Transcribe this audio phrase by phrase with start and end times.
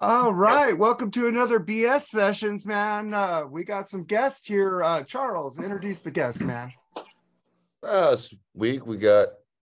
[0.00, 3.14] All right, welcome to another BS sessions, man.
[3.14, 4.82] Uh, we got some guests here.
[4.82, 6.72] Uh, Charles, introduce the guests, man.
[7.82, 9.28] Uh, this week we got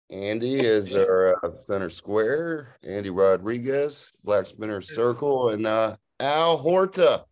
[0.10, 7.26] Andy as our uh, center square, Andy Rodriguez, Black Spinner Circle, and uh, Al Horta,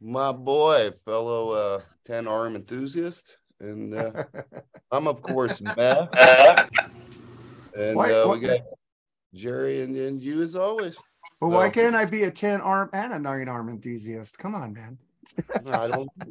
[0.00, 3.36] my boy, fellow uh, 10 arm enthusiast.
[3.60, 4.24] And uh,
[4.90, 6.68] I'm, of course, Matt.
[7.76, 8.60] And Why- uh, why- we got
[9.34, 10.98] Jerry and, and you as always.
[11.42, 14.38] But why Well- can't I be a 10 arm and a nine arm enthusiast?
[14.38, 14.96] Come on, man.
[15.66, 16.08] I don't.
[16.16, 16.30] we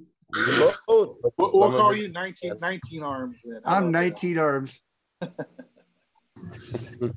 [0.87, 3.41] both- We'll, we'll call you 19, 19 arms.
[3.43, 3.59] Then.
[3.65, 3.99] I'm about that?
[3.99, 4.79] 19 arms.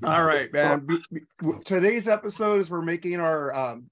[0.04, 0.86] All right, man.
[0.86, 1.20] Be- be-
[1.64, 3.88] Today's episode is we're making our um,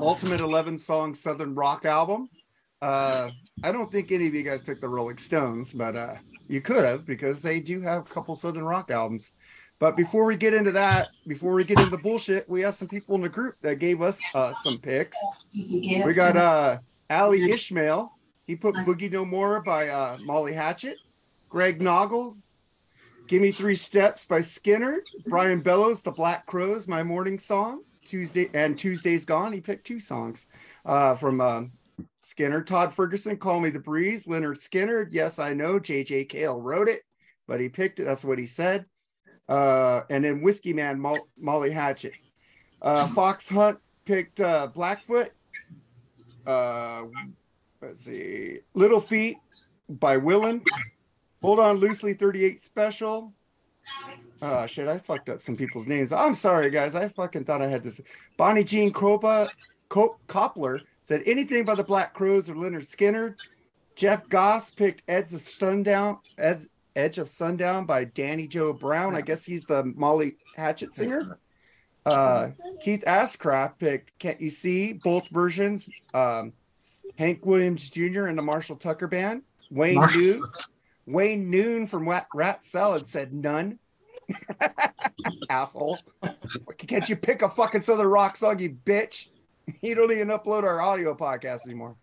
[0.00, 2.28] Ultimate 11 song Southern Rock album.
[2.82, 3.30] Uh,
[3.62, 6.14] I don't think any of you guys picked the Rolling Stones, but uh,
[6.48, 9.30] you could have because they do have a couple Southern Rock albums.
[9.78, 12.88] But before we get into that, before we get into the bullshit, we have some
[12.88, 15.18] people in the group that gave us uh, some picks.
[15.52, 16.78] We got uh
[17.10, 18.12] Ali Ishmael.
[18.46, 20.96] He put Boogie No More by uh, Molly Hatchet.
[21.48, 22.36] Greg Noggle,
[23.28, 25.00] Gimme Three Steps by Skynyrd.
[25.26, 27.82] Brian Bellows, The Black Crowes, My Morning Song.
[28.04, 29.52] Tuesday and Tuesday's Gone.
[29.52, 30.46] He picked two songs
[30.84, 31.72] uh, from um,
[32.22, 32.66] Skynyrd.
[32.66, 34.26] Todd Ferguson, Call Me the Breeze.
[34.26, 35.80] Lynyrd Skynyrd, Yes, I Know.
[35.80, 37.02] JJ Cale wrote it,
[37.46, 38.04] but he picked it.
[38.04, 38.86] That's what he said.
[39.48, 42.14] Uh, and then Whiskey Man, Mo- Molly Hatchet.
[42.82, 45.32] Uh, Fox Hunt picked uh, Blackfoot.
[46.46, 47.04] Uh,
[47.80, 49.36] let's see, Little Feat
[49.88, 50.62] by Willin'.
[51.42, 53.32] Hold on loosely 38 special.
[54.42, 56.12] Uh shit, I fucked up some people's names.
[56.12, 56.94] I'm sorry, guys.
[56.96, 58.00] I fucking thought I had this.
[58.36, 59.48] Bonnie Jean Copa
[59.88, 63.36] Co- Koppler said anything by the Black Crowes or Lynyrd Skynyrd.
[63.94, 69.14] Jeff Goss picked Ed's of Sundown, Edge, Edge of Sundown by Danny Joe Brown.
[69.14, 71.38] I guess he's the Molly Hatchet singer.
[72.06, 72.50] Uh,
[72.82, 74.94] Keith Ascraft picked Can't You See?
[74.94, 75.88] Both versions.
[76.14, 76.54] Um,
[77.18, 78.26] Hank Williams Jr.
[78.26, 79.42] and the Marshall Tucker Band.
[79.70, 80.20] Wayne Marshall.
[80.20, 80.50] Noon.
[81.06, 83.78] Wayne Noon from Rat, Rat Salad said none.
[85.50, 85.98] Asshole.
[86.78, 89.28] Can't you pick a fucking Southern Rock song, you bitch?
[89.82, 91.96] You don't even upload our audio podcast anymore.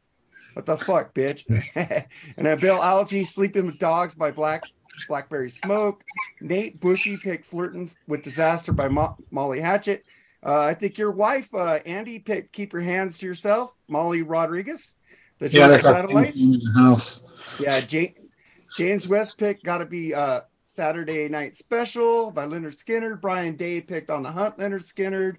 [0.53, 1.43] What the fuck, bitch?
[2.37, 4.63] and then Bill Algie, Sleeping with Dogs by Black
[5.07, 6.01] Blackberry Smoke.
[6.41, 10.05] Nate Bushy picked Flirting with Disaster by Mo- Molly Hatchet.
[10.45, 14.95] Uh, I think your wife, uh, Andy, picked Keep Your Hands to Yourself, Molly Rodriguez.
[15.39, 16.39] The Yeah, Joint that's our Satellites.
[16.41, 17.21] in the house.
[17.59, 18.43] Yeah, James,
[18.77, 23.21] James West picked Gotta Be uh, Saturday Night Special by Lynyrd Skynyrd.
[23.21, 25.37] Brian Day picked On the Hunt, Lynyrd Skynyrd.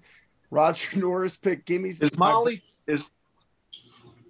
[0.51, 2.01] Roger Norris picked Gimmy's.
[2.01, 3.03] Is Molly is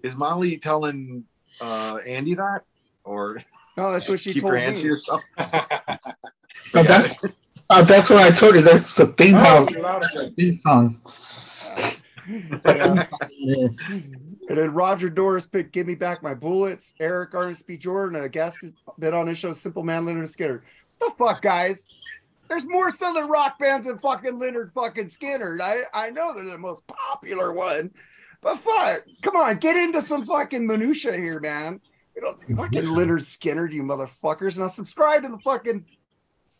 [0.04, 1.24] is Molly telling
[1.62, 2.62] uh, Andy that
[3.04, 3.42] or
[3.78, 4.84] No, that's what she keep told your hands me.
[4.84, 5.22] to yourself?
[6.74, 7.14] Oh, that's,
[7.70, 8.62] oh, that's what I told you.
[8.62, 9.66] There's the theme house
[10.36, 11.00] theme song.
[12.66, 13.08] Yeah.
[14.48, 16.94] And then Roger Doris picked Give Me Back My Bullets.
[17.00, 17.78] Eric Ernest B.
[17.78, 20.62] Jordan, a guest, has been on his show, Simple Man Lynyrd Skynyrd.
[21.00, 21.88] What the fuck, guys?
[22.48, 25.62] There's more Southern rock bands than fucking Lynyrd fucking Skynyrd.
[25.62, 27.92] I, I know they're the most popular one.
[28.42, 31.82] But fuck, come on, get into some fucking minutia here, man.
[32.16, 34.58] You know, fucking Lynyrd Skynyrd, you motherfuckers.
[34.58, 35.86] Now subscribe to the fucking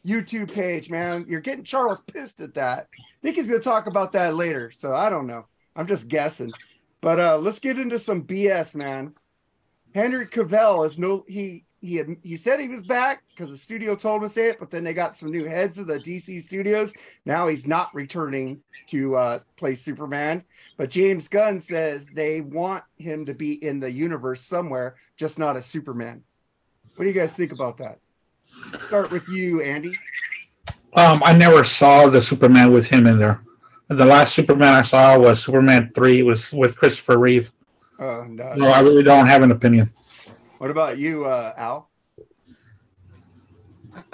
[0.06, 1.26] YouTube page, man.
[1.28, 2.88] You're getting Charles pissed at that.
[2.94, 4.72] I think he's gonna talk about that later.
[4.72, 5.46] So I don't know.
[5.76, 6.52] I'm just guessing.
[7.02, 9.14] But uh let's get into some BS, man.
[9.94, 13.96] Henry Cavill is no he he had, he said he was back because the studio
[13.96, 16.42] told him to say it, but then they got some new heads of the DC
[16.44, 16.94] studios.
[17.26, 20.44] Now he's not returning to uh play Superman.
[20.78, 25.56] But James Gunn says they want him to be in the universe somewhere, just not
[25.56, 26.24] as Superman.
[26.96, 28.00] What do you guys think about that?
[28.88, 29.94] Start with you, Andy.
[30.94, 33.42] Um, I never saw the Superman with him in there.
[33.90, 36.24] The last Superman I saw was Superman three.
[36.24, 37.52] Was with Christopher Reeve.
[38.00, 38.54] Uh, no.
[38.56, 39.92] No, I really don't have an opinion.
[40.58, 41.90] What about you, uh, Al?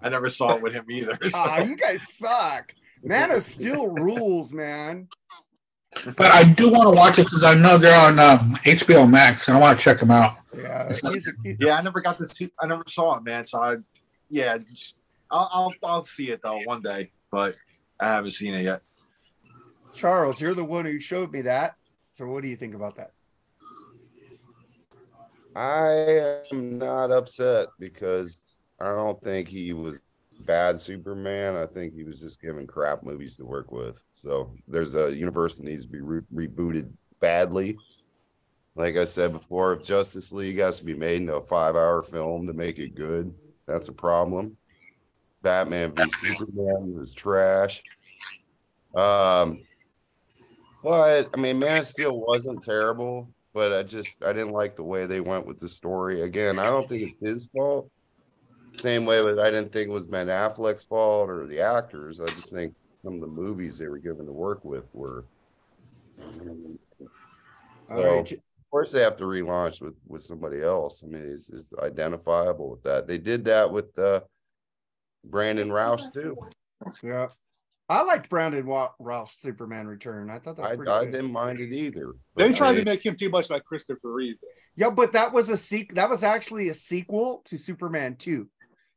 [0.00, 1.16] I never saw it with him either.
[1.22, 2.74] so- Ah, you guys suck.
[3.04, 5.08] Man of Steel rules, man.
[6.16, 9.48] But I do want to watch it because I know they're on um, HBO Max,
[9.48, 10.36] and I want to check them out.
[10.56, 12.50] Yeah, he's a, he- yeah, I never got to see.
[12.60, 13.44] I never saw it, man.
[13.44, 13.76] So I,
[14.30, 14.96] yeah, just-
[15.30, 17.52] I'll I'll, I'll see it though one day, but
[18.00, 18.82] I haven't seen it yet.
[19.94, 21.74] Charles, you're the one who showed me that.
[22.10, 23.11] So what do you think about that?
[25.54, 30.00] I am not upset because I don't think he was
[30.40, 31.56] bad Superman.
[31.56, 34.02] I think he was just given crap movies to work with.
[34.12, 36.90] So there's a universe that needs to be re- rebooted
[37.20, 37.76] badly.
[38.74, 42.02] Like I said before, if Justice League has to be made into a five hour
[42.02, 43.32] film to make it good,
[43.66, 44.56] that's a problem.
[45.42, 47.82] Batman v Superman was trash.
[48.94, 49.62] Um,
[50.82, 54.82] But I mean, Man of Steel wasn't terrible, but I just I didn't like the
[54.82, 56.22] way they went with the story.
[56.22, 57.90] Again, I don't think it's his fault.
[58.74, 62.20] Same way with I didn't think it was Ben Affleck's fault or the actors.
[62.20, 65.24] I just think some of the movies they were given to work with were.
[67.86, 68.40] So All right, of
[68.70, 71.02] course they have to relaunch with with somebody else.
[71.04, 73.06] I mean, it's, it's identifiable with that.
[73.06, 74.20] They did that with uh,
[75.24, 76.36] Brandon Routh too.
[77.02, 77.28] yeah.
[77.88, 80.30] I liked Brandon Wa- Ralph's Superman Return.
[80.30, 81.12] I thought that was I, pretty I good.
[81.12, 82.14] didn't mind it either.
[82.36, 84.36] They tried they- to make him too much like Christopher Reeve.
[84.76, 88.48] Yeah, but that was a sequ- That was actually a sequel to Superman Two.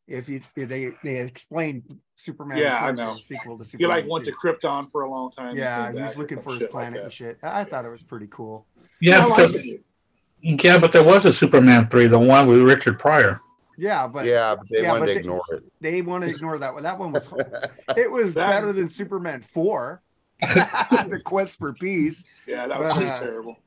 [0.08, 3.14] If you if they they explained Superman, Yeah, I know.
[3.14, 3.90] a sequel to He Superman.
[3.98, 4.32] like went 2.
[4.32, 5.56] to Krypton for a long time.
[5.58, 7.40] Yeah, he was looking for his shit like planet and shit.
[7.44, 8.68] I thought it was pretty cool.
[9.02, 10.64] Yeah, I but liked there, it.
[10.64, 13.42] yeah, but there was a Superman three, the one with Richard Pryor.
[13.78, 15.64] Yeah, but yeah, but they yeah, wanted but to they- ignore it.
[15.82, 16.84] they want to ignore that one.
[16.84, 17.28] That one was
[17.98, 20.02] it was That- better than Superman Four.
[20.42, 22.26] the quest for peace.
[22.46, 23.58] Yeah, that was But, pretty uh, terrible.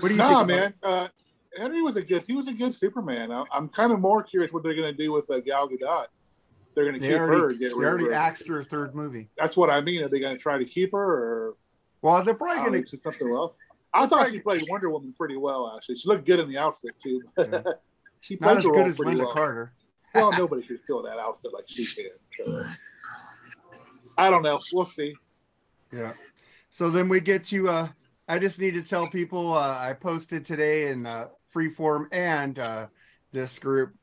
[0.00, 0.48] What do you No, think?
[0.48, 0.74] man.
[0.82, 1.08] Uh,
[1.58, 2.24] Henry was a good.
[2.26, 3.32] He was a good Superman.
[3.32, 6.06] I, I'm kind of more curious what they're going to do with uh, Gal Gadot.
[6.74, 7.34] They're going to They keep her.
[7.34, 8.12] already, and Get they already her.
[8.12, 9.30] axed her third movie.
[9.38, 10.02] That's what I mean.
[10.02, 11.54] Are they going to try to keep her, or
[12.02, 12.78] Well, they're probably gonna.
[12.78, 13.54] know, to something else?
[13.94, 15.72] I thought she played Wonder Woman pretty well.
[15.74, 17.22] Actually, she looked good in the outfit too.
[17.38, 17.62] Yeah.
[18.20, 19.32] she Not as good as Linda well.
[19.32, 19.72] Carter.
[20.14, 22.10] well, nobody could fill that outfit like she can.
[22.38, 22.64] So.
[24.18, 24.60] I don't know.
[24.72, 25.14] We'll see.
[25.92, 26.12] Yeah.
[26.70, 27.88] So then we get to uh
[28.28, 32.86] I just need to tell people uh I posted today in uh freeform and uh
[33.32, 33.94] this group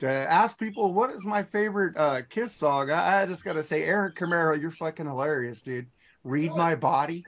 [0.00, 2.90] to ask people what is my favorite uh kiss song.
[2.90, 5.86] I, I just gotta say, Aaron Camaro, you're fucking hilarious, dude.
[6.24, 7.24] Read my body.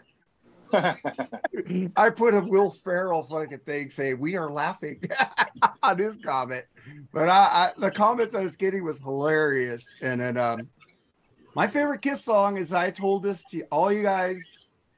[1.96, 5.02] I put a Will Ferrell fucking thing saying we are laughing
[5.82, 6.64] on his comment,
[7.12, 9.84] but I, I the comments I was getting was hilarious.
[10.00, 10.68] And then um,
[11.54, 14.42] my favorite Kiss song is I told this to all you guys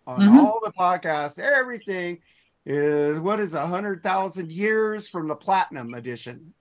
[0.07, 0.37] on Mhm.
[0.39, 2.19] all the podcasts, everything
[2.67, 6.55] is what is a hundred thousand years from the Platinum Edition,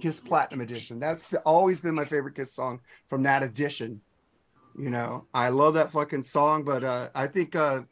[0.00, 0.98] Kiss Platinum Edition.
[0.98, 4.00] That's always been my favorite Kiss song from that edition.
[4.78, 7.82] You know, I love that fucking song, but uh, I think uh,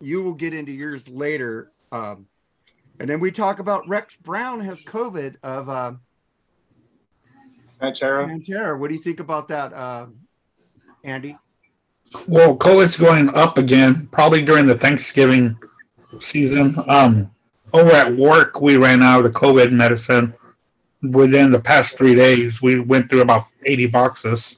[0.00, 1.72] you will get into yours later.
[1.92, 2.26] Um,
[3.00, 5.92] and then we talk about Rex Brown has COVID of uh,
[7.80, 8.26] Pantera.
[8.26, 8.78] Pantera.
[8.78, 10.06] What do you think about that, uh,
[11.04, 11.36] Andy?
[12.26, 15.56] Well, COVID's going up again, probably during the Thanksgiving
[16.20, 16.82] season.
[16.88, 17.30] Um,
[17.72, 20.34] over at work, we ran out of the COVID medicine
[21.02, 22.62] within the past three days.
[22.62, 24.56] We went through about 80 boxes.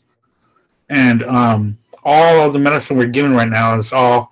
[0.88, 4.29] And um, all of the medicine we're giving right now is all,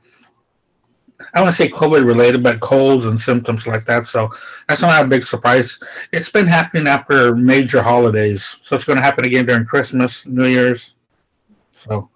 [1.35, 4.07] I want to say COVID related, but colds and symptoms like that.
[4.07, 4.31] So
[4.69, 5.79] that's not a big surprise.
[6.13, 8.57] It's been happening after major holidays.
[8.63, 10.95] So it's going to happen again during Christmas, New Year's.
[11.77, 12.09] So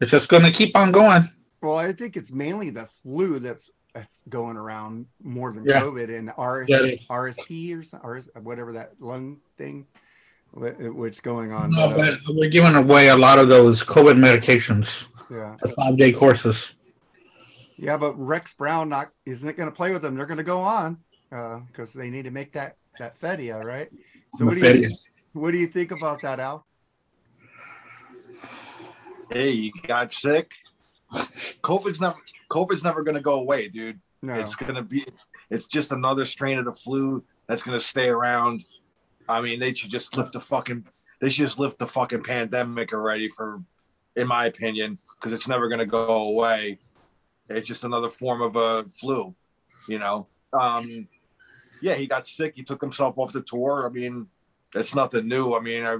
[0.00, 1.28] it's just going to keep on going.
[1.62, 5.80] Well, I think it's mainly the flu that's that's going around more than Yeah.
[5.80, 6.96] COVID and RS, Yeah.
[7.08, 9.86] RSP or some- RS, whatever that lung thing,
[10.52, 11.70] wh- which going on.
[11.70, 16.12] No, But, we're giving away a lot of those COVID medications yeah, for five day
[16.12, 16.72] courses.
[17.76, 20.16] Yeah, but Rex Brown not isn't going to play with them.
[20.16, 20.98] They're going to go on
[21.32, 23.90] uh, because they need to make that that Fedia right.
[24.34, 24.90] So what do you
[25.32, 26.66] what do you think about that, Al?
[29.30, 30.52] Hey, you got sick.
[31.12, 32.16] COVID's never
[32.50, 34.00] COVID's never gonna go away, dude.
[34.22, 38.08] No, It's gonna be it's it's just another strain of the flu that's gonna stay
[38.08, 38.64] around.
[39.28, 40.86] I mean, they should just lift the fucking
[41.20, 43.60] they should just lift the fucking pandemic already for
[44.16, 46.78] in my opinion, because it's never gonna go away.
[47.48, 49.34] It's just another form of a flu,
[49.88, 50.26] you know.
[50.52, 51.08] Um
[51.80, 53.86] yeah, he got sick, he took himself off the tour.
[53.86, 54.28] I mean,
[54.74, 55.54] it's nothing new.
[55.54, 55.98] I mean, I,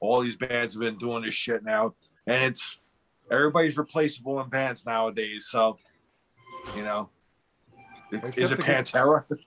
[0.00, 1.94] all these bands have been doing this shit now,
[2.26, 2.82] and it's
[3.30, 5.46] everybody's replaceable in bands nowadays.
[5.46, 5.78] So,
[6.76, 7.10] you know,
[8.12, 9.24] Except is it Pantera?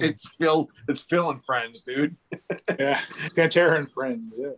[0.00, 0.68] it's Phil.
[0.88, 2.16] It's Phil and friends, dude.
[2.78, 3.00] Yeah,
[3.36, 4.32] Pantera and Friends.
[4.38, 4.50] Yeah.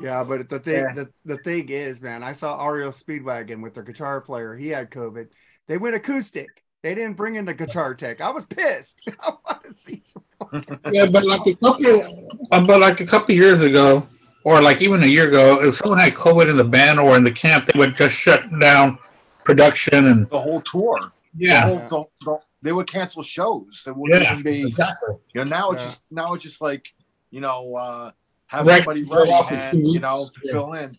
[0.00, 0.92] Yeah, but the thing Yeah.
[0.94, 4.56] the, the thing is, man, I saw REO Speedwagon with their guitar player.
[4.56, 5.28] He had COVID.
[5.66, 6.48] They went acoustic.
[6.82, 8.20] They didn't bring in the guitar tech.
[8.20, 9.00] I was pissed.
[9.22, 10.24] I want to see some.
[10.92, 14.06] Yeah, but like a couple, uh, but like a couple years ago,
[14.44, 17.24] or like even a year ago, if someone had COVID in the band or in
[17.24, 18.98] the camp, they would just shut down
[19.44, 21.12] production and The whole tour.
[21.34, 23.84] The yeah, whole, the, the, they would cancel shows.
[23.86, 24.66] It wouldn't yeah, be.
[24.66, 25.16] exactly.
[25.34, 25.88] You know, now it's Yeah.
[25.88, 26.88] just now it's just like
[27.30, 28.10] you know, uh,
[28.50, 28.78] have Right.
[28.82, 30.28] somebody Go ready off and you know.
[30.42, 30.52] Yeah.
[30.52, 30.98] fill in.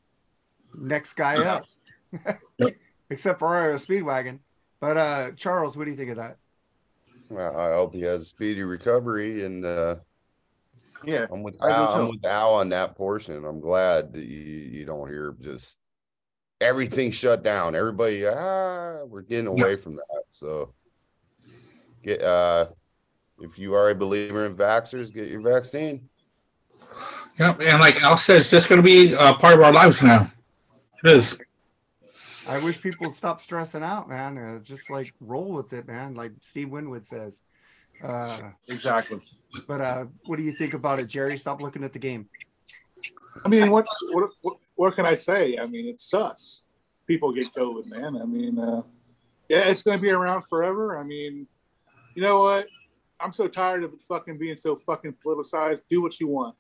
[0.74, 1.66] Next guy up.
[2.58, 2.76] Yep.
[3.10, 4.40] Except for REO Speedwagon.
[4.80, 6.38] But uh Charles, what do you think of that?
[7.30, 9.96] Well, I hope he has a speedy recovery, and uh,
[11.06, 12.02] Yeah, I'm with Al.
[12.04, 13.44] I'm with Al on that portion.
[13.46, 15.80] I'm glad that you you don't hear just
[16.62, 17.76] everything shut down.
[17.76, 20.24] Everybody, ah, we're getting away from that.
[20.30, 20.74] So
[22.02, 22.68] get uh
[23.42, 26.08] if you are a believer in vaxxers, get your vaccine.
[27.40, 30.02] Yeah, and like Al said, it's just going to be uh, part of our lives
[30.02, 30.32] now.
[31.04, 31.38] It is.
[32.48, 34.38] I wish people would stop stressing out, man.
[34.38, 36.14] Uh, just like roll with it, man.
[36.16, 37.42] Like Steve Winwood says.
[38.04, 39.22] Uh, Exactly.
[39.68, 41.38] but uh, what do you think about it, Jerry?
[41.38, 42.28] Stop looking at the game.
[43.46, 45.58] I mean, what, what what what can I say?
[45.58, 46.64] I mean, it sucks.
[47.08, 48.22] People get COVID, man.
[48.22, 48.82] I mean, uh,
[49.48, 50.98] yeah, it's going to be around forever.
[50.98, 51.48] I mean,
[52.16, 52.68] you know what?
[53.20, 55.82] I'm so tired of fucking being so fucking politicized.
[55.90, 56.56] Do what you want.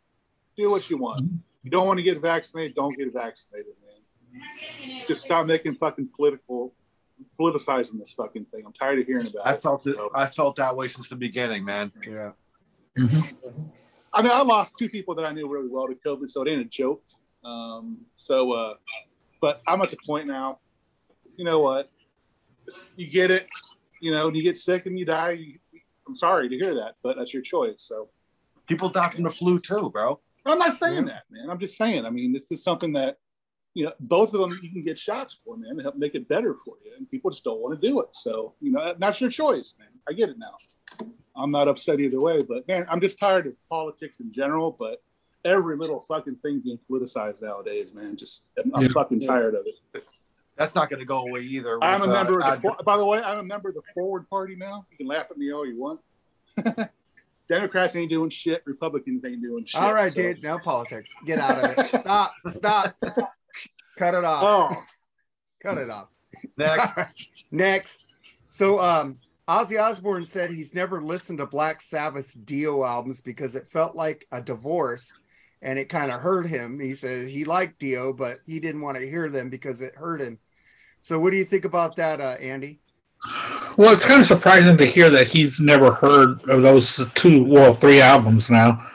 [0.57, 1.21] Do what you want.
[1.63, 5.03] You don't want to get vaccinated, don't get vaccinated, man.
[5.07, 6.73] Just stop making fucking political
[7.39, 8.63] politicizing this fucking thing.
[8.65, 9.61] I'm tired of hearing about I it.
[9.61, 9.95] felt it.
[9.95, 11.91] So- I felt that way since the beginning, man.
[12.07, 12.31] Yeah.
[14.13, 16.49] I mean, I lost two people that I knew really well to COVID, so it
[16.49, 17.03] ain't a joke.
[17.45, 18.73] Um, so, uh,
[19.39, 20.59] but I'm at the point now.
[21.37, 21.89] You know what?
[22.67, 23.47] If you get it,
[24.01, 25.31] you know, and you get sick and you die.
[25.31, 25.59] You,
[26.07, 27.75] I'm sorry to hear that, but that's your choice.
[27.77, 28.09] So,
[28.67, 30.19] People die from the flu too, bro.
[30.45, 31.13] I'm not saying Yeah.
[31.13, 31.49] that, man.
[31.49, 32.05] I'm just saying.
[32.05, 33.17] I mean, this is something that
[33.73, 36.27] you know, both of them you can get shots for, man, to help make it
[36.27, 38.07] better for you, and people just don't want to do it.
[38.11, 39.87] So, you know, that's your choice, man.
[40.09, 40.57] I get it now.
[41.37, 44.75] I'm not upset either way, but man, I'm just tired of politics in general.
[44.77, 45.01] But
[45.45, 48.89] every little fucking thing being politicized nowadays, man, just I'm, I'm Yeah.
[48.93, 50.03] fucking tired of it.
[50.57, 51.81] That's not going to go away either.
[51.81, 52.61] I'm a with, uh, member of ad- the.
[52.61, 54.85] For, by the way, I'm a member of the Forward Party now.
[54.91, 56.01] You can laugh at me all you want.
[57.47, 58.61] Democrats ain't doing shit.
[58.65, 59.81] Republicans ain't doing shit.
[59.81, 60.43] All right, so- dude.
[60.43, 61.11] Now politics.
[61.25, 61.87] Get out of it.
[62.01, 62.33] Stop.
[62.47, 62.95] Stop.
[63.97, 64.43] Cut it off.
[64.43, 64.83] Oh,
[65.61, 66.09] Cut it off.
[66.57, 66.97] next.
[67.51, 68.07] Next.
[68.47, 69.17] So um
[69.47, 74.25] Ozzy Osbourne said he's never listened to Black Sabbath's Dio albums because it felt like
[74.31, 75.13] a divorce
[75.61, 76.79] and it kind of hurt him.
[76.79, 80.21] He said he liked Dio, but he didn't want to hear them because it hurt
[80.21, 80.39] him.
[80.99, 82.79] So what do you think about that, uh, Andy?
[83.77, 87.73] Well, it's kind of surprising to hear that he's never heard of those two, well,
[87.73, 88.85] three albums now.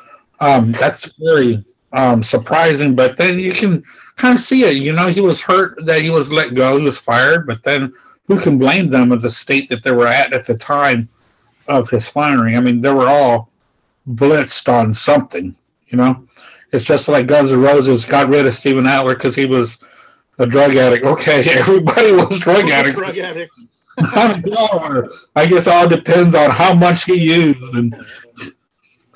[0.41, 3.83] Um, that's very um, surprising, but then you can
[4.17, 4.77] kind of see it.
[4.77, 7.93] You know, he was hurt that he was let go, he was fired, but then
[8.27, 11.09] who can blame them of the state that they were at at the time
[11.69, 12.57] of his firing?
[12.57, 13.51] I mean, they were all
[14.11, 15.57] blitzed on something,
[15.89, 16.27] you know?
[16.73, 19.79] It's just like Guns N' Roses got rid of Steven Adler because he was
[20.39, 21.05] a drug addict.
[21.05, 22.99] Okay, everybody was drug addicts.
[22.99, 23.55] drug addict.
[23.99, 25.11] I don't know.
[25.35, 27.95] I guess all depends on how much he used, and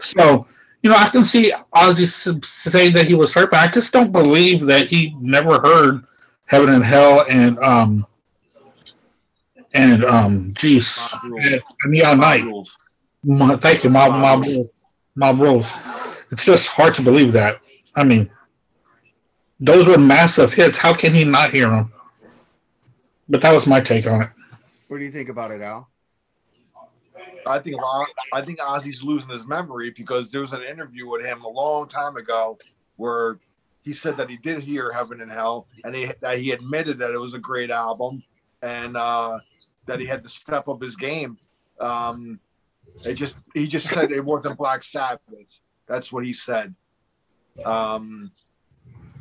[0.01, 0.47] so
[0.83, 3.93] you know I can see Ozzy s- say that he was hurt, but I just
[3.93, 6.05] don't believe that he never heard
[6.47, 8.07] Heaven and Hell and um
[9.75, 12.45] and um geez and Neon Night.
[13.61, 14.47] Thank you, Mob Mob
[15.15, 15.67] Mob Rules.
[16.33, 17.61] It's just hard to believe that.
[17.95, 18.31] I mean,
[19.59, 20.79] those were massive hits.
[20.79, 21.93] How can he not hear them?
[23.29, 24.31] But that was my take on it.
[24.91, 25.89] What do you think about it, Al?
[27.47, 31.09] I think a lot, I think Ozzy's losing his memory because there was an interview
[31.09, 32.59] with him a long time ago
[32.97, 33.39] where
[33.83, 37.13] he said that he did hear Heaven and Hell and he that he admitted that
[37.13, 38.25] it was a great album
[38.63, 39.39] and uh,
[39.87, 41.39] that he had to step up his game.
[41.79, 42.41] Um,
[43.05, 45.61] it just he just said it wasn't Black Sabbath.
[45.87, 46.75] That's what he said.
[47.65, 48.33] Um,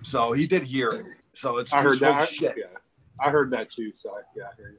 [0.01, 1.05] so he did hear it.
[1.33, 2.29] So it's I heard it's full of that.
[2.29, 2.55] Shit.
[2.57, 2.65] Yeah,
[3.23, 3.91] I heard that too.
[3.93, 4.77] So yeah, I hear you.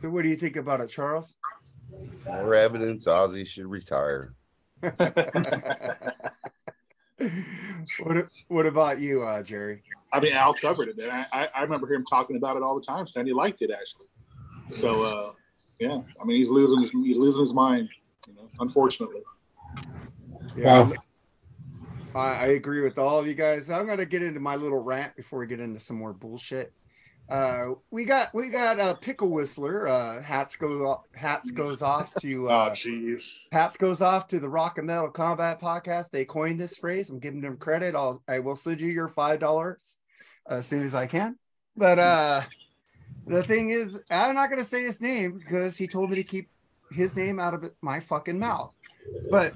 [0.00, 1.36] So what do you think about it, Charles?
[2.26, 4.34] More evidence Ozzy should retire.
[7.98, 9.82] what what about you, uh, Jerry?
[10.12, 11.10] I mean, Al covered it, man.
[11.10, 13.70] I, I, I remember him talking about it all the time, saying he liked it
[13.70, 14.06] actually.
[14.72, 15.32] So uh,
[15.78, 17.88] yeah, I mean, he's losing his he's losing his mind.
[18.26, 19.20] You know, unfortunately.
[20.56, 20.92] Yeah, Wow.
[22.14, 23.70] I, I agree with all of you guys.
[23.70, 26.72] I'm gonna get into my little rant before we get into some more bullshit.
[27.30, 29.86] Uh, we got we got a pickle whistler.
[29.86, 33.46] Uh, hats go off, hats goes off to Oh, uh, jeez.
[33.52, 36.10] hats goes off to the Rock and Metal Combat podcast.
[36.10, 37.08] They coined this phrase.
[37.08, 37.94] I'm giving them credit.
[37.94, 39.98] I'll I will send you your five dollars
[40.48, 41.36] as soon as I can.
[41.76, 42.40] But uh,
[43.26, 46.48] the thing is, I'm not gonna say his name because he told me to keep
[46.90, 48.74] his name out of my fucking mouth.
[49.30, 49.54] But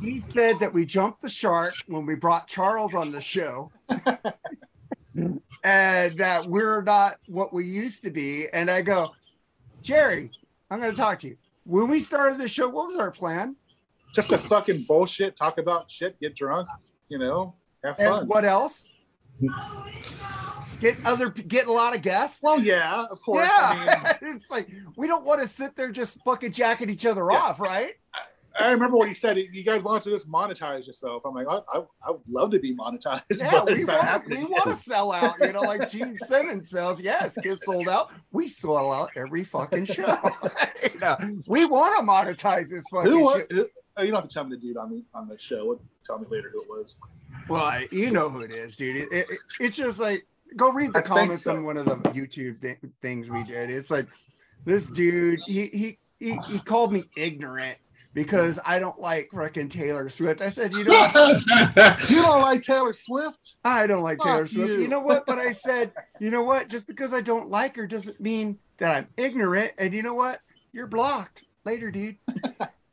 [0.00, 3.72] he said that we jumped the shark when we brought Charles on the show.
[5.66, 8.48] and that we're not what we used to be.
[8.52, 9.12] And I go,
[9.82, 10.30] Jerry,
[10.70, 11.36] I'm going to talk to you.
[11.64, 13.56] When we started the show, what was our plan?
[14.14, 15.36] Just a fucking bullshit.
[15.36, 16.18] Talk about shit.
[16.20, 16.68] Get drunk.
[17.08, 18.20] You know, have fun.
[18.20, 18.88] And what else?
[20.80, 22.40] Get other, get a lot of guests.
[22.42, 23.48] well, yeah, of course.
[23.50, 27.04] I mean, yeah, it's like we don't want to sit there just fucking jacking each
[27.06, 27.38] other Yeah.
[27.38, 27.94] off, right?
[28.58, 29.36] I remember what he said.
[29.36, 31.22] You guys want to just monetize yourself.
[31.24, 33.22] I'm like, I, I, I would love to be monetized.
[33.36, 37.00] Yeah, we want, we want to sell out, you know, like Gene Simmons sells.
[37.00, 38.10] Yes, Kiss sold out.
[38.32, 40.18] We sell out every fucking show.
[40.92, 43.42] You know, we want to monetize this fucking Who was?
[43.50, 43.66] shit.
[43.96, 45.78] oh, you don't have to tell me the dude on the on the show.
[46.06, 46.94] Tell me later who it was.
[47.48, 48.96] Well, you know who it is, dude.
[48.96, 49.26] It, it,
[49.60, 51.56] it's just like go read the I comments so.
[51.56, 53.70] on one of the YouTube thi- things we did.
[53.70, 54.06] It's like
[54.64, 55.40] this dude.
[55.40, 57.78] He he he, he called me ignorant
[58.16, 60.40] because I don't like freaking Taylor Swift.
[60.40, 62.10] I said, you know, what?
[62.10, 63.56] You don't like Taylor Swift?
[63.62, 64.70] I don't like Fuck Taylor Swift.
[64.70, 64.80] You.
[64.80, 64.88] you.
[64.88, 65.26] know what?
[65.26, 66.70] But I said, you know what?
[66.70, 69.72] Just because I don't like her doesn't mean that I'm ignorant.
[69.76, 70.40] And you know what?
[70.72, 71.44] You're blocked.
[71.66, 72.16] Later, dude.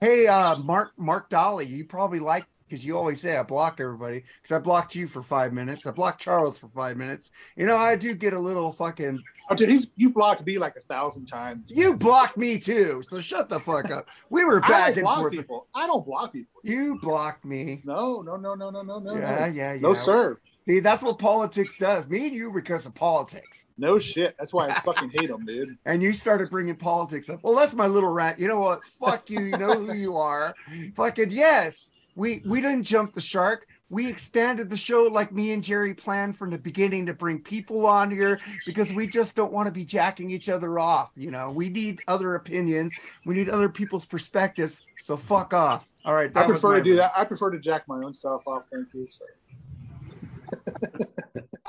[0.02, 4.26] hey, uh, Mark Mark Dolly, you probably like because you always say I block everybody
[4.42, 5.86] because I blocked you for five minutes.
[5.86, 7.32] I blocked Charles for five minutes.
[7.56, 9.24] You know, I do get a little fucking.
[9.50, 11.72] Oh, dude, he's you blocked me like a thousand times.
[11.74, 14.08] You blocked me too, so shut the fuck up.
[14.30, 15.32] We were back and forth.
[15.32, 15.68] people.
[15.76, 16.62] I don't block people.
[16.64, 17.82] You blocked me.
[17.84, 19.16] No, no, no, no, no, no, no.
[19.16, 19.82] Yeah, yeah, yeah.
[19.82, 20.40] No, sir.
[20.68, 22.10] See, that's what politics does.
[22.10, 23.66] Me and you because of politics.
[23.78, 24.34] No shit.
[24.40, 25.78] That's why I fucking hate him, dude.
[25.86, 27.40] and you started bringing politics up.
[27.44, 28.40] Well, that's my little rant.
[28.40, 28.86] You know what?
[28.86, 29.42] Fuck you.
[29.42, 30.56] You know who you are.
[30.96, 31.92] Fucking yes.
[32.16, 33.68] We we didn't jump the shark.
[33.94, 37.86] We expanded the show like me and Jerry planned from the beginning to bring people
[37.86, 41.12] on here because we just don't want to be jacking each other off.
[41.16, 42.96] You know, we need other opinions.
[43.24, 44.84] We need other people's perspectives.
[45.00, 45.88] So fuck off.
[46.06, 46.36] All right.
[46.36, 47.14] I prefer to do that.
[47.16, 48.64] I prefer to jack my own self off.
[48.72, 49.08] Thank you.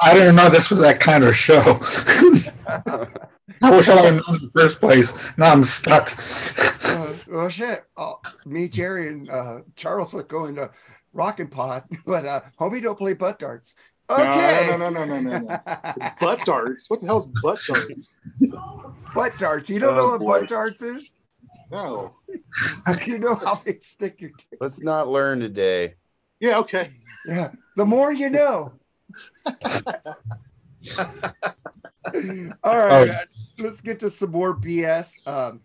[0.00, 1.60] I didn't know this was that kind of show.
[3.60, 5.12] I wish I would have known in the first place.
[5.36, 6.10] Now I'm stuck.
[6.86, 7.84] Uh, well, shit.
[7.98, 10.70] Oh, me, Jerry, and uh, Charles are going to
[11.14, 13.74] Rockin' Pod, but uh, homie don't play butt darts.
[14.10, 14.66] Okay.
[14.70, 15.60] No, no, no, no, no, no, no.
[16.20, 16.90] butt darts.
[16.90, 18.12] What the hell's butt darts?
[19.14, 19.70] Butt darts.
[19.70, 20.40] You don't Oh, know what boy.
[20.40, 21.14] butt darts is?
[21.70, 22.16] No.
[23.06, 24.58] You know how they stick your dick.
[24.60, 25.94] Let's not learn today.
[26.40, 26.58] Yeah.
[26.58, 26.88] Okay.
[27.26, 27.50] Yeah.
[27.76, 28.72] The more you know.
[29.46, 29.56] All
[32.78, 33.10] right.
[33.10, 33.16] Oh.
[33.58, 35.26] Let's get to some more BS.
[35.26, 35.60] Um,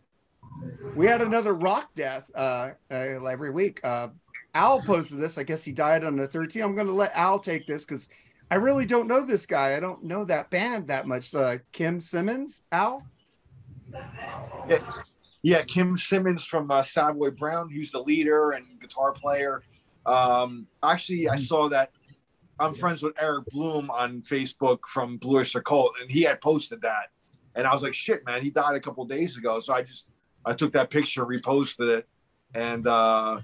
[0.95, 3.79] we had another rock death uh, uh, every week.
[3.83, 4.09] Uh,
[4.53, 5.37] Al posted this.
[5.37, 6.63] I guess he died on the 13th.
[6.63, 8.09] I'm going to let Al take this because
[8.51, 9.75] I really don't know this guy.
[9.75, 11.33] I don't know that band that much.
[11.33, 13.05] Uh, Kim Simmonds, Al?
[15.41, 19.63] Yeah, Kim Simmonds from uh, Savoy Brown, who's the leader and guitar player.
[20.05, 21.91] Um, actually, I saw that
[22.59, 26.81] I'm friends with Eric Bloom on Facebook from Blue Öyster Cult, and he had posted
[26.81, 27.11] that,
[27.55, 30.09] and I was like, "Shit, man, he died a couple days ago." So I just
[30.45, 32.09] I took that picture, reposted it,
[32.53, 33.39] and uh,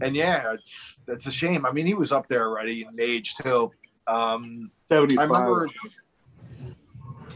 [0.00, 1.64] and yeah, it's it's a shame.
[1.66, 3.70] I mean, he was up there already in age too.
[4.06, 5.30] Um, I Seventy-five.
[5.30, 5.68] remember.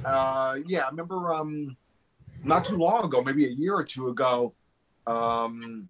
[0.05, 1.33] Uh, yeah, I remember.
[1.35, 1.77] Um,
[2.45, 4.55] not too long ago, maybe a year or two ago,
[5.07, 5.89] um,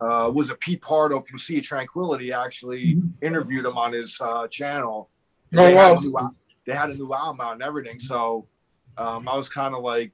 [0.00, 4.48] uh, was a Pete Pardo from Sea of Tranquility actually interviewed him on his uh,
[4.48, 5.10] channel.
[5.50, 5.96] And Oh, they, had wow.
[5.96, 8.46] a new, they had a new album out and everything, so
[8.96, 10.12] um, I was kind of like,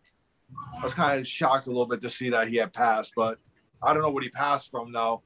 [0.78, 3.38] I was kind of shocked a little bit to see that he had passed, but
[3.83, 5.22] I don't know what he passed from though.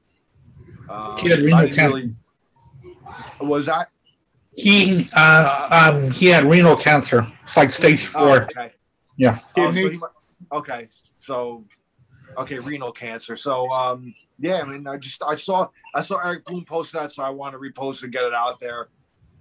[0.89, 1.87] Um, He had I renal cancer.
[1.87, 2.15] really-
[3.39, 3.89] was that
[4.55, 7.31] He uh, um, he had renal cancer.
[7.43, 8.43] It's like stage Oh, four.
[8.43, 8.73] okay.
[9.15, 9.39] Yeah.
[9.55, 9.99] Oh, so he
[10.51, 10.89] okay.
[11.19, 11.65] So,
[12.37, 13.35] okay, renal cancer.
[13.35, 14.61] So, um, yeah.
[14.61, 17.53] I mean, I just I saw I saw Eric Bloom post that, so I want
[17.53, 18.87] to repost and get it out there.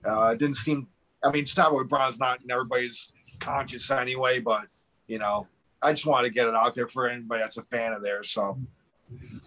[0.05, 0.87] Uh, it didn't seem.
[1.25, 4.67] I mean, Savoy Brown's not in everybody's conscious anyway, but
[5.07, 5.47] you know,
[5.83, 8.31] I just want to get it out there for anybody that's a fan of theirs.
[8.31, 8.59] So,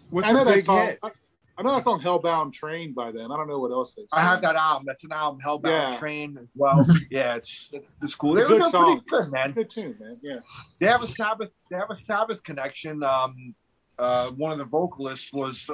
[0.10, 0.86] What's I know a that big song.
[0.88, 1.00] hit?
[1.04, 1.12] I,
[1.60, 3.34] I know that song "Hellbound Train" by them.
[3.34, 4.04] I don't know what else they.
[4.14, 4.86] I have that album.
[4.88, 5.98] That's an album, Hellbound Yeah.
[5.98, 6.88] Train as well.
[7.12, 8.34] yeah, it's it's, it's cool.
[8.34, 9.02] They're, good song.
[9.06, 9.52] pretty good, man.
[9.52, 10.18] Good tune, man.
[10.22, 10.40] Yeah.
[10.80, 11.54] they have a Sabbath.
[11.70, 13.04] They have a Sabbath connection.
[13.04, 13.56] Um,
[13.98, 15.70] uh, one of the vocalists was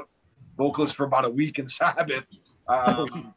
[0.58, 2.26] vocalist for about a week in Sabbath.
[2.68, 3.36] Um,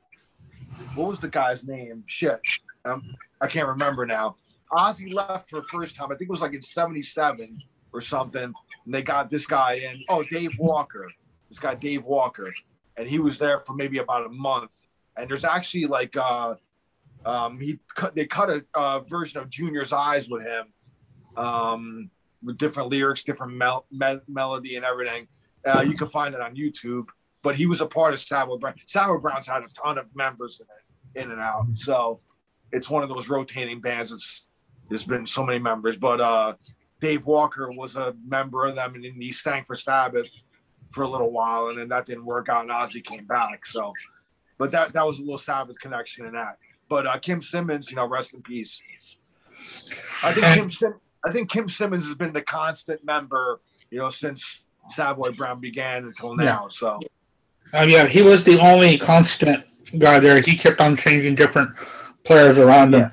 [0.95, 2.03] what was the guy's name?
[2.07, 2.41] Shit,
[2.87, 4.37] um, I can't remember now.
[4.73, 6.07] Ozzy left for the first time.
[6.07, 7.61] I think it was like in '77
[7.93, 10.03] or something, and they got this guy in.
[10.09, 11.11] Oh, Dave Walker.
[11.49, 12.53] This guy, Dave Walker,
[12.97, 14.87] and he was there for maybe about a month.
[15.17, 16.55] And there's actually like uh,
[17.25, 18.15] um, he cut.
[18.15, 20.67] They cut a uh, version of Junior's Eyes with him
[21.37, 22.11] um,
[22.43, 25.29] with different lyrics, different mel- me- melody, and everything.
[25.65, 27.07] Uh, you can find it on YouTube.
[27.43, 28.75] But he was a part of Savoy Brown.
[29.21, 31.67] Brown's had a ton of members in it, in and out.
[31.77, 32.21] So
[32.73, 34.13] it's one of those rotating bands.
[34.13, 34.47] It's
[34.89, 36.55] there's been so many members, but uh,
[37.01, 40.31] Dave Walker was a member of them, and he sang for Sabbath
[40.91, 43.67] for a little while, and then that didn't work out, and Ozzy came back.
[43.67, 43.93] So,
[44.59, 46.59] but that that was a little Sabbath connection in that.
[46.89, 48.81] But uh, Kim Simmonds, you know, rest in peace.
[50.23, 54.09] I think Kim Sim- I think Kim Simmonds has been the constant member, you know,
[54.09, 56.45] since Savoy Brown began until Yeah.
[56.45, 56.69] now.
[56.69, 57.01] So
[57.75, 59.65] Uh, yeah, he was the only constant
[59.99, 60.41] guy there.
[60.41, 61.71] He kept on changing different
[62.25, 63.11] players around him.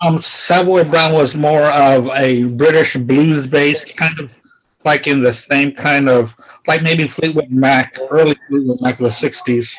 [0.00, 4.38] Um, Savoy Brown was more of a British blues based kind of
[4.84, 6.34] like in the same kind of
[6.66, 9.74] like maybe Fleetwood Mac, early Fleetwood Mac of the '60s.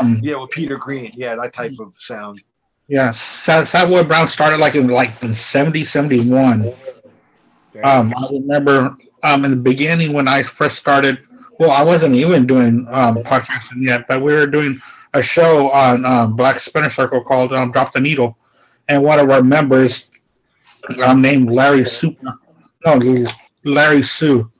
[0.00, 2.42] Um, yeah, with Peter Green, yeah, that type of sound.
[2.88, 6.72] yeah, Sa- Savoy Brown started like in like in 70, 71.
[7.82, 11.18] Um, I remember um, in the beginning when I first started.
[11.58, 14.80] Well, I wasn't even doing um, podcasting yet, but we were doing
[15.14, 18.36] a show on um, Black Spinner Circle called um, "Drop the Needle,"
[18.88, 20.08] and one of our members,
[21.04, 22.34] um, named Larry Super,
[22.84, 22.98] no,
[23.64, 24.50] Larry Sue,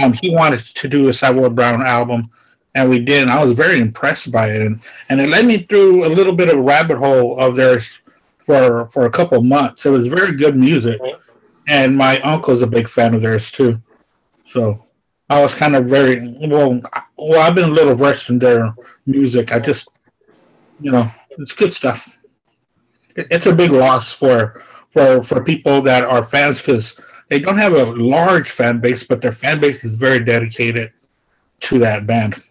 [0.00, 2.30] um, he wanted to do a Savoy Brown album,
[2.74, 3.22] and we did.
[3.22, 6.34] And I was very impressed by it, and and it led me through a little
[6.34, 7.98] bit of a rabbit hole of theirs
[8.38, 9.86] for for a couple months.
[9.86, 11.00] It was very good music
[11.68, 13.80] and my uncle's a big fan of theirs too.
[14.46, 14.84] So
[15.28, 16.80] I was kind of very well.
[17.16, 18.74] Well, I've been a little versed in their
[19.06, 19.52] music.
[19.52, 19.88] I just,
[20.80, 22.16] you know, it's good stuff.
[23.16, 26.94] It, it's a big loss for for for people that are fans because
[27.28, 30.92] they don't have a large fan base, but their fan base is very dedicated
[31.60, 32.42] to that band.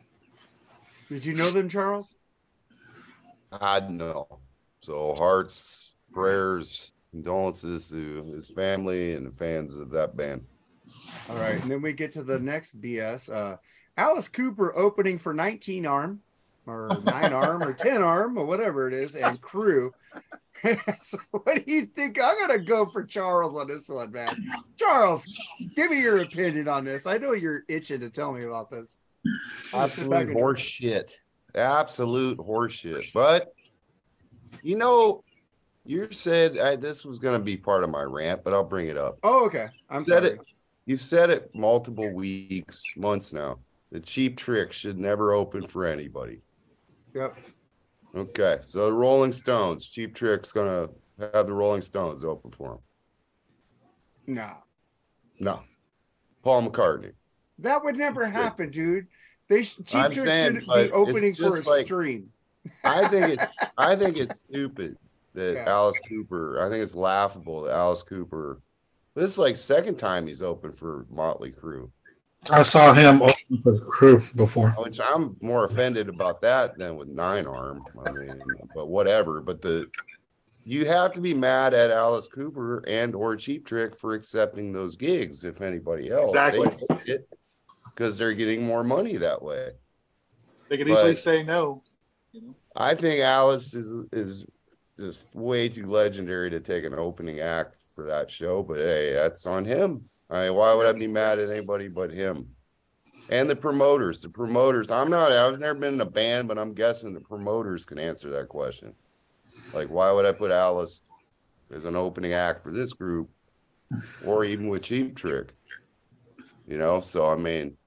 [1.10, 2.18] Did you know them, Charles?
[3.52, 4.40] I know.
[4.82, 10.46] So hearts, prayers, condolences to his family and the fans of that band.
[11.30, 13.34] All right, and then we get to the next BS.
[13.34, 13.58] Uh,
[13.98, 16.22] Alice Cooper opening for 19 arm
[16.68, 19.94] or nine arm or 10 arm or whatever it is, and crew.
[21.02, 22.20] so what do you think?
[22.22, 24.36] I'm gonna go for Charles on this one, man.
[24.78, 25.28] Charles,
[25.76, 27.06] give me your opinion on this.
[27.06, 28.98] I know you're itching to tell me about this.
[29.74, 31.14] Absolute horse shit.
[31.54, 33.06] Absolute horse shit.
[33.14, 33.54] But
[34.64, 35.24] you know,
[35.86, 38.88] you said I, this was going to be part of my rant, but I'll bring
[38.88, 39.20] it up.
[39.24, 39.68] Oh, okay.
[39.90, 40.36] I'm said sorry.
[40.36, 40.40] it.
[40.86, 43.60] You've said it multiple weeks, months now.
[43.92, 46.42] The cheap trick should never open for anybody.
[47.14, 47.38] Yep.
[48.16, 50.88] Okay, so the Rolling Stones, Cheap Trick's gonna
[51.20, 52.80] have the Rolling Stones open for him.
[54.28, 54.52] No,
[55.40, 55.62] No,
[56.44, 57.12] Paul McCartney.
[57.60, 59.08] that would never happen, dude.
[59.48, 62.32] They cheap I'm trick saying, shouldn't be opening for just like- extreme.
[62.84, 64.98] I think it's I think it's stupid
[65.34, 65.66] that Yeah.
[65.70, 66.66] Alice Cooper.
[66.66, 68.62] I think it's laughable that Alice Cooper.
[69.14, 71.92] This is like second time he's open for Motley Crue,
[72.52, 74.74] I saw him open for the crew before.
[74.78, 77.84] Oh, which I'm more offended about that than with Nine Arm.
[78.06, 78.42] I mean,
[78.74, 79.42] but whatever.
[79.42, 79.88] But the
[80.64, 84.96] you have to be mad at Alice Cooper and or Cheap Trick for accepting those
[84.96, 85.44] gigs.
[85.44, 87.20] If anybody else, Exactly.
[87.90, 89.72] because they're getting more money that way.
[90.70, 91.84] They could easily say no.
[92.32, 92.56] You know?
[92.76, 94.46] I think Alice is is
[94.98, 98.64] just way too legendary to take an opening act for that show.
[98.64, 100.10] But hey, that's on him.
[100.30, 102.50] I mean, why would I be mad at anybody but him?
[103.30, 104.22] And the promoters.
[104.22, 104.92] The promoters.
[104.92, 105.32] I'm not.
[105.32, 108.94] I've never been in a band, but I'm guessing the promoters can answer that question.
[109.74, 111.02] Like, why would I put Alice
[111.74, 113.30] as an opening act for this group,
[114.26, 115.54] or even with Cheap Trick?
[116.68, 117.02] You know.
[117.02, 117.78] So I mean,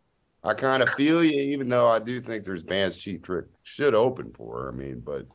[0.42, 3.94] I kind of feel you, even though I do think there's bands Cheap Trick should
[3.94, 4.68] open for.
[4.72, 5.27] I mean, but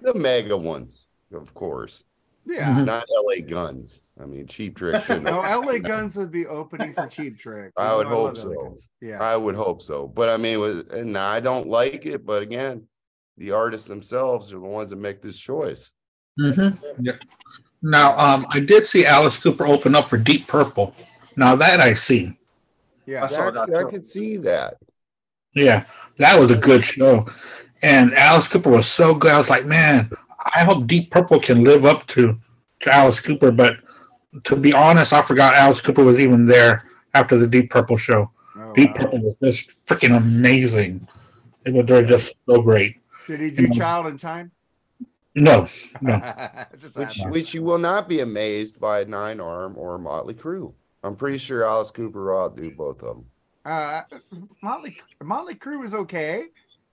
[0.00, 2.04] the mega ones, of course,
[2.44, 2.74] Yeah.
[2.74, 2.86] Mhm.
[2.86, 4.02] not LA Guns.
[4.20, 5.24] I mean, Cheap Trick shouldn't.
[5.24, 7.72] No, LA Guns would be opening for Cheap Trick.
[7.76, 8.76] I You would know, love hope so.
[9.00, 9.20] Yeah.
[9.22, 12.26] I would hope so, but I mean, with, and I don't like it.
[12.26, 12.86] But again,
[13.36, 15.92] the artists themselves are the ones that make this choice.
[16.38, 16.84] Mm-hmm.
[17.04, 17.12] Yeah.
[17.82, 20.94] Now, um, I did see Alice Cooper open up for Deep Purple.
[21.36, 22.38] Now that I see,
[23.06, 23.24] Yeah.
[23.24, 24.76] I saw that I could see that.
[25.54, 25.84] yeah,
[26.18, 27.26] that was a good show,
[27.82, 29.32] and Alice Cooper was so good.
[29.32, 30.10] I was like, man,
[30.54, 32.38] I hope Deep Purple can live up to
[32.80, 33.50] to Alice Cooper.
[33.50, 33.78] But
[34.44, 36.84] to be honest, I forgot Alice Cooper was even there
[37.14, 38.30] after the Deep Purple show.
[38.56, 38.96] Oh, Deep wow.
[38.96, 41.06] Purple was just freaking amazing.
[41.64, 42.96] It was, they're just so great.
[43.26, 44.50] Did he do Child in Time?
[45.34, 45.68] No,
[46.00, 46.18] no.
[46.94, 50.74] Which, which you will not be amazed by Nine Arm or Motley Crue.
[51.02, 53.26] I'm pretty sure Alice Cooper will do both of them.
[53.64, 54.02] Uh,
[54.62, 56.46] Motley Motley Crue was okay.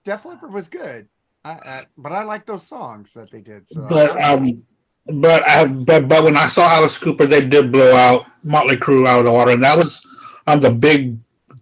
[0.04, 1.08] Def Leppard was good.
[1.46, 3.70] I, I, but I like those songs that they did.
[3.70, 4.64] So But um,
[5.06, 9.08] but I but but when I saw Alice Cooper, they did blow out Motley Crue
[9.08, 10.06] out of the water, and that was
[10.48, 11.18] on the big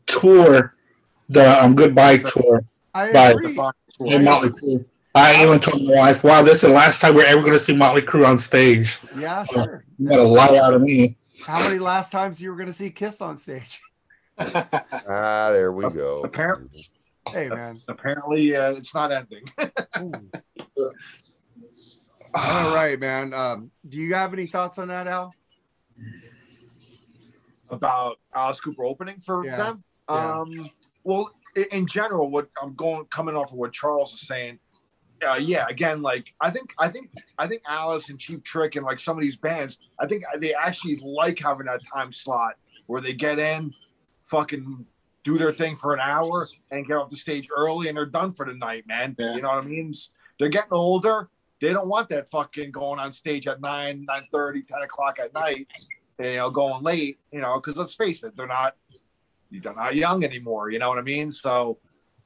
[0.05, 0.75] tour,
[1.29, 2.63] the um Goodbye tour.
[2.93, 3.57] I by- agree.
[3.99, 4.85] in Motley Crue.
[5.15, 7.59] I even told my wife, "Wow, this is the last time we're ever going to
[7.59, 9.83] see Motley Crue on stage." Yeah, sure.
[9.97, 11.17] You got a lie out of me.
[11.45, 13.79] How many last times you were going to see Kiss on stage?
[14.39, 16.21] Ah, there we go.
[16.23, 16.87] Apparently,
[17.31, 17.77] Hey, man.
[17.87, 19.43] apparently, uh, it's not ending.
[22.33, 23.33] All right, man.
[23.33, 25.33] Um, do you have any thoughts on that, Al?
[27.69, 29.55] About Alice Cooper opening for Yeah.
[29.57, 29.83] them.
[30.09, 30.39] Yeah.
[30.39, 30.69] Um,
[31.03, 31.31] well,
[31.71, 34.59] in general, what I'm going coming off of what Charles is saying,
[35.27, 37.09] uh, yeah, again, like I think, I think,
[37.39, 40.53] I think Alice and Cheap Trick and like some of these bands, I think they
[40.53, 42.53] actually like having that time slot
[42.85, 43.73] where they get in,
[44.25, 44.85] fucking
[45.27, 48.31] do their thing for an hour and get off the stage early and they're done
[48.31, 49.13] for the night, man.
[49.19, 49.35] Yeah.
[49.35, 49.93] You know what I mean?
[50.39, 51.29] They're getting older.
[51.59, 55.33] They don't want that fucking going on stage at 9, 9 30, 10 o'clock at
[55.33, 55.67] night,
[56.17, 58.75] you know, going late, you know, because let's face it, they're not
[59.51, 60.69] they're not young anymore.
[60.69, 61.31] You know what I mean?
[61.31, 61.77] So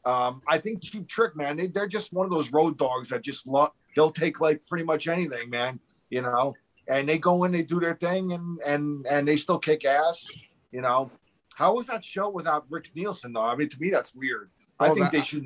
[0.06, 3.24] um, I think Cheap Trick, man, they, they're just one of those road dogs that
[3.24, 3.72] just love.
[3.96, 5.80] They'll take like pretty much anything, man.
[6.10, 6.54] You know,
[6.88, 10.30] and they go in, they do their thing, and and and they still kick ass.
[10.72, 11.12] You know,
[11.56, 13.42] how was that show without Rick Nielsen though?
[13.42, 14.50] I mean, to me, that's weird.
[14.80, 15.44] I think that- they should.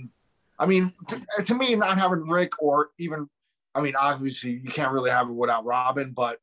[0.57, 3.29] I mean, to, to me, not having Rick or even,
[3.73, 6.39] I mean, obviously you can't really have it without Robin, but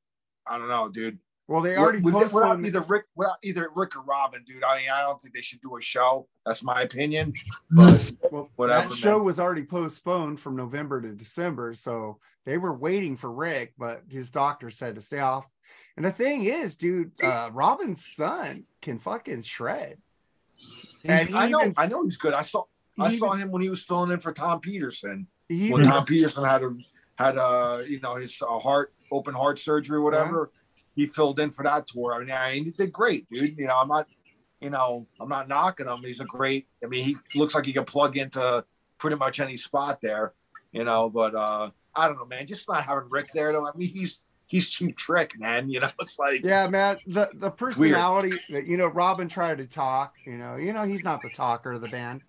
[0.46, 1.18] I don't know, dude.
[1.48, 4.62] Well, they already With- with- without either Rick, without either Rick or Robin, dude.
[4.64, 6.28] I mean, I don't think they should do a show.
[6.44, 7.32] That's my opinion.
[7.72, 8.16] Mm.
[8.20, 9.24] But Well, Whatever, that show man.
[9.24, 14.30] was already postponed from November to December, so they were waiting for Rick, but his
[14.30, 15.48] doctor said to stay off.
[15.96, 19.98] And the thing is, dude, uh, Robin's son can fucking shred.
[21.04, 22.32] And I know, I know he's good.
[22.32, 22.64] I saw,
[22.98, 25.26] I even- saw him when he was filling in for Tom Petersson.
[25.48, 26.74] He When Tom Petersson had a
[27.16, 30.50] had a you know his uh, heart open heart surgery, or whatever.
[30.94, 32.14] He filled in for that tour.
[32.14, 33.58] I mean, I mean, he did great, dude.
[33.58, 34.06] You know, I'm not,
[34.60, 35.98] you know, I'm not knocking him.
[36.02, 36.68] He's a great.
[36.82, 38.64] I mean, he looks like he can plug into
[38.98, 40.32] pretty much any spot there.
[40.70, 42.46] You know, but uh I don't know, man.
[42.46, 43.66] Just not having Rick there though.
[43.66, 44.20] I mean, he's
[44.52, 45.68] he's cheap trick, man.
[45.70, 46.98] You know, it's like yeah, man.
[47.06, 50.14] The the personality that you know, Robin tried to talk.
[50.26, 52.20] You know, you know, he's not the talker of the band.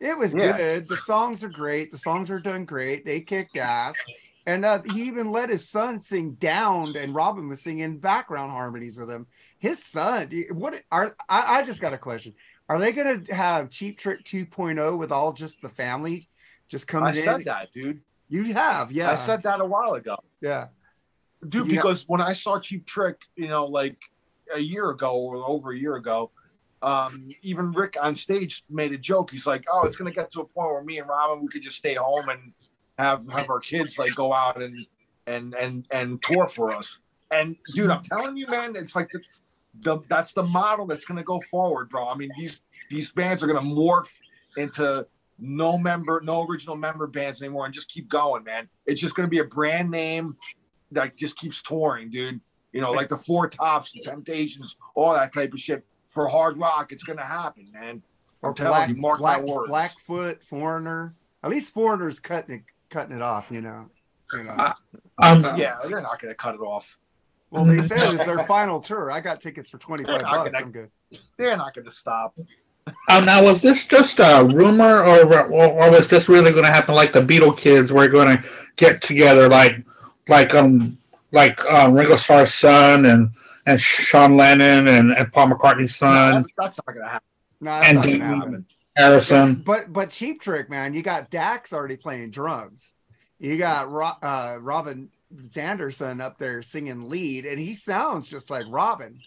[0.00, 0.56] It was Yeah.
[0.56, 0.88] good.
[0.88, 1.90] The songs are great.
[1.90, 3.04] The songs are done great.
[3.04, 3.96] They kicked ass.
[4.44, 8.98] And uh, he even let his son sing down, and Robin was singing background harmonies
[8.98, 9.28] with him.
[9.60, 12.34] His son, what are I, I just got a question.
[12.68, 16.28] Are they gonna have Cheap Trick 2.0 with all just the family
[16.68, 17.22] just coming I in?
[17.24, 18.00] said that, dude.
[18.28, 19.12] You have, yeah.
[19.12, 20.16] I said that a while ago.
[20.40, 20.68] yeah.
[21.48, 21.76] Dude Yeah.
[21.76, 23.96] because when i saw cheap trick you know like
[24.54, 26.30] a year ago or over a year ago
[26.82, 29.30] um even rick on stage made a joke.
[29.30, 31.62] He's like oh it's gonna get to a point where me and robin we could
[31.62, 32.52] just stay home and
[32.98, 34.86] have have our kids like go out and
[35.26, 36.98] and and and tour for us.
[37.30, 39.20] And dude i'm telling you man it's like the,
[39.82, 42.08] the that's the model that's gonna go forward bro.
[42.08, 44.10] I mean these these bands are gonna morph
[44.56, 45.06] into
[45.38, 48.68] no member no original member bands anymore and just keep going man.
[48.86, 50.36] It's just gonna be a brand name
[50.92, 52.40] that just keeps touring, dude.
[52.72, 55.84] You know, like the Four Tops, the Temptations, all that type of shit.
[56.08, 58.02] For hard rock, it's gonna happen, man.
[58.42, 59.68] I'm Or telling Black, you, mark Black, my words.
[59.68, 61.14] Blackfoot, Foreigner.
[61.42, 63.48] At least Foreigner's cutting it, cutting it off.
[63.50, 63.88] You know.
[64.34, 64.52] You know.
[64.52, 64.72] Uh,
[65.18, 66.98] Um, Yeah, they're not gonna cut it off.
[67.50, 69.10] Well, they said it's their final tour.
[69.10, 70.50] I got tickets for twenty five bucks.
[70.50, 70.90] gonna- I'm good.
[71.36, 72.34] They're not gonna stop.
[73.10, 76.70] um, now, was this just a rumor, or, or or was this really going to
[76.70, 76.94] happen?
[76.96, 78.44] Like the Beatle kids were going to
[78.76, 79.84] get together, like
[80.28, 80.98] like um
[81.32, 83.30] like um, Ringo Starr's son and
[83.66, 87.26] and Sean Lennon and, and Paul McCartney's No, son, that's, that's not gonna happen.
[87.60, 88.66] No, that's And not gonna happen.
[88.96, 89.54] Harrison.
[89.54, 92.92] But but Cheap Trick, man, you got Daxx already playing drums.
[93.38, 95.10] You got Ro- uh, Robin
[95.48, 99.18] Sanderson up there singing lead, and he sounds just like Robin.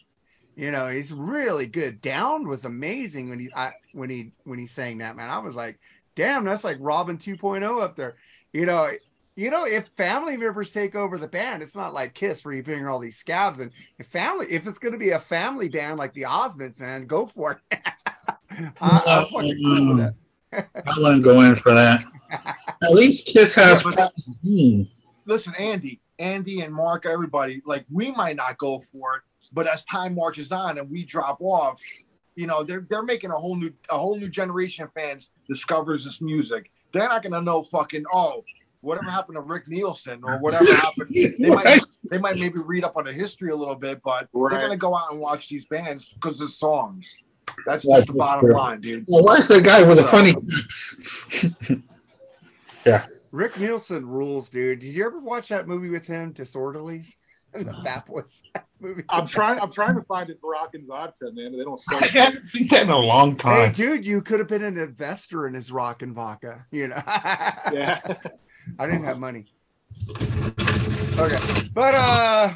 [0.56, 2.02] You know, he's really good.
[2.02, 5.30] Down was amazing when he I, when he when he sang that man.
[5.30, 5.80] I was like,
[6.16, 8.16] damn, that's like Robin 2.0 up there.
[8.54, 8.90] You know,
[9.36, 12.64] you know, if family members take over the band, it's not like Kiss where you
[12.64, 14.48] bring all these scabs and if family.
[14.50, 17.80] If it's going to be a family band like the Osmonds, man, go for it.
[18.82, 20.70] I, I'm fucking cool with that.
[20.88, 22.06] I wouldn't go in for that.
[22.32, 23.84] At least Kiss has.
[23.84, 24.08] Yeah,
[24.42, 24.84] Hmm.
[25.26, 29.22] Listen, Andy, Andy and Mark, everybody, like we might not go for it,
[29.52, 31.82] but as time marches on and we drop off,
[32.36, 36.06] you know, they're they're making a whole new a whole new generation of fans discovers
[36.06, 36.72] this music.
[36.92, 38.44] They're not gonna know fucking oh,
[38.86, 41.10] whatever happened to Rick Nielsen or whatever happened.
[41.10, 44.52] They might they might maybe read up on the history a little bit, but Right.
[44.52, 47.16] they're gonna go out and watch these bands because of songs.
[47.66, 48.54] That's Yeah, just the bottom sure.
[48.54, 49.06] line, dude.
[49.08, 50.34] Well, where's the guy with the funny?
[52.86, 53.06] yeah.
[53.32, 54.80] Rick Nielsen rules, dude.
[54.80, 57.10] Did you ever watch that movie with him, Disorderlies?
[57.56, 58.44] the Fat Boys
[58.82, 59.04] movie.
[59.10, 59.60] I'm trying.
[59.62, 61.58] I'm trying to find it Moroccan vodka, man.
[61.58, 62.12] They don't sell I it.
[62.12, 63.56] haven't seen that in a long time.
[63.58, 63.74] Hey, time.
[63.74, 66.66] dude, you could have been an investor in his rock and vodka.
[66.72, 67.02] You know,
[67.72, 68.02] Yeah.
[68.80, 69.46] I didn't have money.
[71.18, 72.54] Okay, but uh,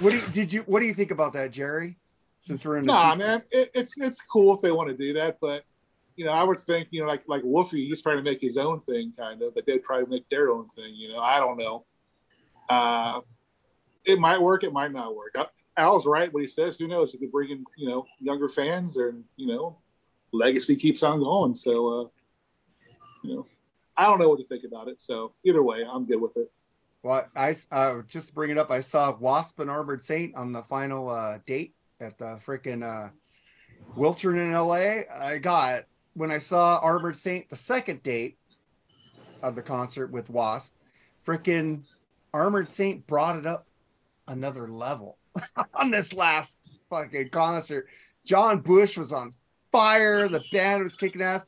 [0.00, 0.62] what do you, did you?
[0.62, 1.96] What do you think about that, Jerry?
[2.40, 5.12] Since we're in the Nah, man, it, it's it's cool if they want to do
[5.14, 5.64] that, but
[6.16, 8.56] you know, I would think you know, like like Wolfie, he's trying to make his
[8.56, 9.54] own thing, kind of.
[9.54, 10.94] That they'd try to make their own thing.
[10.94, 11.84] You know, I don't know.
[12.68, 13.20] Uh,
[14.04, 15.36] it might work, it might not work.
[15.36, 17.14] I, Al's right when he says, "Who knows?
[17.14, 19.78] It could bring in you know younger fans, and you know,
[20.32, 21.54] legacy keeps on going.
[21.54, 22.08] So, uh,
[23.22, 23.46] you know,
[23.96, 25.02] I don't know what to think about it.
[25.02, 26.50] So either way, I'm good with it.
[27.02, 30.52] Well, I uh, just to bring it up, I saw Wasp and Armored Saint on
[30.52, 33.10] the final uh, date at the freaking uh,
[33.96, 35.02] Wiltern in LA.
[35.12, 38.38] I got when I saw Armored Saint the second date
[39.42, 40.76] of the concert with Wasp,
[41.26, 41.82] freaking
[42.32, 43.66] Armored Saint brought it up
[44.28, 45.18] another level
[45.74, 46.56] on this last
[46.88, 47.88] fucking concert.
[48.24, 49.34] John Bush was on
[49.72, 50.28] fire.
[50.28, 51.46] The band was kicking ass.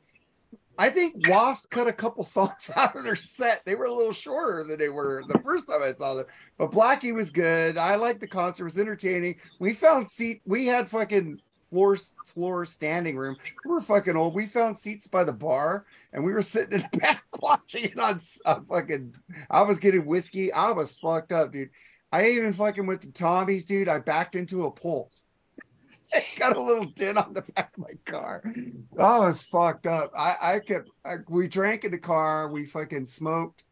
[0.77, 3.63] I think Wasp cut a couple songs out of their set.
[3.65, 6.25] They were a little shorter than they were the first time I saw them.
[6.57, 7.77] But Blackie was good.
[7.77, 8.63] I liked the concert.
[8.63, 9.35] It was entertaining.
[9.59, 10.41] We found seat.
[10.45, 13.35] We had fucking floor floor standing room.
[13.65, 14.35] We were fucking old.
[14.35, 17.99] We found seats by the bar, and we were sitting in the back watching it
[17.99, 18.19] on,
[18.69, 19.15] fucking.
[19.49, 20.51] I was getting whiskey.
[20.51, 21.69] I was fucked up, dude.
[22.11, 23.89] I even fucking went to Tommy's, dude.
[23.89, 25.11] I backed into a pole.
[26.13, 28.43] I got a little dent on the back of my car.
[28.97, 30.11] I was fucked up.
[30.17, 33.63] I, I kept, I, we drank in the car, we fucking smoked,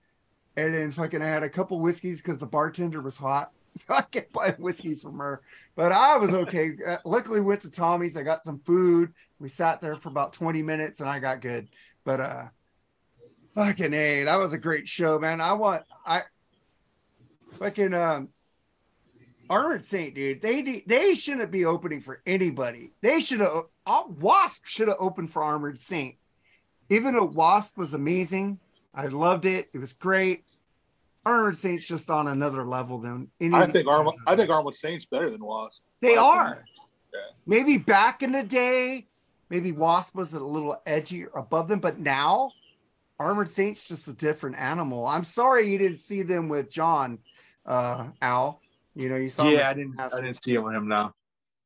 [0.55, 3.51] and then fucking I had a couple whiskeys because the bartender was hot.
[3.75, 5.41] So I kept buying whiskeys from her,
[5.75, 6.73] but I was okay.
[6.87, 8.15] Uh, luckily, went to Tommy's.
[8.15, 9.11] I got some food.
[9.39, 11.69] We sat there for about 20 minutes and I got good.
[12.03, 12.43] But, uh,
[13.55, 15.41] fucking A, that was a great show, man.
[15.41, 16.21] I want, I,
[17.57, 18.29] fucking, um,
[19.49, 22.91] Armored Saint, dude, they they shouldn't be opening for anybody.
[23.01, 23.63] They should have.
[23.85, 26.15] Wasp should have opened for Armored Saint.
[26.89, 28.59] Even though Wasp was amazing,
[28.93, 29.69] I loved it.
[29.73, 30.45] It was great.
[31.25, 33.55] Armored Saint's just on another level than any.
[33.55, 34.15] I think Armored.
[34.25, 35.83] I think Armored Saint's better than Wasp.
[36.01, 36.65] They Wasp are.
[37.13, 37.19] Yeah.
[37.45, 39.07] Maybe back in the day,
[39.49, 42.51] maybe Wasp was a little edgy above them, but now
[43.19, 45.05] Armored Saint's just a different animal.
[45.05, 47.19] I'm sorry you didn't see them with John,
[47.65, 48.59] uh, Al
[48.95, 49.49] you know, you saw.
[49.49, 49.99] Yeah, I didn't.
[49.99, 51.13] I didn't see him with him now.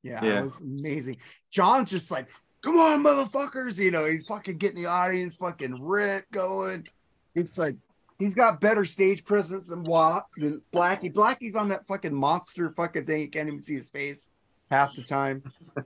[0.04, 1.18] Yeah, yeah, it was amazing.
[1.52, 2.28] John's just like,
[2.62, 6.88] "Come on, motherfuckers!" You know, he's fucking getting the audience fucking rent going.
[7.34, 7.76] He's like
[8.20, 11.14] he's got better stage presence than what than Blackie.
[11.14, 13.22] Blackie's on that fucking monster fucking thing.
[13.22, 14.30] You can't even see his face
[14.70, 15.44] half the time.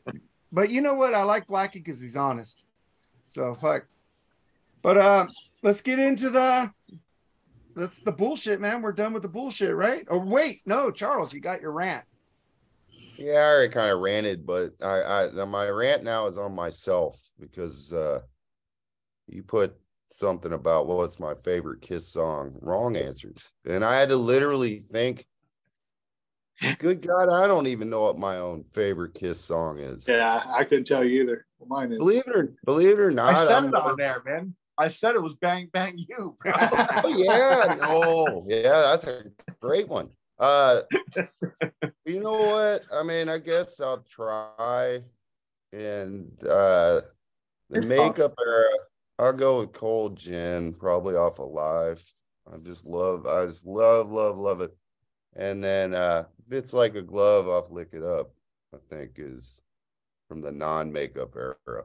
[0.52, 1.14] but you know what?
[1.14, 2.66] I like Blackie because he's honest.
[3.30, 3.86] So fuck.
[4.82, 5.28] But uh,
[5.62, 6.72] let's get into the
[7.76, 8.82] that's the bullshit, man.
[8.82, 10.06] We're done with the bullshit, right?
[10.10, 12.04] Oh wait, no, Charles, you got your rant.
[13.18, 17.20] Yeah, I already kind of ranted, but I, I my rant now is on myself
[17.40, 18.20] because uh
[19.28, 19.76] you put
[20.10, 22.58] something about well, what's my favorite Kiss song?
[22.62, 25.26] Wrong answers, and I had to literally think.
[26.78, 30.08] Good God, I don't even know what my own favorite Kiss song is.
[30.08, 31.48] Yeah, I couldn't tell you either.
[31.66, 31.98] Mine is.
[31.98, 34.56] Believe it or believe it or not, I said I'm, it on there, man.
[34.82, 36.36] I said it was bang bang you.
[36.46, 39.26] oh yeah, oh yeah, that's a
[39.62, 40.10] great one.
[40.40, 40.82] Uh,
[42.04, 42.88] you know what?
[42.92, 45.02] I mean, I guess I'll try.
[45.72, 47.02] And uh,
[47.70, 48.46] the it's makeup tough.
[48.46, 48.70] era,
[49.20, 52.04] I'll go with cold gin, probably off Alive.
[52.52, 54.76] I just love, I just love, love, love it.
[55.36, 58.34] And then uh, if it's like a glove off Lick It Up,
[58.74, 59.62] I think is
[60.28, 61.84] from the non makeup era.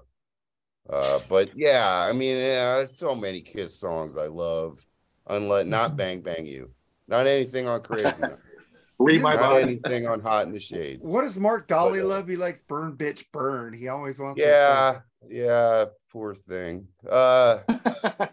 [0.89, 4.85] Uh, but yeah, I mean, yeah, so many Kiss songs I love.
[5.29, 5.97] Unless not mm-hmm.
[5.97, 6.71] Bang Bang You,
[7.09, 8.11] not anything on Crazy.
[8.99, 11.01] Read my not anything on Hot in the Shade.
[11.03, 12.29] What does Mark Dolly but, uh, love?
[12.29, 13.75] He likes Burn Bitch Burn.
[13.75, 14.41] He always wants.
[14.41, 16.89] Yeah, yeah, poor thing.
[17.09, 18.33] Uh, but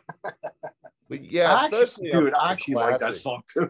[1.09, 3.69] yeah, actually, dude, I actually like that song too.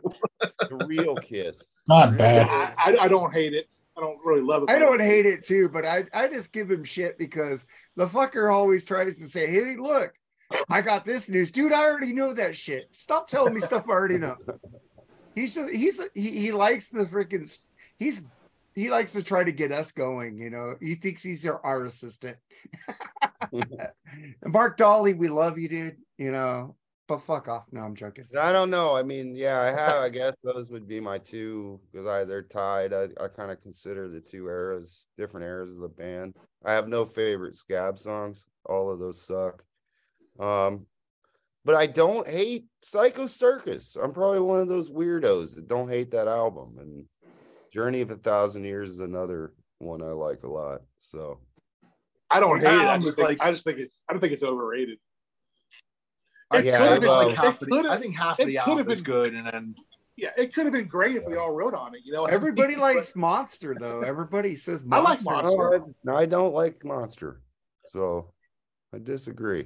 [0.59, 1.81] the real Kiss.
[1.87, 2.47] Not bad.
[2.77, 3.73] I, I, don't hate it.
[3.97, 4.69] I don't really love it.
[4.69, 8.51] I don't hate it too, but I, I just give him shit because the fucker
[8.51, 10.13] always tries to say, "Hey, look,
[10.69, 11.71] I got this news, dude.
[11.71, 12.87] I already know that shit.
[12.91, 14.37] Stop telling me stuff I already know."
[15.35, 17.51] He's just he's he, he likes the freaking
[17.97, 18.23] he's
[18.75, 20.37] he likes to try to get us going.
[20.37, 22.37] You know, he thinks he's our, our assistant.
[24.45, 25.97] Mark Dolly, we love you, dude.
[26.17, 26.75] You know,
[27.13, 27.65] but fuck off.
[27.71, 28.25] No, I'm joking.
[28.39, 28.95] I don't know.
[28.95, 30.01] I mean, yeah, I have.
[30.01, 32.91] I guess those would be my two because I they're tied.
[32.91, 36.35] I, I kind of consider the two eras, different eras of the band.
[36.65, 38.47] I have no favorite Scab songs.
[38.65, 39.63] All of those suck.
[40.39, 40.87] Um,
[41.63, 43.95] but I don't hate Psycho Circus.
[43.95, 46.77] I'm probably one of those weirdos that don't hate that album.
[46.79, 47.05] And
[47.71, 50.81] Journey of a Thousand Years is another one I like a lot.
[50.97, 51.39] So
[52.31, 52.87] I don't hate it.
[52.87, 54.97] I just, think, like, I just think it's I don't think it's overrated.
[56.53, 58.89] It yeah, could have been like half of the, I think half of the album
[58.89, 59.75] is good, and then
[60.15, 62.01] yeah, it could have been great if we all wrote on it.
[62.05, 64.01] You know, everybody likes Monster though.
[64.01, 65.07] Everybody says Monster.
[65.07, 65.85] I like Monster.
[66.03, 67.41] No, I, don't like Monster,
[67.87, 68.31] so
[68.93, 69.65] I disagree.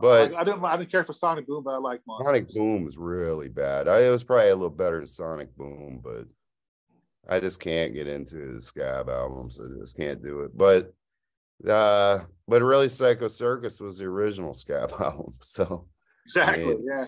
[0.00, 0.64] But I, I didn't.
[0.64, 2.26] I didn't care for Sonic Boom, but I like Monster.
[2.26, 3.86] Sonic Boom is really bad.
[3.86, 6.26] I, it was probably a little better than Sonic Boom, but
[7.28, 9.60] I just can't get into the Scab albums.
[9.60, 10.56] I just can't do it.
[10.56, 10.92] But
[11.66, 15.34] Uh, but really, Psycho Circus was the original Scab album.
[15.40, 15.86] So
[16.26, 16.64] Exactly.
[16.64, 16.84] Man.
[16.86, 17.04] Yeah.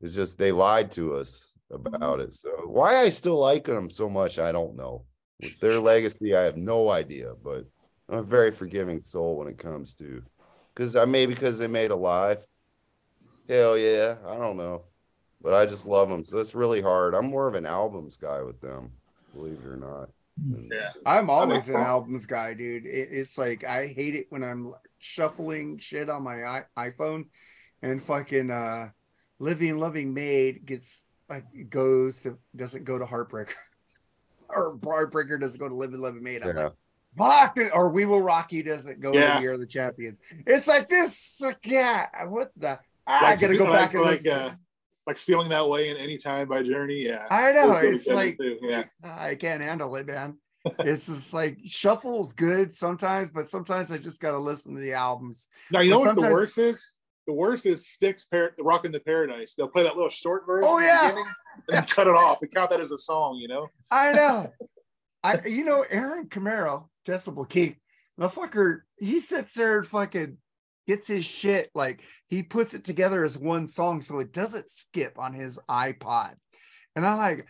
[0.00, 2.32] it's just they lied to us about it.
[2.32, 5.04] So why I still like them so much, I don't know.
[5.40, 7.34] With their legacy, I have no idea.
[7.42, 7.66] But
[8.08, 10.22] I'm a very forgiving soul when it comes to,
[10.74, 12.46] because I may because they made a Alive.
[13.48, 14.84] Hell yeah, I don't know,
[15.40, 16.24] but I just love them.
[16.24, 17.14] So it's really hard.
[17.14, 18.90] I'm more of an albums guy with them,
[19.34, 20.08] believe it or not.
[20.36, 20.90] And- Yeah.
[21.04, 22.86] I'm always an albums guy, dude.
[22.86, 27.26] It, it's like I hate it when I'm shuffling shit on my I- iPhone,
[27.82, 28.90] and fucking uh,
[29.38, 33.54] "Living Loving Maid" gets like goes to doesn't go to Heartbreaker,
[34.48, 36.62] or Heartbreaker doesn't go to "Living Loving Maid." I'm Yeah.
[37.18, 39.36] like, fuck or "We Will Rock You" doesn't go Yeah.
[39.36, 42.26] to "Year of the Champions." It's like this, like, yeah.
[42.26, 42.78] What the?
[43.06, 44.32] I gotta go like- back and like, listen.
[44.32, 44.52] uh, it.
[45.06, 47.04] Like feeling that way in any time by Journey.
[47.06, 47.26] Yeah.
[47.30, 48.84] I know go it's like yeah.
[49.04, 50.38] I can't handle it, man.
[50.80, 55.48] it's just like shuffle's good sometimes, but sometimes I just gotta listen to the albums.
[55.70, 56.92] Now you know what the worst is?
[57.26, 59.54] The worst is Styx Par- Rockin' the Paradise.
[59.54, 60.68] They'll play that little short version.
[60.68, 61.24] Oh, at the yeah.
[61.68, 63.36] and then cut it off and count that as a song.
[63.36, 63.68] You know.
[63.90, 64.52] I know.
[65.22, 67.76] I you know Aaron Camaro, Decibel King,
[68.18, 70.38] the fucker, he sits there and fucking
[70.86, 75.18] gets his shit like he puts it together as one song so it doesn't skip
[75.18, 76.34] on his iPod.
[76.94, 77.46] And I'm like,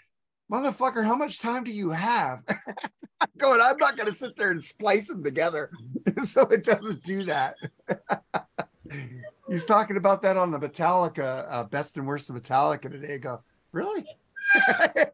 [0.50, 2.42] motherfucker, how much time do you have?
[3.20, 5.70] I'm going, I'm not gonna sit there and splice them together
[6.22, 7.56] so it doesn't do that.
[9.48, 13.14] He's talking about that on the Metallica, uh, best and worst of Metallica today.
[13.14, 14.06] I go, really?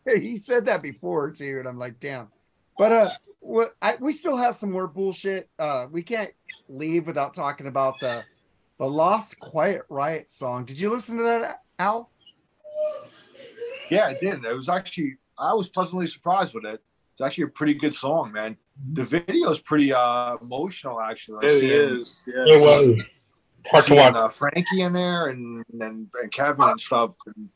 [0.07, 2.29] he said that before too, and I'm like, damn.
[2.83, 5.49] But uh, what I, we still have some more bullshit.
[5.57, 6.33] Uh, we can't
[6.68, 8.24] leave without talking about the
[8.78, 10.64] the Lost Quiet Riot song.
[10.64, 12.11] Did you listen to that, Al?
[13.89, 14.45] Yeah, I did.
[14.45, 16.83] It was actually I was pleasantly surprised with it.
[17.12, 18.57] It's actually a pretty good song, man.
[18.95, 21.37] The video is pretty uh emotional, actually.
[21.37, 22.24] Like It seeing- is.
[22.26, 22.35] Yeah.
[22.47, 23.03] It was
[23.70, 24.14] hard to seeing, watch.
[24.16, 27.14] uh, Frankie in there and, and and Kevin and stuff.
[27.26, 27.49] And,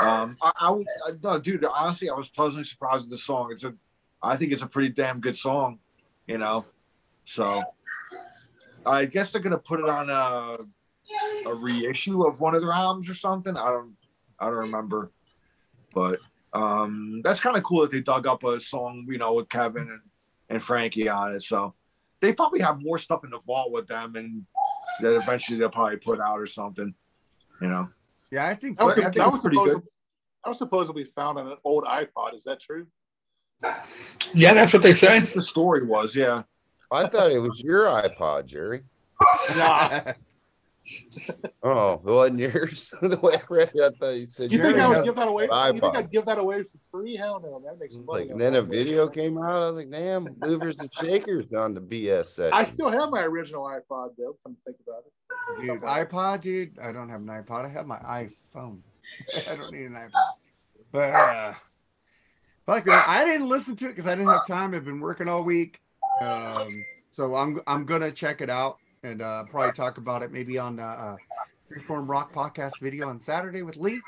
[0.00, 1.64] um, I, I, would- I no, dude.
[1.64, 3.48] Honestly, I was pleasantly surprised with the song.
[3.50, 3.74] It's a,
[4.22, 5.78] I think it's a pretty damn good song,
[6.26, 6.66] you know.
[7.24, 7.62] So,
[8.84, 10.56] I guess they're gonna put it on a
[11.48, 13.56] a reissue of one of their albums or something.
[13.56, 13.96] I don't,
[14.38, 15.10] I don't remember,
[15.94, 16.20] but
[16.52, 19.88] um, that's kind of cool that they dug up a song, you know, with Kevin
[19.88, 20.00] and
[20.48, 21.42] and Frankie on it.
[21.42, 21.74] So,
[22.20, 24.44] they probably have more stuff in the vault with them and
[25.00, 26.94] that eventually they'll probably put out or something.
[27.60, 27.88] You know.
[28.32, 29.82] Yeah, I think That was, I think that it's was pretty supposed good.
[29.82, 29.88] to,
[30.44, 32.34] that was supposedly found on an old iPod.
[32.34, 32.86] Is that true?
[34.32, 35.20] Yeah, that's what they say.
[35.20, 36.42] The story was, yeah.
[36.90, 38.82] I thought it was your iPod, Jerry.
[39.56, 40.12] Nah.
[41.62, 42.92] Oh, it wasn't yours.
[43.02, 45.14] the way I read it, I thought you said You think Jerry I would give
[45.14, 45.44] that away?
[45.44, 45.96] You think.
[45.96, 47.16] I'd give that away for free?
[47.16, 47.74] Hell no, man.
[47.74, 48.24] That makes money.
[48.24, 49.56] Like, on and then a video came out.
[49.56, 52.54] I was like, damn, movers and shakers on the BS set.
[52.54, 54.36] I still have my original iPod though.
[54.42, 55.58] Come to think about it.
[55.58, 56.06] dude, Somewhere.
[56.06, 56.78] iPod, dude.
[56.80, 57.66] I don't have an iPod.
[57.66, 58.80] I have my iPhone.
[59.48, 60.32] I don't need an iPod.
[60.92, 61.54] But uh,
[62.70, 64.74] I didn't listen to it because I didn't have time.
[64.74, 65.80] I've been working all week.
[66.20, 66.68] Um,
[67.10, 70.76] so I'm I'm gonna check it out and uh, probably talk about it maybe on
[70.76, 71.16] the uh,
[71.70, 74.00] Freeform Rock podcast video on Saturday with Lee.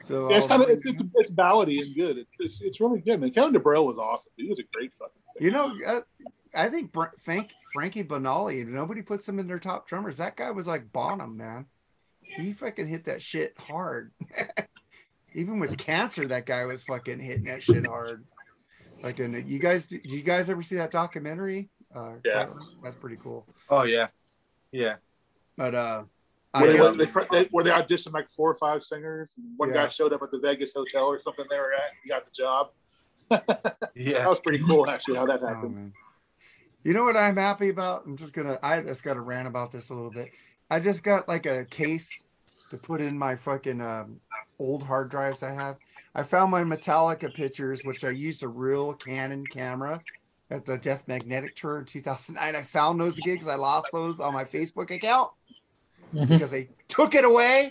[0.00, 2.18] So Yeah, it's kind of it's, it's it's ballady and good.
[2.18, 3.30] It's, it's it's really good, man.
[3.30, 4.32] Kevin DuBrow was awesome.
[4.36, 5.44] He was a great fucking singer.
[5.44, 6.00] You know, uh,
[6.54, 10.18] I think Br- Frank, Frankie Banali, nobody puts him in their top drummers.
[10.18, 11.66] That guy was like Bonham, man.
[12.20, 14.12] He fucking hit that shit hard.
[15.34, 18.24] Even with cancer, that guy was fucking hitting that shit hard.
[19.02, 21.70] Like, and you guys, did you guys ever see that documentary?
[21.94, 22.48] Uh, Yeah.
[22.82, 23.46] that's pretty cool.
[23.68, 24.06] Oh yeah.
[24.70, 24.96] Yeah.
[25.56, 26.02] But uh,
[26.52, 29.34] where, I they, guess, went- they, they, where they auditioned like four or five singers.
[29.56, 29.74] One Yeah.
[29.82, 31.90] guy showed up at the Vegas hotel or something they were at.
[32.02, 32.70] He got the job.
[33.94, 35.74] Yeah, that was pretty cool, actually, how that oh, happened.
[35.74, 35.92] man.
[36.82, 38.04] You know what I'm happy about?
[38.06, 38.58] I'm just gonna.
[38.62, 40.30] I just got to rant about this a little bit.
[40.70, 42.26] I just got like a case
[42.70, 44.18] to put in my fucking um,
[44.62, 45.76] old hard drives I have.
[46.14, 50.00] I found my Metallica pictures, which I used a real Canon camera
[50.50, 52.54] at the Death Magnetic tour in 2009.
[52.54, 55.30] I found those again because I lost those on my Facebook account
[56.14, 56.28] Mhm.
[56.28, 57.70] because they took it away.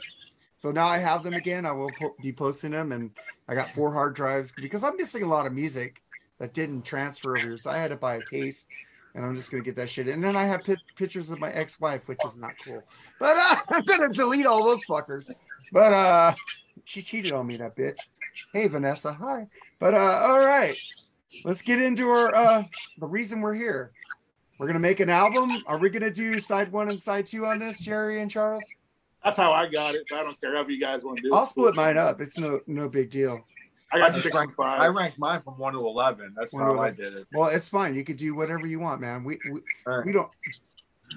[0.58, 1.66] So now I have them again.
[1.66, 3.12] I will po- be posting them, and
[3.48, 6.02] I got four hard drives because I'm missing a lot of music
[6.40, 7.58] that didn't transfer over here.
[7.58, 8.66] So I had to buy a case,
[9.14, 10.08] and I'm just gonna get that shit.
[10.08, 12.84] And then I have pi- pictures of my ex-wife, which is not cool.
[13.20, 15.32] But uh, I'm gonna delete all those fuckers.
[15.72, 16.34] But uh,
[16.86, 17.98] she cheated on me, that bitch.
[18.54, 19.48] Hey Vanessa, hi.
[19.80, 20.78] But uh, all right,
[21.44, 22.64] let's get into our uh,
[23.00, 23.92] the reason we're here.
[24.58, 25.50] We're gonna make an album.
[25.66, 28.64] Are we gonna do side one and side two on this, Jerry and Charles?
[29.24, 30.04] That's how I got it.
[30.10, 31.36] But I don't care how you guys want to do it.
[31.36, 32.22] I'll split mine up.
[32.22, 33.44] It's no no big deal.
[33.94, 34.80] I got I just six ranked, five.
[34.80, 36.34] I ranked mine from one to eleven.
[36.38, 37.28] That's One how to I did it.
[37.34, 37.94] Well, it's fine.
[37.94, 39.24] You could do whatever you want, man.
[39.24, 40.06] We we, All right.
[40.06, 40.32] we don't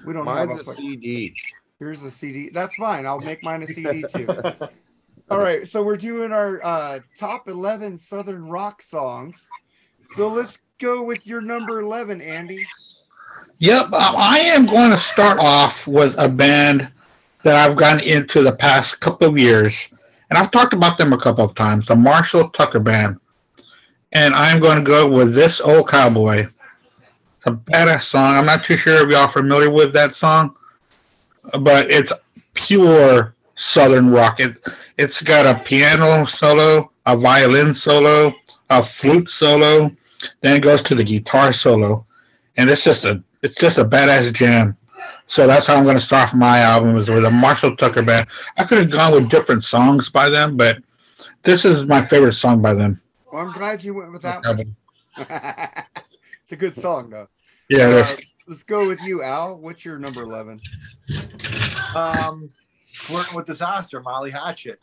[0.05, 1.35] we don't Mine's have a a CD.
[1.79, 2.49] Here's a CD.
[2.49, 3.05] That's fine.
[3.05, 4.27] I'll make mine a CD too.
[5.27, 9.49] All right, so we're doing our uh, top 11 Southern rock songs.
[10.09, 12.63] So let's go with your number 11, Andy.
[13.57, 16.91] Yep, I am going to start off with a band
[17.41, 19.87] that I've gotten into the past couple of years,
[20.29, 21.87] and I've talked about them a couple of times.
[21.87, 23.19] The Marshall Tucker Band,
[24.11, 26.41] and I'm going to go with this old cowboy.
[26.41, 28.35] It's a badass song.
[28.35, 30.55] I'm not too sure if y'all are familiar with that song,
[31.61, 32.13] but it's
[32.53, 34.39] pure Southern rock.
[34.39, 34.55] It
[34.97, 38.33] it's got a piano solo, a violin solo,
[38.69, 39.91] a flute solo,
[40.41, 42.05] then it goes to the guitar solo,
[42.57, 44.77] and it's just a it's just a badass jam.
[45.27, 48.27] So that's how I'm going to start my album is with a Marshall Tucker band.
[48.57, 50.77] I could have gone with different songs by them, but
[51.43, 53.01] this is my favorite song by them.
[53.31, 54.75] Well, I'm glad you went with that one.
[55.17, 57.27] it's a good song, though.
[57.69, 58.15] Yeah, Uh,
[58.47, 59.57] let's go with you, Al.
[59.57, 60.61] What's your number 11?
[61.95, 62.49] Um,
[62.95, 64.79] flirting with disaster, Molly Hatchet.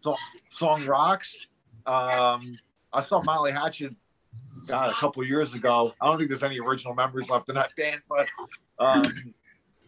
[0.00, 0.16] So,
[0.50, 1.46] song rocks.
[1.86, 2.58] Um,
[2.92, 3.94] I saw Molly Hatchet
[4.66, 5.94] God, a couple of years ago.
[6.00, 8.26] I don't think there's any original members left in that band, but
[8.78, 9.02] um,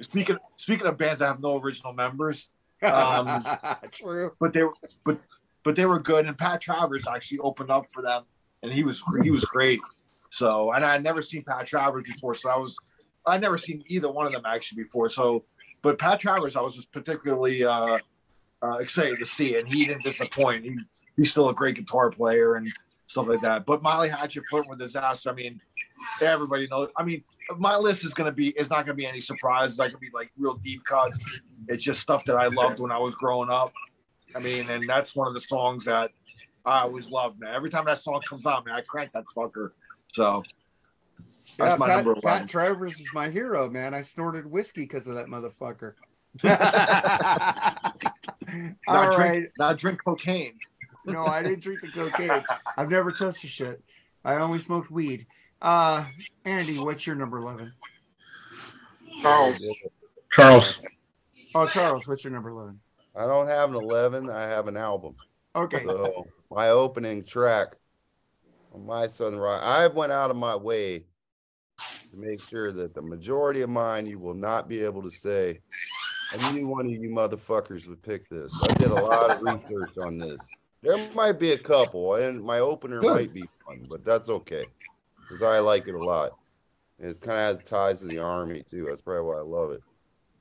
[0.01, 2.49] speaking speaking of bands that have no original members,
[2.83, 3.45] Um,
[3.91, 4.33] True.
[4.41, 4.75] but they were
[5.05, 5.17] but
[5.65, 6.27] but they were good.
[6.27, 8.23] And Pat Travers actually opened up for them,
[8.63, 9.81] and he was he was great.
[10.31, 12.77] So and I had never seen Pat Travers before, so I was
[13.27, 15.09] I'd never seen either one of them actually before.
[15.09, 15.45] So,
[15.83, 17.99] but Pat Travers, I was just particularly uh,
[18.63, 20.65] uh, excited to see, and he didn't disappoint.
[20.65, 20.77] He,
[21.17, 22.73] he's still a great guitar player and
[23.07, 23.67] stuff like that.
[23.67, 25.31] But Molly Hatchet, flirting with disaster.
[25.31, 25.61] I mean,
[26.21, 26.89] everybody knows.
[26.97, 27.23] I mean,
[27.57, 29.81] my list is gonna be it's not gonna be any surprises.
[29.81, 31.29] I could be like real deep cuts.
[31.69, 33.73] It's just stuff that I loved when I was growing up.
[34.35, 36.11] I mean, and that's one of the songs that
[36.65, 37.55] I always loved, man.
[37.55, 39.71] Every time that song comes out, man, I crank that fucker.
[40.13, 40.43] So
[41.57, 42.49] that's Yeah, my Pat, number Pat.
[42.49, 43.95] Travers is my hero, man.
[43.95, 45.95] I snorted whiskey because of that motherfucker.
[48.87, 49.49] All Not drink, right.
[49.59, 50.55] not drink cocaine.
[51.05, 52.43] No, I didn't drink the cocaine.
[52.77, 53.83] I've never touched the shit.
[54.25, 55.27] I only smoked weed.
[55.61, 56.05] Uh,
[56.45, 57.73] Andy, what's your number 11?
[59.23, 59.69] Charles.
[60.33, 60.79] Charles.
[61.55, 62.79] Oh, Charles, what's your number 11?
[63.17, 64.31] I don't have an 11.
[64.31, 65.15] I have an album.
[65.57, 65.83] Okay.
[65.85, 67.69] So my opening track
[68.77, 71.05] my Southern Rock, I went out of my way
[72.11, 75.61] to make sure that the majority of mine you will not be able to say.
[76.33, 78.53] I knew one of you motherfuckers would pick this.
[78.63, 80.41] I did a lot of research on this.
[80.83, 83.15] There might be a couple, and my opener Good.
[83.15, 84.67] might be fun, but that's okay
[85.21, 86.33] because I like it a lot.
[87.01, 88.87] And it kind of has ties to the army too.
[88.87, 89.83] That's probably why I love it.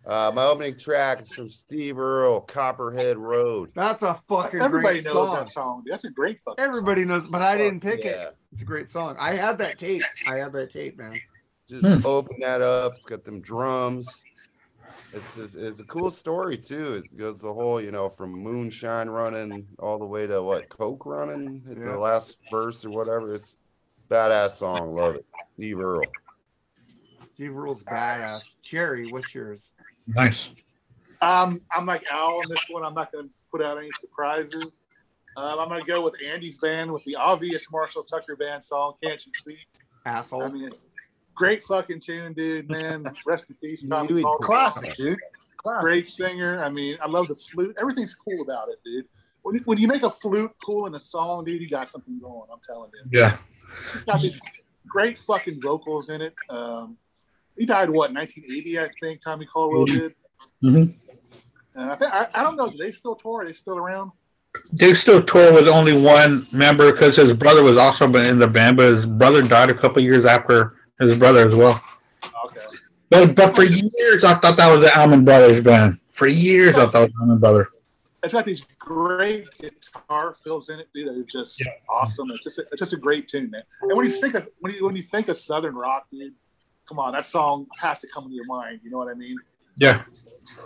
[0.06, 3.72] Uh, my opening track is from Steve Earle, Copperhead Road.
[3.76, 5.36] That's a fucking Everybody great knows song.
[5.36, 5.84] that song.
[5.86, 8.36] That's a great fucking Everybody knows, but I didn't pick it.
[8.54, 9.18] It's a great song.
[9.20, 10.04] I had that tape.
[10.26, 11.20] I had that tape, man.
[11.68, 12.06] just Hmm.
[12.08, 12.94] open that up.
[12.96, 14.24] It's got them drums.
[15.12, 16.96] It's just, it's a cool story too.
[17.04, 21.06] It goes the whole, you know, from moonshine running all the way to what coke
[21.06, 21.84] running at Yeah.
[21.92, 23.34] the last verse or whatever.
[23.34, 23.58] It's
[24.10, 24.92] badass song.
[24.94, 25.26] Love it.
[25.56, 26.02] Steve Earle.
[27.30, 28.62] Steve Earle's badass.
[28.62, 29.74] Jerry, what's yours?
[30.08, 30.52] Nice.
[31.22, 32.84] Um, I'm like Al on this one.
[32.84, 34.72] I'm not going to put out any surprises.
[35.36, 38.94] Um, I'm going to go with Andy's band with the obvious Marshall Tucker band song,
[39.04, 39.58] Can't You See?
[40.06, 40.44] Asshole.
[40.44, 40.72] I mean,
[41.36, 43.06] great fucking tune, dude, man.
[43.26, 44.38] Rest in peace, Tommy Knew he'd Paul.
[44.40, 45.18] Classic, dude.
[45.58, 45.82] Classic.
[45.82, 46.64] Great singer.
[46.64, 47.76] I mean, I love the flute.
[47.80, 49.06] Everything's cool about it, dude.
[49.44, 52.20] When, you- when you make a flute cool in a song, dude, you got something
[52.20, 52.48] going.
[52.52, 53.20] I'm telling you.
[53.20, 53.38] Yeah.
[53.96, 54.40] It's got these
[54.88, 56.34] great fucking vocals in it.
[56.50, 56.98] Um,
[57.58, 59.22] he died what 1980, I think.
[59.24, 60.14] Tommy Caldwell did.
[60.62, 60.76] hmm
[61.76, 62.70] And I think I, I don't know.
[62.70, 63.42] Do they still tour?
[63.42, 64.12] Are they still around?
[64.74, 68.78] They still tour with only one member because his brother was also in the band,
[68.78, 71.82] but his brother died a couple years after his brother as well.
[72.46, 72.62] Okay.
[73.10, 76.00] But but for years I thought that was the Allman Brothers band.
[76.12, 77.68] For years I thought it was Allman Brothers.
[78.24, 81.08] It's got these great guitar fills in it, dude.
[81.08, 81.72] They're just Yeah.
[81.88, 82.32] awesome.
[82.32, 83.62] It's just a, it's just a great tune, man.
[83.82, 86.34] And when you think of when you when you think of Southern rock, dude,
[86.88, 88.80] come on, that song has to come into your mind.
[88.84, 89.38] You know what I mean?
[89.76, 90.04] Yeah.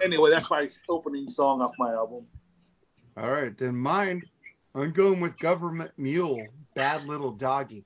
[0.04, 2.26] Anyway, that's my opening song off my album.
[3.18, 4.24] All right, then mine.
[4.74, 6.46] I'm going with Government Mule,
[6.76, 7.84] Bad Little Doggy.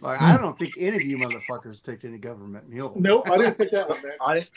[0.00, 2.92] Like I don't think any of you motherfuckers picked any Government Mule.
[2.96, 4.12] Nope, I didn't pick that one, man.
[4.20, 4.48] I didn't.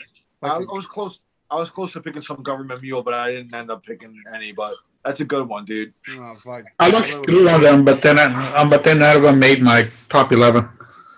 [0.42, 1.20] I, I was close.
[1.50, 4.52] I was close to picking some government mule, but I didn't end up picking any.
[4.52, 4.74] But
[5.04, 5.92] that's a good one, dude.
[6.16, 6.64] oh, fuck.
[6.78, 9.62] I looked through on them, but then I, um, but then none of them made
[9.62, 10.68] my top eleven.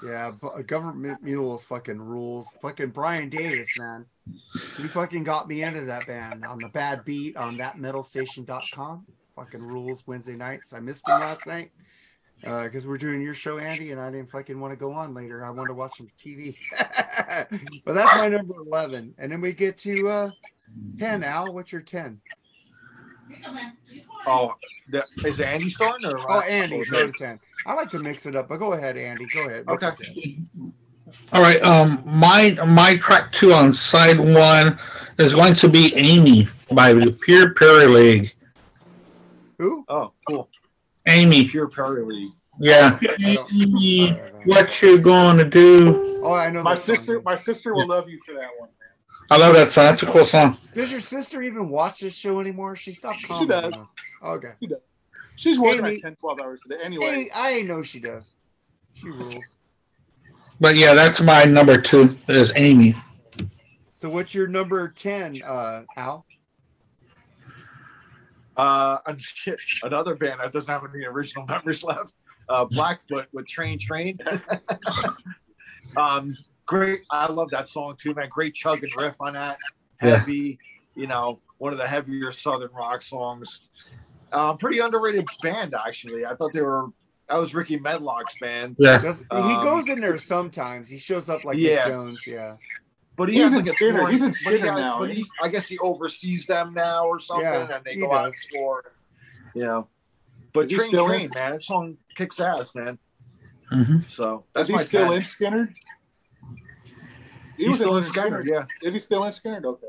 [0.04, 2.56] Yeah, but Government Mule is fucking rules.
[2.60, 4.06] Fucking Brian Davis, man.
[4.78, 9.06] You fucking got me into that band on the bad beat on thatmetalstation.com.
[9.34, 10.72] fucking rules Wednesday nights.
[10.72, 11.70] I missed them last night
[12.42, 15.44] because we're doing your show, Andy, and I didn't fucking want to go on later.
[15.44, 16.56] I wanted to watch some TV.
[17.84, 19.14] but that's my number 11.
[19.18, 20.30] And then we get to uh,
[20.98, 21.24] 10.
[21.24, 22.20] Al, what's your 10?
[24.26, 24.54] Oh,
[24.90, 27.40] that, is it Andy starting or Oh, Andy, go to 10.
[27.64, 29.26] I like to mix it up, but go ahead, Andy.
[29.26, 29.64] Go ahead.
[29.68, 30.38] Okay.
[31.32, 31.62] All right.
[31.62, 34.78] Um, my my track two on side one
[35.18, 38.34] is going to be Amy by the Pure Prairie League.
[39.58, 39.84] Who?
[39.88, 40.48] Oh, cool.
[41.06, 42.32] Amy, Pure Prairie League.
[42.60, 42.98] yeah.
[43.20, 44.10] Amy,
[44.44, 46.20] what you going to do?
[46.22, 46.96] Oh, I know My that song.
[46.96, 48.68] sister, my sister will love you for that one.
[48.68, 49.30] Man.
[49.30, 49.84] I love that song.
[49.84, 50.56] That's a cool song.
[50.74, 52.76] Does your sister even watch this show anymore?
[52.76, 53.72] She stopped She does.
[53.74, 53.90] now.
[54.24, 54.52] Okay.
[55.36, 56.76] She's working Amy- like 10, 12 hours a day.
[56.82, 58.36] Anyway, Hey, I know she does.
[58.94, 59.58] She rules.
[60.58, 62.16] But yeah, that's my number two.
[62.28, 62.94] Is Amy.
[63.94, 66.24] So what's your number 10, uh, Al?
[68.56, 72.14] Uh, shit, another band that doesn't have any original members left.
[72.48, 74.16] Uh, Blackfoot with Train Train.
[75.96, 76.34] um,
[76.64, 77.02] great.
[77.10, 78.28] I love that song too, man.
[78.30, 79.58] Great chug and riff on that.
[80.02, 80.18] Yeah.
[80.18, 80.58] Heavy,
[80.94, 83.62] you know, one of the heavier Southern rock songs.
[84.36, 86.26] Um, pretty underrated band actually.
[86.26, 86.86] I thought they were.
[87.28, 88.98] That was Rickey Medlocke's band, Yeah.
[88.98, 90.88] Does, he Um, goes in there sometimes.
[90.88, 91.74] He shows up like Yeah.
[91.76, 92.26] Nick Jones.
[92.26, 92.56] Yeah.
[93.16, 93.78] but he He's in like a Skynyrd.
[93.78, 97.06] touring- He's in but he Skynyrd now, But he, I guess he oversees them now
[97.06, 98.46] or something, Yeah, and they he go out and does.
[98.52, 98.82] tour.
[99.54, 99.88] You know,
[100.52, 101.30] but Is Train still Train, in?
[101.34, 102.98] man, that song kicks ass, man.
[103.70, 105.12] hmm So is he my still 10.
[105.14, 105.74] in Skynyrd?
[107.56, 108.64] He He's was still in Lynyrd Skynyrd, yeah.
[108.82, 109.64] Is he still in Skynyrd?
[109.64, 109.86] Okay.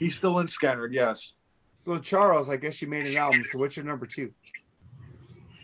[0.00, 1.32] He's still in Skynyrd, yes.
[1.80, 3.42] So Charles, I guess you made an album.
[3.42, 4.30] So what's your number two?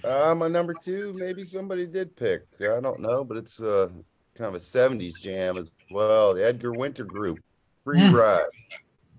[0.03, 2.41] Uh, my number two, maybe somebody did pick.
[2.59, 3.89] I don't know, but it's uh,
[4.35, 6.33] kind of a 70s jam as well.
[6.33, 7.39] The Edgar Winter Group,
[7.85, 8.15] Free Hmm.
[8.15, 8.45] Ride.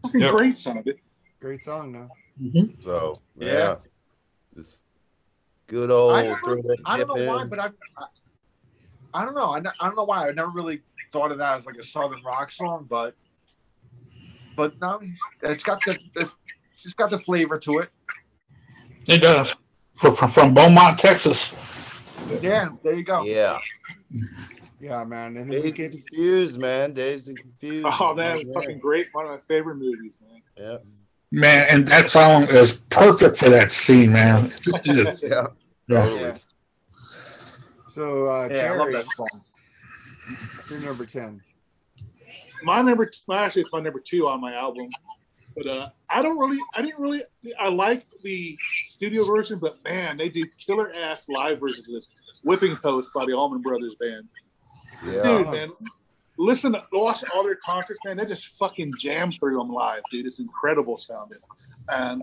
[0.02, 0.32] Fucking Yep.
[0.32, 1.00] great sounded.
[1.40, 2.10] Great song, though.
[2.40, 3.54] hmm So, Yeah.
[3.54, 3.76] yeah.
[4.56, 4.82] Just
[5.68, 8.06] good old I never- throw that I don't know why, but I, I,
[9.14, 9.52] I don't know.
[9.52, 10.28] I, I don't know why.
[10.28, 10.82] I never really
[11.12, 13.14] thought of that as like a southern rock song, but,
[14.56, 15.00] but no,
[15.44, 16.36] it's got the, it's,
[16.88, 17.90] it's got the flavor to it.
[19.08, 19.54] It does.
[19.94, 21.54] From, from, from Beaumont, Texas.
[22.42, 23.24] Yeah, there you go.
[23.24, 23.58] Yeah.
[24.80, 25.38] Yeah, man.
[25.38, 26.94] And then Dazed get and Confused, man.
[26.94, 27.88] Dazed and Confused.
[28.00, 28.54] Oh, man, Yeah.
[28.54, 29.08] fucking great.
[29.12, 30.42] One of my favorite movies, man.
[30.58, 30.78] Yeah.
[31.32, 34.52] Man, and that song is perfect for that scene, man.
[34.66, 35.24] It is.
[35.28, 35.48] Yeah.
[35.90, 36.08] Yeah.
[36.10, 36.38] Yeah,
[37.88, 39.42] so uh, yeah, I love that song.
[40.70, 41.42] your number ten.
[42.64, 44.88] My number, t- actually, it's my number two on my album.
[45.58, 47.24] But uh, I don't really, I didn't really,
[47.60, 48.56] I like the
[48.90, 52.12] studio version, but man, they did killer ass live versions of this.
[52.44, 54.28] Whipping Post by the Allman Brothers Band.
[55.04, 55.24] Yeah.
[55.24, 55.70] Dude, man,
[56.38, 58.18] listen, to, watch all their concerts, man.
[58.18, 60.28] They just fucking jam through them live, dude.
[60.28, 61.40] It's incredible sounding.
[61.90, 62.22] And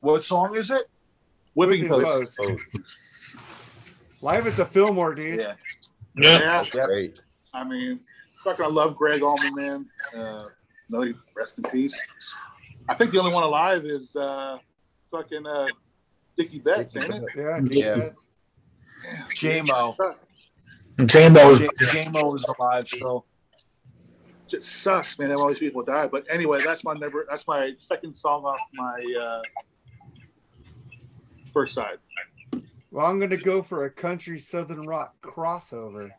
[0.00, 0.90] What song is it?
[1.54, 2.36] Whipping, Whipping Post.
[2.36, 2.80] Post.
[4.22, 5.38] Live at the Fillmore, dude.
[5.38, 5.54] Yeah.
[6.16, 6.32] Yeah.
[6.32, 7.22] Yeah, That's great.
[7.54, 8.00] I mean,
[8.42, 9.86] fucking, I love Gregg Allman, man.
[10.16, 10.46] Uh,
[10.88, 12.00] another rest in peace.
[12.88, 14.58] I think the only one alive is uh,
[15.10, 15.68] fucking uh,
[16.36, 17.22] Dickey Betts, ain't it?
[17.36, 17.94] Yeah, Yeah.
[17.96, 18.28] Betts.
[19.34, 19.96] J-Mo.
[21.06, 21.58] J-Mo.
[21.58, 23.24] J- J-Mo is alive, so.
[24.48, 25.30] Just sucks, man.
[25.30, 26.10] that All these people died.
[26.10, 27.26] But anyway, that's my number.
[27.30, 29.40] That's my second song off my uh,
[31.52, 31.98] first side.
[32.90, 36.10] Well, I'm gonna go for a country southern rock crossover.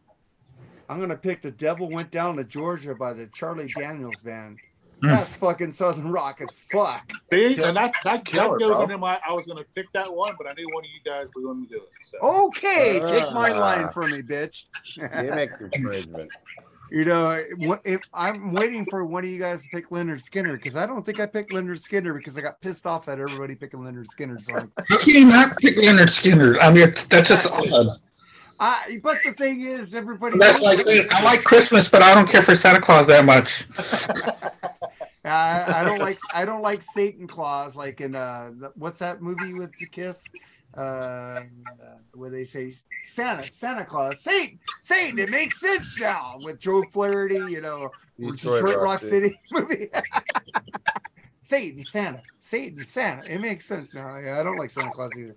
[0.90, 4.58] I'm gonna pick "The Devil Went Down to Georgia" by the Charlie Daniels Band.
[5.04, 5.10] Hmm.
[5.10, 7.12] That's fucking southern rock as fuck.
[7.30, 8.84] See, and that that, Killer, that goes bro.
[8.84, 9.20] into my.
[9.28, 11.68] I was gonna pick that one, but I knew one of you guys were going
[11.68, 11.90] to do it.
[12.04, 12.18] So.
[12.20, 14.64] Okay, take my line from me, bitch.
[14.96, 16.32] Gimmick infringement.
[16.92, 17.38] you know,
[17.84, 21.06] if I'm waiting for one of you guys to pick Lynyrd Skynyrd because I don't
[21.06, 24.42] think I picked Lynyrd Skynyrd because I got pissed off at everybody picking Lynyrd Skynyrd
[24.42, 24.72] songs.
[24.88, 26.60] How can you not pick Lynyrd Skynyrd?
[26.62, 27.98] I mean, that's just odd.
[28.58, 30.38] I, but the thing is, everybody.
[30.38, 33.66] That's like I like Christmas, but I don't care for Santa Claus that much.
[35.26, 39.54] I, I don't like I don't like Satan Claus like in uh what's that movie
[39.54, 40.24] with the kiss?
[40.74, 41.42] Uh
[42.14, 42.74] where they say
[43.06, 48.78] Santa Santa Claus Satan Satan it makes sense now with Joe Flaherty you know Detroit,
[48.78, 49.90] Rock, City, movie.
[51.42, 54.18] Satan Santa Satan Santa it makes sense now.
[54.18, 55.36] Yeah, I don't like Santa Claus either.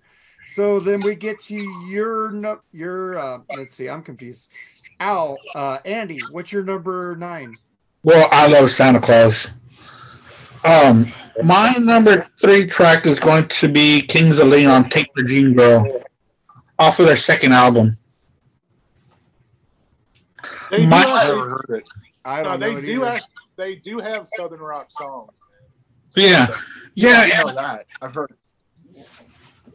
[0.49, 1.57] So then we get to
[1.89, 4.49] your no your uh let's see I'm confused.
[5.01, 7.57] Al uh Andy what's your number nine?
[8.03, 9.49] Well, I love Santa Claus.
[10.66, 11.06] Um,
[11.42, 16.02] my number three track is going to be Kings of Leon, Taper Jean Girl,
[16.78, 17.96] off of their second album.
[20.70, 21.84] They do My- I actually, never heard it.
[22.24, 23.02] I don't they know it do.
[23.04, 23.06] either.
[23.06, 25.30] Act, they do have southern rock songs.
[26.16, 26.56] Yeah, I
[26.94, 27.86] yeah, know that.
[28.02, 28.32] I've heard.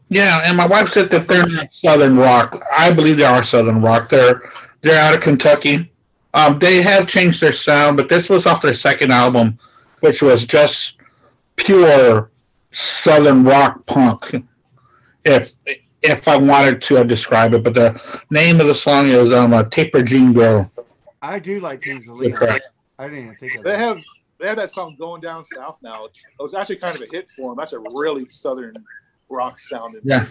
[0.10, 2.62] Yeah, and my wife said that they're not Southern rock.
[2.76, 4.10] I believe they are Southern rock.
[4.10, 4.42] They're
[4.82, 5.90] they're out of Kentucky.
[6.34, 9.58] Um, they have changed their sound, but this was off their second album,
[10.02, 10.98] which was just
[11.56, 12.30] pure
[12.72, 14.44] Southern rock punk.
[15.24, 15.54] If
[16.02, 19.68] if I wanted to describe it, but the name of the song is um, a
[19.70, 20.70] Taper Jean Girl.
[21.22, 22.34] I do like Kings of Leon.
[22.38, 22.70] Correct.
[22.98, 23.80] I didn't even think of They that.
[23.80, 24.04] have
[24.40, 26.06] they have that song going down south now.
[26.06, 27.58] It was actually kind of a hit for them.
[27.58, 28.84] That's a really southern
[29.30, 30.02] rock sounding.
[30.04, 30.26] Yeah.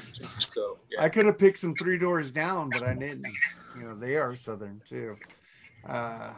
[0.53, 1.03] So yeah.
[1.03, 3.27] I could have picked some Three Doors Down, but I didn't.
[3.77, 5.17] You know, they are Southern too.
[5.87, 6.33] Uh,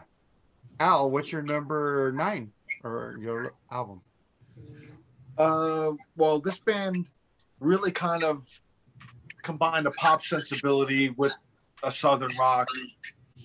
[0.80, 2.52] Al, what's your number nine
[2.84, 4.00] or your album?
[5.38, 7.06] Uh, well, this band
[7.60, 8.46] really kind of
[9.42, 11.34] combined a pop sensibility with
[11.82, 12.68] a southern rock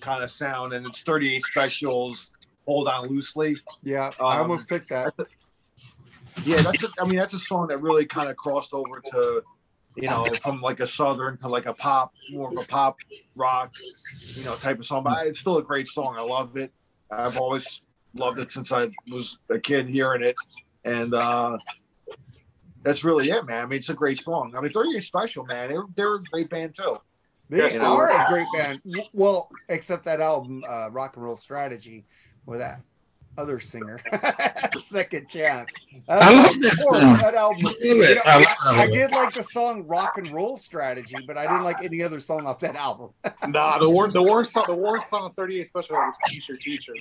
[0.00, 2.30] kind of sound, and it's 38 Specials.
[2.66, 3.56] Hold on loosely.
[3.82, 5.14] Yeah, I Um, almost picked that.
[6.44, 6.84] Yeah, that's.
[6.84, 9.42] A, I mean, that's a song that really kind of crossed over to,
[9.96, 12.98] you know, from like a southern to like a pop, more of a pop
[13.34, 13.72] rock,
[14.34, 15.02] you know, type of song.
[15.02, 16.14] But it's still a great song.
[16.16, 16.70] I love it.
[17.10, 17.80] I've always
[18.14, 20.36] loved it since I was a kid hearing it,
[20.84, 21.58] and uh
[22.82, 23.62] that's really it, man.
[23.62, 24.54] I mean, it's a great song.
[24.56, 25.68] I mean, 38 Special, man.
[25.68, 26.96] They're, they're a great band too.
[27.50, 28.80] They Yes, are they a great band.
[29.12, 32.04] Well, except that album, uh, Rock and Roll Strategy,
[32.46, 32.80] with that
[33.38, 33.98] other singer,
[34.72, 35.74] Second Chance.
[36.06, 37.18] That, I love that song.
[37.18, 37.66] that album.
[37.66, 41.38] I You know, I I, I did like the song Rock and Roll Strategy, but
[41.38, 43.10] I didn't like any other song off that album.
[43.46, 46.94] Nah, the worst the worst song the worst song on 38 Special was Teacher Teacher.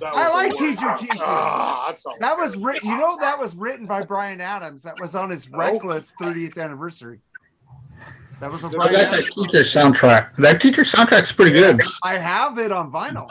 [0.00, 0.60] That I like worst.
[0.60, 1.22] Teacher Teacher.
[1.24, 4.82] Ah, that song That was written, you know, that was written by Bryan Adams.
[4.82, 5.58] That was on his Oh.
[5.58, 7.20] Reckless 30th anniversary.
[8.40, 10.34] That was a I Brian got that teacher soundtrack.
[10.36, 11.80] That teacher soundtrack's pretty good.
[12.02, 13.28] I have it on vinyl.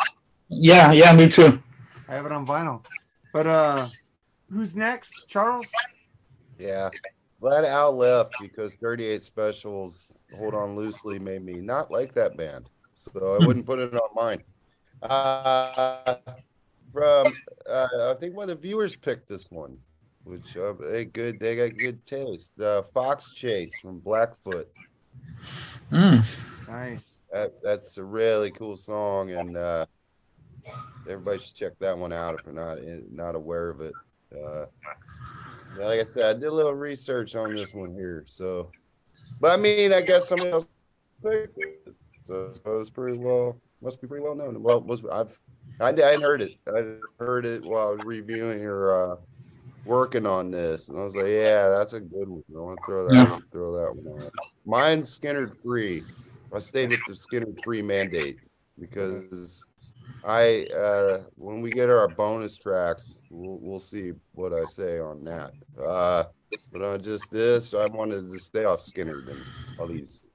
[0.49, 1.62] Yeah, yeah, me too.
[2.07, 2.84] I have it on vinyl.
[3.34, 3.89] But uh
[4.51, 5.28] who's next?
[5.28, 5.70] Charles?
[6.59, 6.89] Yeah.
[7.41, 12.70] Glad Al left because 38 Specials Hold On Loosely made me not like that band.
[12.95, 14.43] So I wouldn't put it on mine.
[15.01, 16.16] Uh,
[16.92, 17.28] from,
[17.70, 19.78] uh, I think one of the viewers picked this one,
[20.24, 21.39] which uh, they good.
[21.39, 22.54] They got good taste.
[22.58, 24.70] The Fox Chase from Blackfoot.
[25.92, 26.24] Mm.
[26.68, 27.20] Nice.
[27.32, 29.86] That, that's a really cool song, and uh,
[31.10, 32.80] everybody should check that one out if you're not
[33.12, 33.94] not aware of it.
[34.34, 34.66] Uh,
[35.78, 38.70] yeah, like I said, I did a little research on this one here, so.
[39.39, 40.68] But I mean, I guess somebody else
[41.24, 43.58] picked it, so it was pretty well.
[43.82, 44.62] Must be pretty well known.
[44.62, 45.38] Well, was I've
[45.82, 46.55] I, I heard it.
[46.67, 49.15] I heard it while reviewing or uh,
[49.86, 52.43] working on this, and I was like, yeah, that's a good one.
[52.55, 53.32] I want to throw that Yeah.
[53.32, 54.32] one, throw that one out.
[54.65, 56.03] Mine's Skynyrd Free.
[56.53, 58.38] I stayed with the Skynyrd Free mandate
[58.79, 59.65] because
[60.25, 65.23] I uh when we get our bonus tracks, we'll, we'll see what I say on
[65.23, 65.51] that.
[65.82, 66.25] Uh
[66.73, 69.41] but on just this, I wanted to stay off Skynyrd than
[69.79, 70.27] all these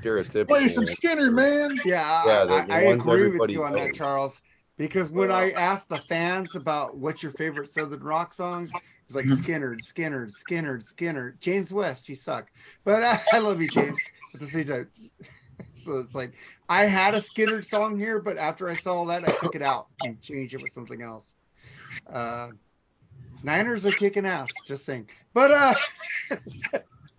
[0.00, 0.48] stereotypical.
[0.48, 1.76] Play some Skynyrd, man.
[1.84, 3.96] Yeah, Yeah, the- I, the I ones agree with you on that, knows.
[3.96, 4.42] Charles.
[4.76, 9.14] Because when I asked the fans about what's your favorite Southern rock songs, it was
[9.16, 9.38] like Mhm.
[9.38, 12.08] Skynyrd, Skynyrd, Skynyrd, Skynyrd, James West.
[12.08, 12.50] You suck,
[12.82, 14.00] but I, I love you, James.
[14.34, 14.88] At the same time,
[15.74, 16.32] so it's like
[16.68, 19.86] I had a Skynyrd song here, but after I saw that, I took it out
[20.04, 21.36] and changed it with something else.
[22.10, 22.48] Uh,
[23.44, 24.50] Niners are kicking ass.
[24.66, 25.74] Just saying, but uh,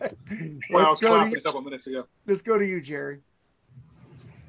[0.01, 1.07] Well, let's was go.
[1.15, 2.05] clapping To, a couple minutes ago.
[2.27, 3.19] let's go to you, Jerry.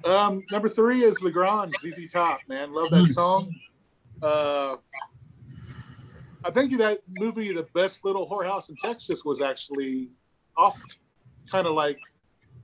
[0.04, 2.72] Um, number three is La Grange, ZZ Top, man.
[2.72, 3.52] Love that song.
[4.22, 4.76] Uh,
[6.44, 10.10] I think that movie, The Best Little Whorehouse in Texas, was actually
[10.56, 10.80] off,
[11.50, 11.98] kind of like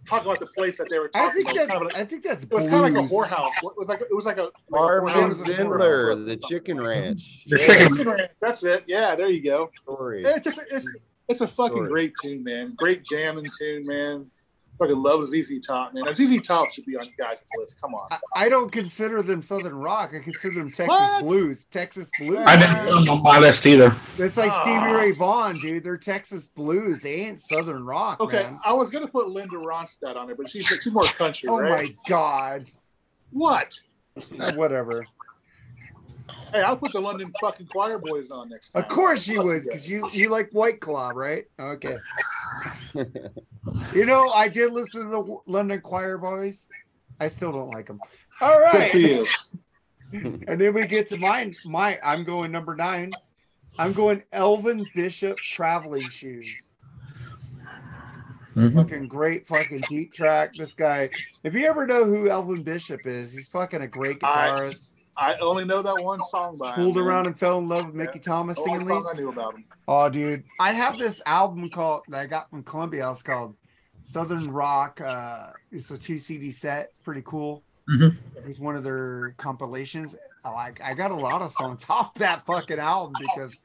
[0.06, 1.56] talk about the place that they were I talking think about.
[1.56, 3.50] that's Kind of like, I think that's it was kind of like a whorehouse.
[3.62, 5.44] It was like it was like a like a Marvin whorehouse.
[5.46, 7.44] Zindler, the Chicken Ranch.
[7.46, 8.84] The Yeah, Chicken- That's it.
[8.86, 9.70] Yeah, there you go.
[9.82, 10.22] story.
[10.24, 10.86] It's just it's
[11.28, 11.88] it's a fucking Sorry.
[11.88, 12.74] great tune, man.
[12.76, 14.30] Great jamming tune, man.
[14.78, 16.04] Fucking love ZZ Top, man.
[16.04, 17.80] Now, ZZ Top should be on you guys' list.
[17.80, 18.08] Come on.
[18.10, 20.12] I, I don't consider them Southern rock.
[20.14, 21.24] I consider them Texas What?
[21.26, 21.66] blues.
[21.66, 22.40] Texas blues.
[22.46, 23.94] I didn't put them on my list either.
[24.18, 24.92] It's like Stevie Ah.
[24.96, 25.84] Ray Vaughan, dude.
[25.84, 27.02] They're Texas blues.
[27.02, 28.18] They ain't Southern rock.
[28.20, 28.58] Okay, man.
[28.64, 31.88] I was gonna put Linda Ronstadt on it, but she's she's more country, Oh right?
[31.90, 32.66] my god.
[33.30, 33.78] What?
[34.54, 35.06] Whatever.
[36.52, 38.82] Hey, I'll put the London fucking Choir Boys on next time.
[38.82, 41.46] Of course you would, because you you like White Claw, right?
[41.58, 41.96] Okay.
[43.94, 46.66] You know, I did listen to the London Choir Boys.
[47.20, 48.00] I still don't like them.
[48.40, 48.90] All right.
[48.90, 49.26] Good for you.
[50.46, 51.56] And then we get to mine.
[51.64, 53.12] My I'm going number nine.
[53.78, 56.68] I'm going Elvin Bishop traveling shoes.
[58.54, 58.74] Mhm.
[58.74, 60.54] Fucking great fucking deep track.
[60.54, 61.08] This guy,
[61.42, 64.90] if you ever know who Elvin Bishop is, he's fucking a great guitarist.
[64.90, 64.91] I
[65.40, 66.76] only know that one song by him.
[66.76, 67.04] Fooled man.
[67.04, 69.10] around and fell in love with Mickey Thomas The only singing song lead.
[69.14, 69.64] I knew about him.
[69.86, 73.10] Oh, dude, I have this album called that I got from Columbia.
[73.10, 73.54] It's called
[74.02, 75.00] Southern Rock.
[75.00, 76.86] Uh, it's a two CD set.
[76.90, 77.62] It's pretty cool.
[77.90, 78.16] Mhm.
[78.36, 80.16] It was one of their compilations.
[80.44, 80.80] I like.
[80.82, 83.58] I got a lot of songs off that fucking album because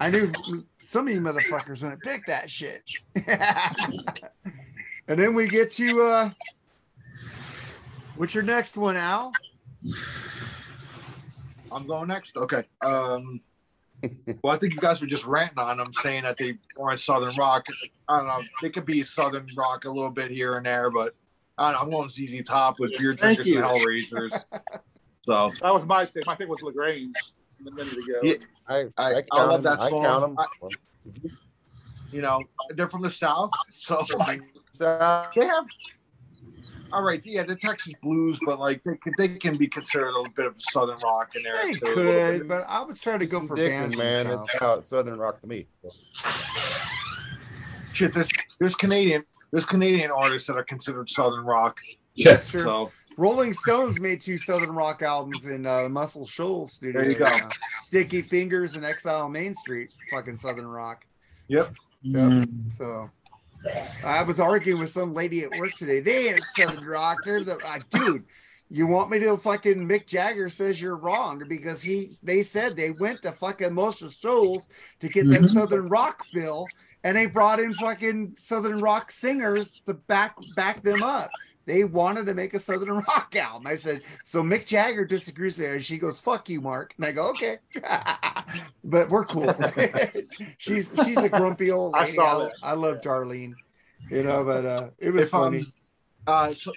[0.00, 0.32] I knew
[0.80, 2.82] some of you motherfuckers wouldn't pick that shit.
[3.26, 6.30] and then we get to uh,
[8.16, 9.32] what's your next one, Al?
[11.72, 12.36] I'm going next.
[12.36, 12.64] Okay.
[12.82, 13.40] Um,
[14.42, 17.34] well, I think you guys were just ranting on them, saying that they aren't Southern
[17.36, 17.66] rock.
[18.08, 18.42] I don't know.
[18.62, 21.14] They could be Southern rock a little bit here and there, but
[21.58, 23.64] I don't know, I'm going ZZ Top with Beer Thank Drinkers and.
[23.64, 24.44] Hellraisers.
[25.24, 26.22] so That was my thing.
[26.26, 27.14] My thing was La Grange
[27.66, 28.20] a minute ago.
[28.22, 28.34] Yeah.
[28.68, 29.62] I, I- I, I count love 'em.
[29.62, 30.02] that I song.
[30.02, 30.38] count 'em.
[30.38, 31.28] I-
[32.12, 32.40] you know,
[32.70, 34.40] they're from the South, so like
[34.72, 35.64] So, they have.
[36.92, 40.12] All right, yeah, the Texas blues, but like they can, they can be considered a
[40.16, 41.94] little bit of Southern rock in there They too.
[41.94, 44.34] could, but I was trying to go for Dixon, bands man, man.
[44.36, 45.66] it's how Southern rock to me.
[47.92, 48.30] Shit, there's
[48.60, 51.80] there's Canadian there's Canadian artists that are considered Southern rock.
[52.14, 52.38] Yeah.
[52.40, 52.60] Sure.
[52.60, 57.00] So Rolling Stones made two Southern rock albums in uh, Muscle Shoals studio.
[57.00, 57.24] There you go.
[57.26, 57.48] uh,
[57.80, 61.04] Sticky Fingers and Exile on Main Street, fucking Southern rock.
[61.48, 61.74] Yep.
[62.02, 62.22] Yep.
[62.22, 62.72] Mm.
[62.76, 63.10] So
[64.04, 66.00] I was arguing with some lady at work today.
[66.00, 67.24] They ain't Southern rock.
[67.24, 68.24] They're the like, dude.
[68.68, 72.90] You want me to fucking Mick Jagger says you're wrong because he they said they
[72.90, 75.48] went to fucking Muscle Shoals to get that Mhm.
[75.54, 76.66] Southern rock feel,
[77.04, 81.30] and they brought in fucking Southern rock singers to back back them up.
[81.66, 83.66] They wanted to make a Southern rock album.
[83.66, 85.74] I said, so Mick Jagger disagrees there.
[85.74, 86.94] And she goes, fuck you, Mark.
[86.96, 87.58] And I go, okay.
[88.84, 89.52] but we're cool.
[90.58, 92.12] she's she's a grumpy old I lady.
[92.12, 92.70] saw I.
[92.70, 93.54] I love Darlene.
[94.10, 95.58] You know, but uh it was if funny.
[95.60, 95.72] um,
[96.28, 96.72] uh, so,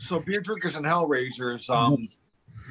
[0.00, 1.70] so beer drinkers and Hellraisers.
[1.70, 2.08] Um,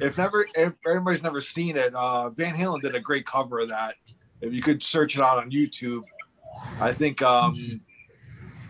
[0.00, 3.68] if never, if everybody's never seen it, uh, Van Halen did a great cover of
[3.70, 3.94] that.
[4.40, 6.02] If you could search it out on YouTube,
[6.80, 7.56] I think um,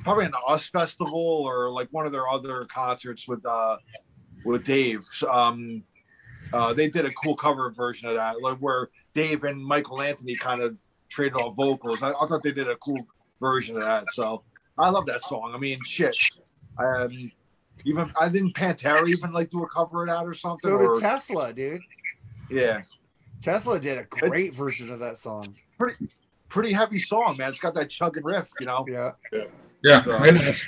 [0.05, 3.79] probably an Us festival or like one of their other concerts with uh,
[4.45, 5.05] with Dave.
[5.29, 5.83] Um,
[6.53, 10.37] uh, they did a cool cover version of that, like where Dave and Michael Anthony
[10.37, 10.77] kind of
[11.09, 12.03] traded off vocals.
[12.03, 13.07] I, I thought they did a cool
[13.41, 14.05] version of that.
[14.13, 14.45] So
[14.79, 15.53] I love that song.
[15.55, 16.17] I mean, shit.
[16.79, 17.33] Um,
[17.85, 20.71] even I didn't Pantera even like do a cover of that or something.
[20.71, 21.81] so or, did Tesla, dude.
[22.51, 22.83] yeah,
[23.41, 25.55] Tesla did a great version of that song.
[25.79, 26.09] Pretty,
[26.49, 27.51] pretty heavy song, man.
[27.51, 28.85] It's got that chugging riff, you know.
[28.89, 29.13] Yeah.
[29.33, 29.45] Yeah.
[29.85, 30.65] Is.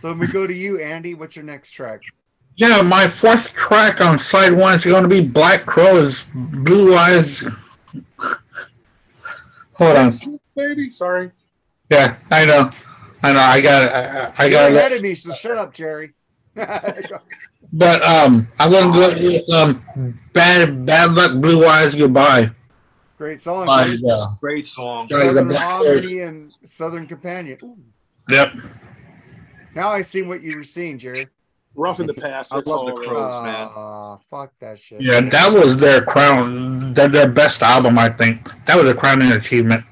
[0.00, 1.14] So let me go to you, Andy.
[1.14, 2.00] What's your next track?
[2.56, 7.42] Yeah, my fourth track on side one is going to be Black Crowes, Blue Eyes.
[9.74, 10.12] Hold on.
[10.54, 11.30] Baby, sorry.
[11.90, 12.70] Yeah, I know.
[13.22, 13.40] I know.
[13.40, 13.92] I got it.
[13.92, 16.12] I, I You're got ahead of me, so shut up, Jerry.
[17.74, 22.50] But um, I'm going to go with um, Bad Bad Luck, Blue Eyes, Goodbye.
[23.22, 23.66] Great song.
[23.66, 24.04] By, dude.
[24.10, 25.08] uh, Great song.
[25.08, 27.56] Sorry, the Southern Black Harmony and Southern Companion.
[27.62, 27.78] Ooh,
[28.28, 28.52] yep.
[29.76, 31.28] now I see what you were seeing, Jerry.
[31.76, 32.52] Rough in the past.
[32.52, 33.44] I love the Oh, Crowes.
[33.44, 33.68] man.
[33.76, 35.00] Ah, fuck that shit.
[35.02, 38.50] Yeah, that was their crown, their, their best album, I think.
[38.66, 39.84] That was a crowning achievement,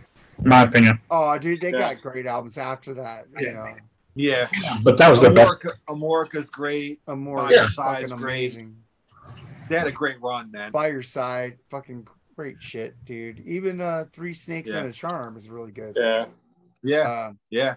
[0.42, 1.00] in my opinion.
[1.08, 1.94] Oh, dude, they Yeah.
[1.94, 3.26] got great albums after that.
[3.38, 3.76] You know,
[4.16, 4.48] Yeah,
[4.82, 5.60] But that was the best.
[5.60, 7.00] Amorica, Amorica's great.
[7.06, 7.70] a more By Your fucking
[8.08, 8.22] Side's great.
[8.54, 8.76] amazing.
[9.68, 10.72] They had a great run, man.
[10.72, 12.08] By your side, fucking
[12.40, 13.38] great shit, dude.
[13.40, 14.78] Even uh, Three Snakes Yeah.
[14.78, 15.94] and a Charm is really good.
[15.94, 16.24] Yeah.
[16.82, 17.74] Yeah, Uh, yeah.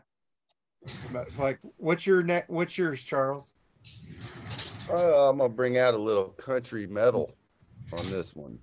[1.12, 2.46] but like, what's your neck?
[2.48, 3.58] What's yours, Charles?
[4.90, 7.36] Uh, I'm gonna bring out a little country metal
[7.92, 8.58] on this one,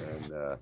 [0.00, 0.56] and uh,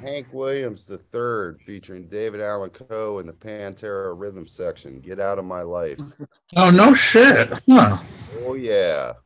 [0.00, 4.98] Hank Williams the third, featuring David Allan Coe in the Pantera rhythm section.
[4.98, 6.00] Get out of my life.
[6.56, 7.52] Oh, no shit.
[7.68, 7.98] Huh.
[8.44, 9.16] Oh yeah, And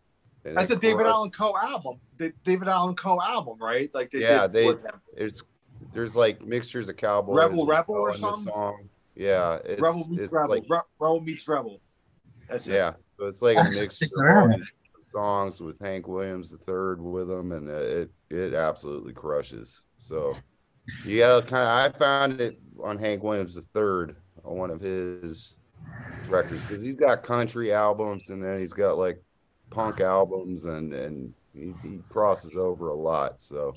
[0.45, 1.13] That's it a David crushed.
[1.15, 2.01] Allan Coe album.
[2.17, 3.91] The David Allan Coe album, right?
[3.95, 4.75] Like they Yeah, they-
[5.17, 5.43] It's
[5.93, 8.53] there's like mixtures of cowboys, Rebel and Rebel or in the something?
[8.53, 8.89] Song.
[9.15, 10.51] Yeah, it's, Rebel meets it's Rebel.
[10.57, 11.81] like Re- Rebel meets Rebel.
[12.49, 12.75] That's it.
[12.75, 14.51] Yeah, so it's like a I'll mixture of all around.
[14.61, 19.87] these songs with Hank Williams the third with them, and uh, it it absolutely crushes.
[19.99, 20.35] So
[21.05, 24.81] you gotta kind of I found it on Hank Williams the third on one of
[24.81, 25.61] his
[26.29, 29.23] records because he's got country albums and then he's got like
[29.71, 33.41] punk albums and and he, he crosses over a lot.
[33.41, 33.75] So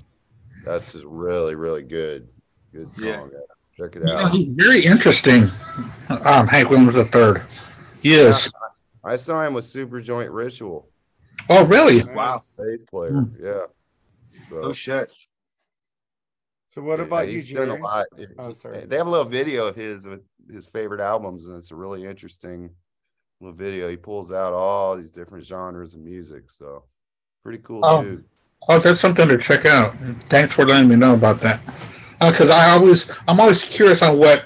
[0.63, 2.27] that's just really really good,
[2.73, 3.31] good song.
[3.33, 3.39] Yeah.
[3.77, 4.31] Check it You know, out.
[4.31, 5.49] he's very interesting,
[6.25, 7.43] um, Hank Williams the third.
[8.01, 8.51] Yes.
[9.03, 10.87] I saw him with Superjoint Ritual,
[11.49, 12.03] Oh, really?
[12.03, 12.41] Wow.
[12.57, 13.11] bass player.
[13.11, 13.43] Hmm.
[13.43, 13.65] Yeah.
[14.49, 15.09] So, Oh shit.
[16.67, 17.79] So what Yeah, about you, he's done Jerry?
[17.79, 18.05] a lot.
[18.37, 18.85] Oh, sorry.
[18.85, 22.05] They have a little video of his with his favorite albums, and it's a really
[22.05, 22.69] interesting
[23.41, 23.89] little video.
[23.89, 26.83] He pulls out all these different genres of music, so
[27.43, 28.03] pretty cool Oh.
[28.03, 28.23] dude.
[28.69, 29.95] Oh, that's something to check out.
[30.29, 31.59] Thanks for letting me know about that.
[32.21, 34.45] Uh, because I always, I'm always curious on what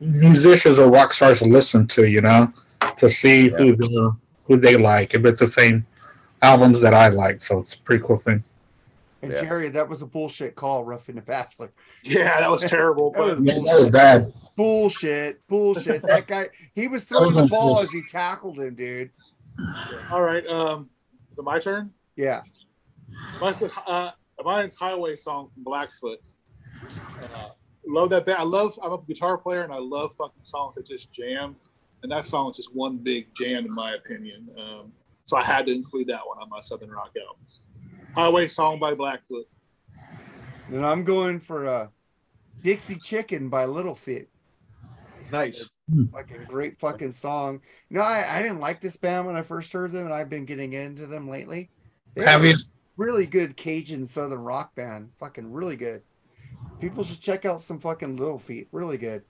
[0.00, 2.52] musicians or rock stars listen to, you know,
[2.98, 5.84] to see who the, who they like if it's the same
[6.42, 7.42] albums that I like.
[7.42, 8.44] So it's a pretty cool thing.
[9.22, 9.40] And Yeah.
[9.42, 11.72] Jerry, that was a bullshit call, roughing the bachelor.
[12.02, 13.10] Yeah, that was terrible.
[13.14, 14.32] That was But Yeah, that was bad.
[14.56, 16.02] Bullshit, bullshit.
[16.02, 19.10] that guy, he was throwing the ball as he tackled him, dude.
[20.10, 20.88] all right, um,
[21.32, 21.92] is it my turn?
[22.16, 22.42] Yeah.
[23.40, 24.10] Mine's, uh,
[24.42, 26.20] mine's Highway song from Blackfoot.
[27.34, 27.50] Uh,
[27.86, 28.38] love that band.
[28.38, 28.78] I love.
[28.82, 31.56] I'm a guitar player, and I love fucking songs that just jam.
[32.02, 34.48] And that song is just one big jam, in my opinion.
[34.58, 34.92] Um,
[35.24, 37.60] so I had to include that one on my Southern Rock albums.
[38.14, 39.46] Highway song by Blackfoot.
[40.68, 41.88] And I'm going for uh,
[42.62, 44.28] Dixie Chicken by Little Feat.
[45.32, 45.68] Nice.
[46.12, 47.60] Fucking great fucking song.
[47.88, 50.44] No, I, I didn't like this band when I first heard them, and I've been
[50.44, 51.70] getting into them lately.
[52.14, 52.56] They're Have you?
[52.96, 55.10] really good Cajun Southern rock band.
[55.18, 56.02] Fucking really good.
[56.80, 58.68] People should check out some fucking Little Feat.
[58.72, 59.22] Really good.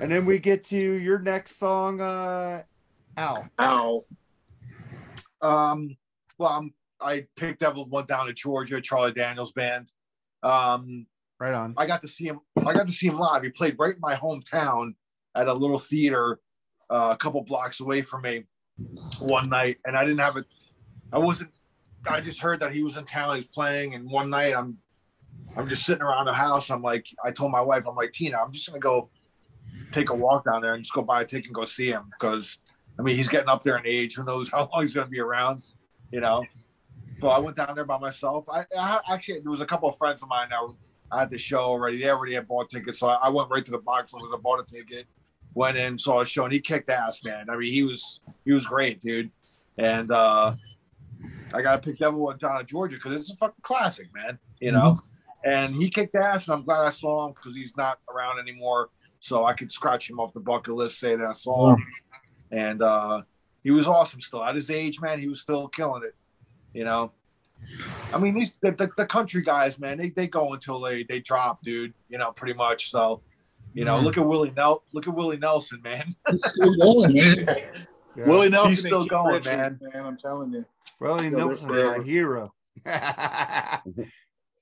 [0.00, 2.62] And then we get to your next song, uh,
[3.18, 3.44] Ow.
[3.58, 4.04] Ow.
[5.42, 5.96] Um,
[6.38, 9.88] well, I'm, I picked Devil went down to Georgia, Charlie Daniels band.
[10.42, 11.06] Um,
[11.42, 11.74] Right on.
[11.76, 12.38] I got to see him.
[12.56, 13.42] I got to see him live.
[13.42, 14.94] He played right in my hometown
[15.34, 16.38] at a little theater
[16.88, 18.44] uh, a couple blocks away from me
[19.18, 20.44] one night, and I didn't have it.
[21.12, 21.50] I wasn't.
[22.08, 23.34] I just heard that he was in town.
[23.34, 24.78] He was playing, and one night I'm,
[25.56, 26.70] I'm just sitting around the house.
[26.70, 29.10] I'm like, I told my wife, I'm like, Tina, I'm just gonna go
[29.90, 32.04] take a walk down there and just go by a ticket and go see him
[32.20, 32.60] because
[33.00, 34.14] I mean he's getting up there in age.
[34.14, 35.64] Who knows how long he's gonna be around,
[36.12, 36.44] you know.
[37.22, 38.48] But I went down there by myself.
[38.48, 40.74] I, I actually there was a couple of friends of mine that were
[41.16, 41.98] at the show already.
[41.98, 44.28] They already had bought tickets, so I, went right to the box office.
[44.34, 45.06] I bought a ticket,
[45.54, 47.48] went in, saw a show, and he kicked ass, man.
[47.48, 49.30] I mean, he was he was great, dude.
[49.78, 50.56] And uh
[51.54, 54.38] I got to pick Devil Went Down to Georgia because it's a fucking classic, man.
[54.60, 54.96] You know.
[55.44, 58.90] And he kicked ass, and I'm glad I saw him because he's not around anymore.
[59.20, 61.86] So I could scratch him off the bucket list, say that I saw him.
[62.50, 63.22] And uh
[63.62, 64.42] he was awesome still.
[64.42, 66.16] At his age, man, he was still killing it.
[66.72, 67.12] You know.
[68.12, 71.20] I mean, these the, the, the country guys, man, they, they go until they they
[71.20, 71.94] drop, dude.
[72.08, 72.90] You know, pretty much.
[72.90, 73.22] So,
[73.72, 74.02] you know, Mhm.
[74.04, 76.14] look at Willie Nel, look at Willie Nelson, man.
[76.28, 77.46] It's still going, man.
[78.14, 78.26] Yeah.
[78.26, 80.04] Willie Nelson He's still going, Richards, man.
[80.04, 80.66] I'm telling you.
[81.00, 82.02] Willie Yeah, they're Nelson's my forever.
[82.02, 82.52] hero.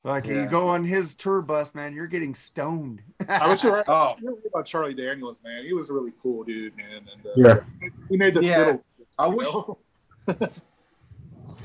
[0.04, 3.02] like you go on his tour bus, man, you're getting stoned.
[3.28, 3.84] I was right.
[3.88, 5.64] Oh, You know about Charlie Daniels, man.
[5.64, 7.08] He was a really cool dude, man.
[7.12, 7.88] And uh, Yeah.
[8.08, 8.64] he made the Yeah.
[8.66, 8.84] fiddle.
[9.18, 9.78] I wish, know?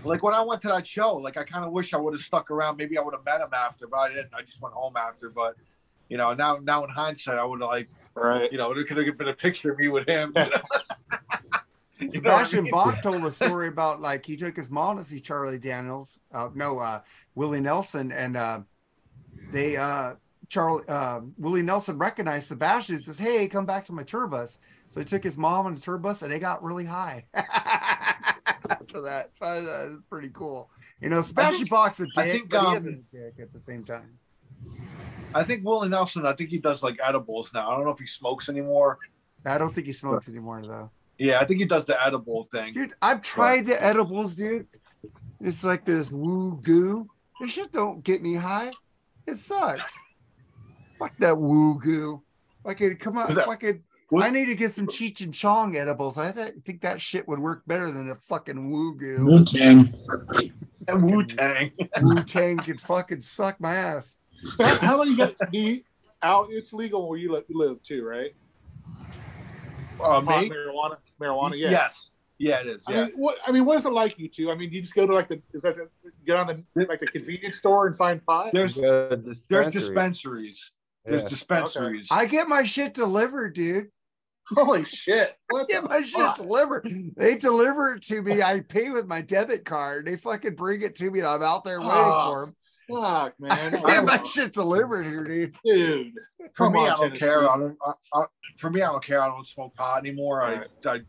[0.06, 2.22] Like when I went to that show, like I kind of wish I would have
[2.22, 2.78] stuck around.
[2.78, 4.30] Maybe I would have met him after, but I didn't.
[4.34, 5.30] I just went home after.
[5.30, 5.56] But
[6.10, 8.52] you know, now now in hindsight, I would have like, Right.
[8.52, 10.34] you know, there could have been a picture of me with him.
[10.36, 10.50] You know?
[11.98, 12.72] You know I Sebastian mean?
[12.72, 16.50] Bach told a story about like he took his mom to see Charlie Daniels, uh,
[16.54, 17.00] no, uh,
[17.36, 18.60] Willie Nelson, and uh,
[19.54, 20.16] they uh,
[20.50, 22.96] Charlie uh, Willie Nelson recognized Sebastian.
[22.96, 25.76] and Says, "Hey, come back to my tour bus." So he took his mom on
[25.76, 27.26] the tour bus, and they got really high
[28.70, 29.36] after that.
[29.36, 30.70] So uh, that pretty cool.
[31.02, 33.54] You know, Sebastian Bach a dick, I think, but he um, isn't a dick at
[33.54, 34.18] the same time.
[35.34, 36.26] I think Willie Nelson.
[36.26, 37.70] I think he does like edibles now.
[37.70, 39.00] I don't know if he smokes anymore.
[39.46, 40.90] I don't think he smokes anymore though.
[41.18, 42.74] Yeah, I think he does the edible thing.
[42.74, 44.68] Dude, I've tried the edibles, dude.
[45.40, 47.08] It's like this woo goo.
[47.40, 48.72] This shit don't get me high.
[49.28, 49.98] It sucks.
[50.98, 52.22] Fuck that woo goo.
[52.64, 53.84] Like it come that- fucking.
[54.10, 56.18] What- I need to get some Cheech and Chong edibles.
[56.18, 59.26] I th- think that shit would work better than a fucking woo goo.
[59.26, 59.94] Wu Tang.
[60.88, 61.72] And Wu Tang.
[62.02, 64.18] Wu Tang could fucking suck my ass.
[64.60, 65.82] How, how many guys do you,
[66.22, 66.48] out?
[66.50, 68.32] It's legal where you li- live too, right?
[70.00, 70.50] Uh, Pot, me?
[70.50, 71.58] marijuana, marijuana.
[71.58, 71.72] Yeah.
[71.72, 72.12] Yes.
[72.38, 72.86] Yeah, it is.
[72.88, 73.04] I Yeah.
[73.06, 74.52] mean, what I mean, what is it like you two?
[74.52, 75.88] I mean, you just go to like the, is that the
[76.26, 78.50] get on the like the convenience store and find pot.
[78.52, 79.16] There's Yeah,
[79.50, 80.72] there's dispensaries.
[81.06, 81.30] There's Yeah.
[81.30, 82.08] dispensaries.
[82.12, 83.90] I get my shit delivered, dude.
[84.50, 85.30] Holy shit!
[85.30, 86.38] I What get the my shit fuck?
[86.38, 86.88] delivered.
[87.18, 88.44] They deliver it to me.
[88.44, 90.06] I pay with my debit card.
[90.06, 92.56] They fucking bring it to me, and I'm out there waiting Oh, for them.
[93.02, 93.76] Fuck, man.
[93.84, 95.56] I get my shit delivered here, dude.
[95.66, 96.14] dude.
[96.54, 97.20] for Come me, on, I don't Tennessee.
[97.20, 97.50] care.
[97.50, 98.26] I don't, I, I,
[98.60, 99.20] for me, I don't care.
[99.24, 100.38] I don't smoke pot anymore.
[100.38, 100.68] Right.
[100.86, 101.00] I, I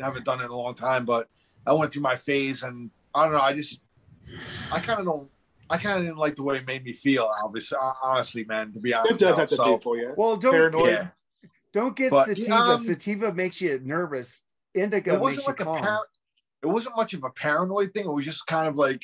[0.00, 1.28] haven't done it in a long time, but
[1.64, 3.40] I went through my phase, and I don't know.
[3.40, 3.82] I just,
[4.72, 5.28] I kind of don't.
[5.70, 7.30] I kind of didn't like the way it made me feel.
[7.44, 8.72] Obviously, honestly, man.
[8.72, 10.12] To be honest, It does you know, have to so, do for you.
[10.16, 10.90] Well, don't Paranoid.
[10.90, 11.08] Yeah.
[11.72, 12.52] don't get But, sativa.
[12.54, 14.44] um, sativa makes you nervous.
[14.74, 15.82] Indica It makes wasn't you calm.
[15.82, 16.06] par-
[16.62, 18.04] It wasn't much of a paranoid thing.
[18.04, 19.02] It was just kind of like,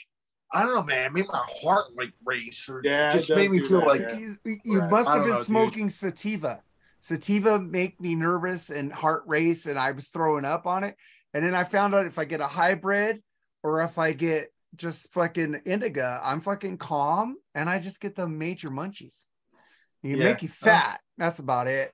[0.53, 1.07] I don't know, man.
[1.07, 4.01] It made my heart like race, or Yeah, it just made me feel that, like
[4.01, 4.19] yeah.
[4.45, 4.91] You, you Right.
[4.91, 5.47] must have been know, dude.
[5.47, 6.63] smoking sativa.
[6.99, 10.97] Sativa make me nervous and heart race, and I was throwing up on it.
[11.35, 13.23] And then I found out if I get a hybrid
[13.63, 18.27] or if I get just fucking indica, I'm fucking calm, and I just get the
[18.29, 19.27] major munchies.
[20.03, 20.25] You Yeah.
[20.25, 20.71] make you uh-huh.
[20.71, 21.01] fat.
[21.19, 21.93] That's about it.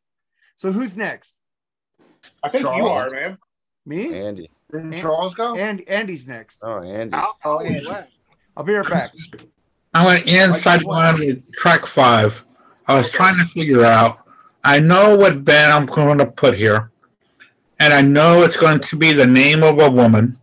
[0.56, 1.38] So who's next?
[2.42, 3.36] I think you are, man.
[3.84, 4.14] Me?
[4.14, 4.50] Andy.
[4.70, 5.56] Didn't Charles go?
[5.56, 6.62] And Andy's next.
[6.64, 7.14] Oh, Andy.
[7.14, 7.88] I'll, Oh, oh I'll Andy.
[8.56, 9.12] I'll be right back.
[9.94, 12.44] I went inside one with track five.
[12.86, 13.16] I was Okay.
[13.16, 14.18] trying to figure out.
[14.64, 16.90] I know what band I'm going to put here,
[17.80, 20.38] and I know it's going to be the name of a woman,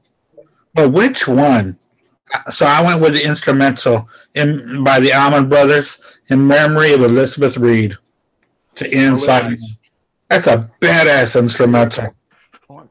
[0.73, 1.78] but which one?
[2.51, 7.57] So I went with the instrumental in by the Allman Brothers in memory of Elizabeth
[7.57, 7.97] Reed
[8.75, 9.51] to inside.
[9.51, 9.75] Nice.
[10.29, 12.13] That's a badass instrumental.
[12.69, 12.85] Um,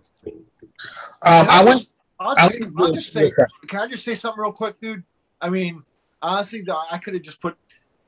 [1.22, 1.88] I went.
[2.20, 3.32] I'll, I just- I'll just say,
[3.68, 5.04] can I just say something real quick, dude?
[5.40, 5.84] I mean,
[6.20, 7.56] honestly, I could have just put,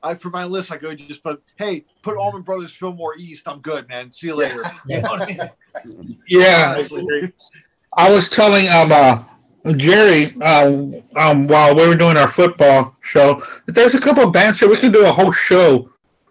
[0.03, 3.47] I for my list, I could just put, hey, put Allman Brothers Fillmore East.
[3.47, 4.11] I'm good, man.
[4.11, 4.61] See you later.
[4.87, 6.17] You know I mean?
[6.27, 6.81] Yeah,
[7.93, 9.23] I was telling um uh,
[9.77, 10.65] Jerry uh,
[11.15, 14.67] um while we were doing our football show that there's a couple of bands here
[14.69, 15.87] we could do a whole show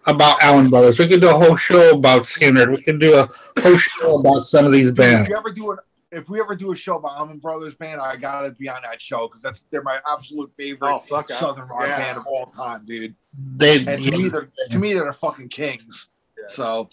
[0.07, 0.97] about Allman Brothers.
[0.97, 2.71] We could do a whole show about Skynyrd.
[2.75, 3.29] We could do a
[3.61, 5.29] whole show about some of these Dude, if bands.
[5.29, 5.79] you ever do it,
[6.11, 8.99] if we ever do a show about Allman Brothers Band, I gotta be on that
[8.99, 11.29] show because that's they're my absolute favorite Oh, fuck.
[11.29, 11.99] Southern rock Yeah.
[11.99, 13.13] band of all time, dude.
[13.57, 16.09] They And to me, they're to me they're the fucking kings.
[16.49, 16.89] So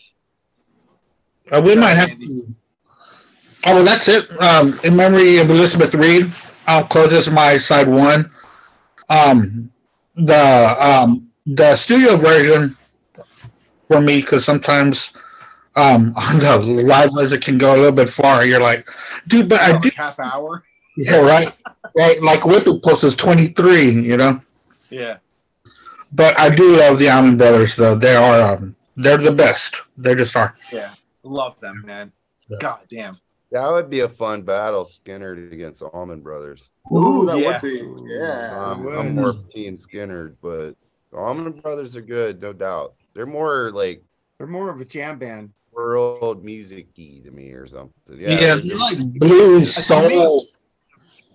[1.51, 2.11] uh, we might have.
[3.69, 4.31] Oh well, that's it.
[4.41, 6.33] Um, in memory of Elizabeth Reed,
[6.67, 8.31] I'll close this my side one.
[9.11, 9.71] Um,
[10.17, 12.79] the um the studio version
[13.87, 15.13] for me because sometimes
[15.77, 18.47] um on the live version can go a little bit far.
[18.47, 18.89] You're like,
[19.27, 19.91] dude, but I do.
[19.95, 20.65] half hour.
[21.01, 21.53] Yeah, right.
[21.97, 22.21] right.
[22.21, 24.41] Like Whipping Post is 23, you know.
[24.91, 25.19] Yeah.
[26.13, 27.95] But I do love the Allman Brothers, though.
[27.95, 29.77] They are um, they're the best.
[29.97, 30.57] They just are.
[30.73, 30.95] Yeah.
[31.23, 32.11] Love them, man.
[32.49, 32.57] Yeah.
[32.61, 33.17] God damn.
[33.51, 36.71] That would be a fun battle, Skynyrd against Allman Brothers.
[36.93, 37.53] Ooh, that Yeah.
[37.53, 38.13] would be.
[38.13, 38.55] Yeah.
[38.73, 38.95] Um, would.
[38.99, 40.75] I'm more Team Skynyrd, but
[41.15, 42.95] Allman Brothers are good, no doubt.
[43.15, 44.03] They're more like
[44.37, 45.53] They're more of a jam band.
[45.73, 47.93] world music y to me or something.
[48.19, 50.43] Yeah, Yeah, they're like blues, Uh, to soul.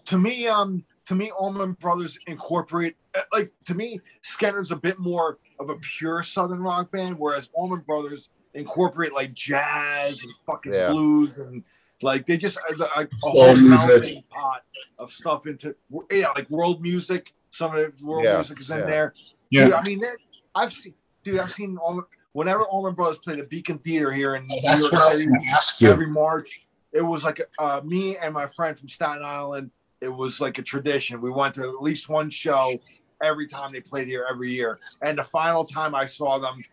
[0.06, 5.00] to me, um, to me, Allman Brothers incorporate uh, like to me, Skynyrd's a bit
[5.00, 10.74] more of a pure Southern rock band, whereas Allman Brothers incorporate like jazz and fucking
[10.74, 10.92] Yeah.
[10.92, 11.64] blues and
[12.04, 14.64] like they just uh, like a whole melting pot
[15.00, 15.76] of stuff into
[16.12, 17.34] yeah, like world music.
[17.50, 18.86] Some of the world Yeah, music is in yeah.
[18.86, 19.14] there.
[19.50, 19.66] Yeah.
[19.66, 20.08] Dude, I mean, they-
[20.56, 20.94] I've seen,
[21.24, 24.92] dude, I've seen Allman, whenever Allman Brothers played at Beacon Theater here in New York
[24.92, 25.90] what I was City going to ask you.
[25.90, 26.62] every March.
[26.92, 29.72] It was like uh, me and my friend from Staten Island.
[30.02, 31.22] It was like a tradition.
[31.22, 32.80] We went to at least one show
[33.24, 34.78] every time they played here every year.
[35.02, 36.64] And the final time I saw them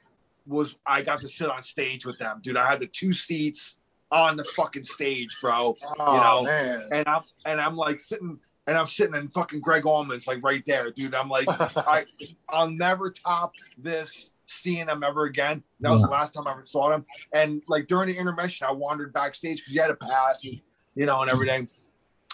[0.46, 2.56] was I got to sit on stage with them, dude.
[2.56, 3.76] I had the two seats
[4.12, 5.76] on the fucking stage, bro.
[5.98, 6.88] Oh, you know, man.
[6.92, 10.62] And I'm and I'm like sitting and I'm sitting in fucking Gregg Allman's like right
[10.66, 11.14] there, dude.
[11.14, 12.04] I'm like, I
[12.48, 15.62] I'll never top this seeing them ever again.
[15.80, 17.06] That was the last time I ever saw them.
[17.32, 21.22] And like during the intermission, I wandered backstage because you had to pass, you know,
[21.22, 21.68] and everything.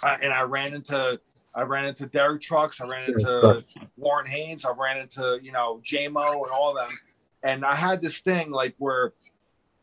[0.03, 1.20] Uh, and I ran into
[1.55, 3.64] I ran into Derek Trucks, I ran into
[3.97, 6.99] Warren Haynes, I ran into you know Jaimoe and all of them.
[7.43, 9.12] And I had this thing like where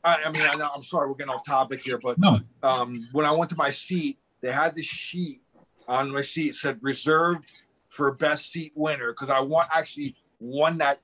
[0.03, 2.39] I, I mean I know I'm sorry we're getting off topic here, but No.
[2.61, 5.41] um, when I went to my seat, they had this sheet
[5.87, 7.51] on my seat it said reserved
[7.87, 10.99] for best seat winner because I want actually won that.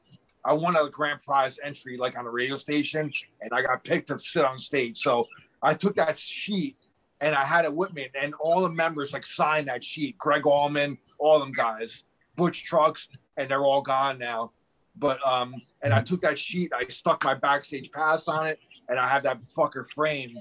[0.46, 4.08] I won a grand prize entry like on a radio station, and I got picked
[4.08, 4.98] to sit on stage.
[5.00, 5.28] So
[5.62, 6.78] I took that sheet
[7.22, 10.18] and I had it with me, and all the members like signed that sheet.
[10.18, 12.04] Gregg Allman, all them guys,
[12.38, 14.52] Butch Trucks, and they're all gone now.
[14.98, 18.60] But um, and I took that sheet, I stuck my backstage pass on it,
[18.90, 20.38] and I have that fucker framed.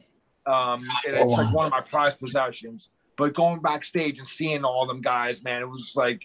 [0.47, 2.91] Um, and it's like one of my prized possessions.
[3.17, 6.23] But going backstage and seeing all them guys, man, it was like,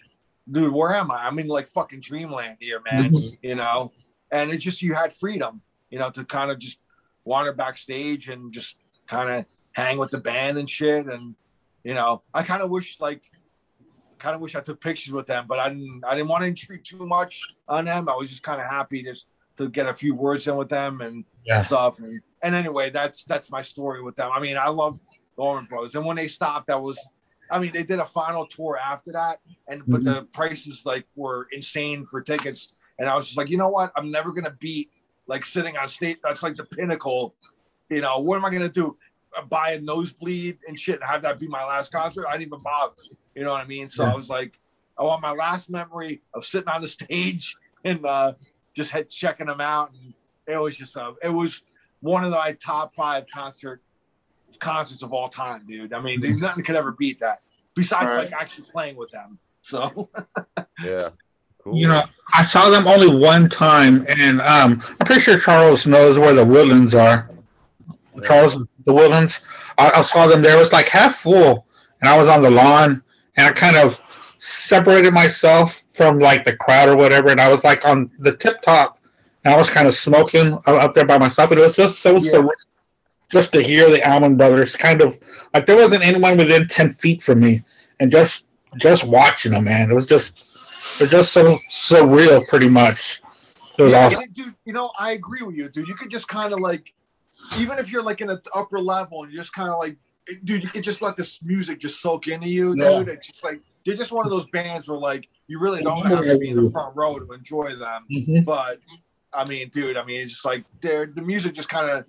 [0.50, 1.26] dude, where am I?
[1.26, 3.12] I'm in like fucking dreamland here, man.
[3.42, 3.92] you know,
[4.30, 5.60] and it's just you had freedom,
[5.90, 6.78] you know, to kind of just
[7.24, 8.76] wander backstage and just
[9.06, 11.06] kind of hang with the band and shit.
[11.06, 11.34] And
[11.82, 13.22] you know, I kind of wish like,
[14.24, 16.02] kind of wish I took pictures with them, but I didn't.
[16.08, 18.08] I didn't want to intrude too much on them.
[18.08, 19.28] I was just kind of happy just
[19.58, 21.62] to get a few words in with them and Yeah.
[21.62, 21.98] stuff.
[21.98, 24.30] And, and anyway, that's that's my story with them.
[24.32, 24.98] I mean, I love
[25.36, 26.98] the Allman Brothers, and when they stopped, that was.
[27.50, 30.14] I mean, they did a final tour after that, and but mm-hmm.
[30.14, 33.92] the prices like were insane for tickets, and I was just like, you know what?
[33.96, 34.90] I'm never gonna beat
[35.26, 36.16] like sitting on stage.
[36.24, 37.34] That's like the pinnacle.
[37.90, 38.96] You know, what am I gonna do?
[39.36, 42.26] Uh, Buy a nosebleed and shit, and have that be my last concert?
[42.28, 42.94] I didn't even bother.
[43.34, 43.88] You know what I mean?
[43.88, 44.58] So I was like,
[44.98, 47.54] I want my last memory of sitting on the stage
[47.84, 48.32] and uh,
[48.74, 50.14] just had checking them out, and
[50.46, 51.64] it was just uh, it was
[52.00, 53.82] one of my top five concert
[54.60, 55.92] concerts of all time, dude.
[55.92, 57.40] I mean, there's nothing could ever beat that.
[57.74, 58.24] Besides, Right.
[58.24, 59.38] like actually playing with them.
[59.62, 60.10] So
[60.84, 61.08] yeah.
[61.62, 61.76] Cool.
[61.76, 62.02] You know,
[62.34, 66.44] I saw them only one time, and um, I'm pretty sure Charles knows where the
[66.44, 67.30] Woodlands are.
[68.22, 69.40] Charles the Woodlands.
[69.78, 70.56] I, I saw them there.
[70.56, 71.66] It was like half full,
[72.00, 73.02] and I was on the lawn,
[73.36, 74.00] and I kind of
[74.38, 78.60] separated myself from like the crowd or whatever, and I was like on the tip
[78.62, 78.98] top,
[79.44, 82.16] and I was kind of smoking up there by myself, and it was just so
[82.16, 82.32] Yeah.
[82.32, 82.50] surreal
[83.32, 84.76] just to hear the Allman Brothers.
[84.76, 85.18] Kind of
[85.54, 87.62] like there wasn't anyone within ten feet from me,
[88.00, 88.46] and just
[88.76, 90.46] just watching them, man, it was just
[90.96, 93.22] it was just so surreal, pretty much.
[93.78, 94.22] Yeah, awesome.
[94.22, 95.88] and dude, you know, I agree with you, dude.
[95.88, 96.92] You could just kind of like,
[97.58, 99.96] even if you're like in an upper level and you're just kind of like,
[100.44, 102.98] dude, you could just let this music just soak into you, Yeah.
[102.98, 103.08] dude.
[103.08, 106.24] It's just like they're just one of those bands where like you really don't have
[106.24, 108.06] to be in the front row to enjoy them.
[108.10, 108.44] Mhm.
[108.44, 108.78] But
[109.32, 112.06] I mean, dude, I mean, it's just like they're the music just kind of,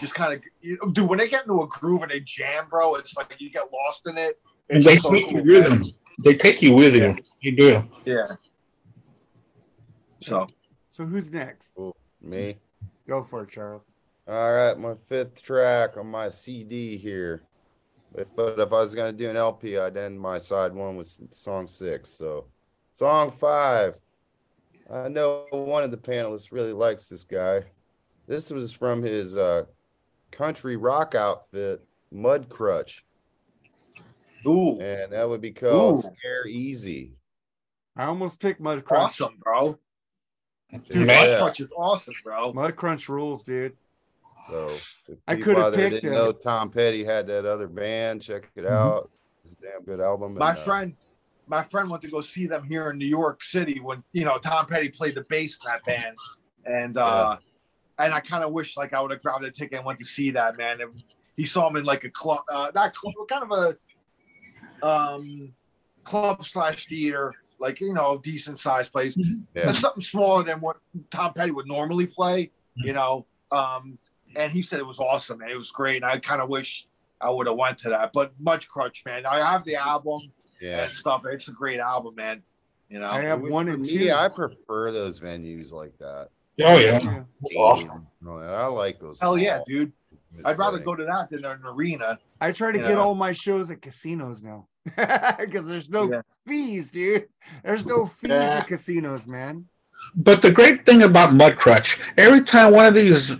[0.00, 1.08] just kind of, dude.
[1.08, 4.06] When they get into a groove and they jam, bro, it's like you get lost
[4.06, 4.38] in it.
[4.68, 5.78] It's They just so take you cool, with man.
[5.80, 5.90] them.
[6.18, 7.16] They take you with you.
[7.40, 7.88] You do.
[8.04, 8.36] Yeah.
[10.20, 10.46] So
[10.88, 11.76] So who's next?
[12.22, 12.56] Me.
[13.08, 13.92] Go for it, Charles.
[14.28, 17.44] All right, my fifth track on my CD here.
[18.16, 21.20] If, but if I was gonna do an LP, I'd end my side one with
[21.32, 22.10] song six.
[22.10, 22.46] So,
[22.92, 24.00] song five.
[24.92, 27.62] I know one of the panelists really likes this guy.
[28.26, 29.64] This was from his uh,
[30.32, 33.02] country rock outfit, Mudcrutch,
[34.44, 36.02] ooh, and that would be called Ooh.
[36.02, 37.12] Scare Easy.
[37.96, 38.90] I almost picked Mudcrutch.
[38.90, 39.76] awesome, bro.
[40.90, 41.40] Dude, Man.
[41.40, 42.52] Mudcrutch is awesome, bro.
[42.52, 43.76] Mudcrutch rules, dude.
[44.50, 44.68] So,
[45.26, 48.22] I could've picked didn't a- know Tom Petty had that other band.
[48.22, 48.70] Check it Mhm.
[48.70, 49.10] out.
[49.42, 50.34] It's a damn good album.
[50.34, 50.96] My and, uh, friend,
[51.46, 54.38] my friend went to go see them here in New York City when you know
[54.38, 56.16] Tom Petty played the bass in that band,
[56.64, 57.36] and uh,
[57.98, 60.04] and I kind of wish like I would have grabbed a ticket and went to
[60.04, 60.80] see that man.
[60.80, 61.02] And
[61.36, 65.52] he saw him in like a club, uh, not club, kind of a um
[66.04, 69.16] club slash theater, like you know, decent sized place.
[69.54, 69.72] Yeah.
[69.72, 70.76] Something smaller than what
[71.10, 73.26] Tom Petty would normally play, you know.
[73.52, 73.98] Um,
[74.36, 75.96] and he said it was awesome and it was great.
[75.96, 76.86] And I kind of wish
[77.20, 78.12] I would have went to that.
[78.12, 80.20] But Mudcrutch, man, I have the album
[80.60, 80.82] yeah.
[80.84, 81.24] and stuff.
[81.26, 82.42] It's a great album, man.
[82.88, 84.12] You know, I have For one and me, two.
[84.12, 86.28] I prefer those venues like that.
[86.60, 87.00] Oh yeah.
[87.02, 87.58] Yeah.
[87.58, 88.06] Awesome.
[88.26, 89.20] I like those.
[89.20, 89.92] hell yeah, small dude.
[90.44, 90.84] I'd rather settings.
[90.86, 92.18] go to that than an arena.
[92.40, 93.00] I try to get know.
[93.00, 96.22] all my shows at casinos now because there's no Yeah.
[96.46, 97.28] fees, dude.
[97.64, 98.58] There's no fees Yeah.
[98.58, 99.66] at casinos, man.
[100.14, 103.32] But the great thing about Mudcrutch, every time one of these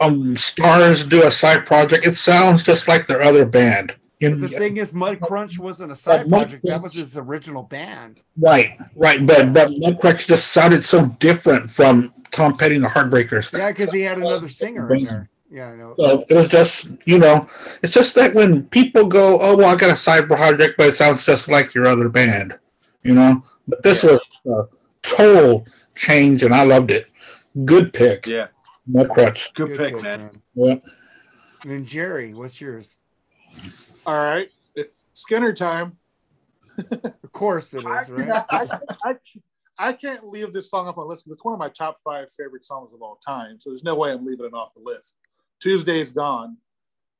[0.00, 3.94] um stars do a side project, it sounds just like their other band.
[4.18, 6.64] You But the thing is, Mudcrutch wasn't a side Mud project.
[6.66, 8.22] That was his original band.
[8.38, 9.24] right, right.
[9.26, 13.52] But but Mudcrutch just sounded so different from Tom Petty and the Heartbreakers.
[13.56, 15.28] Yeah, because he had another singer in there.
[15.50, 15.94] Yeah, I know.
[15.98, 17.48] So it was just, you know,
[17.82, 20.96] it's just that when people go, oh, well, I got a side project, but it
[20.96, 22.58] sounds just like your other band,
[23.02, 23.42] you know?
[23.68, 24.64] But this was a
[25.02, 27.06] total change, and I loved it.
[27.64, 28.48] Good pick, Yeah,
[28.88, 29.52] Mudcrutch.
[29.54, 30.42] good, pick, man.
[30.54, 30.72] Yeah.
[31.62, 32.98] And then Jerry, what's yours?
[34.04, 35.98] All right, it's Skynyrd time.
[37.24, 38.44] Of course it is, I, right?
[38.50, 38.68] I,
[39.04, 39.14] I,
[39.78, 41.24] I can't leave this song off my list.
[41.24, 43.58] 'cause It's one of my top five favorite songs of all time.
[43.60, 45.16] So there's no way I'm leaving it off the list.
[45.60, 46.56] Tuesday's gone.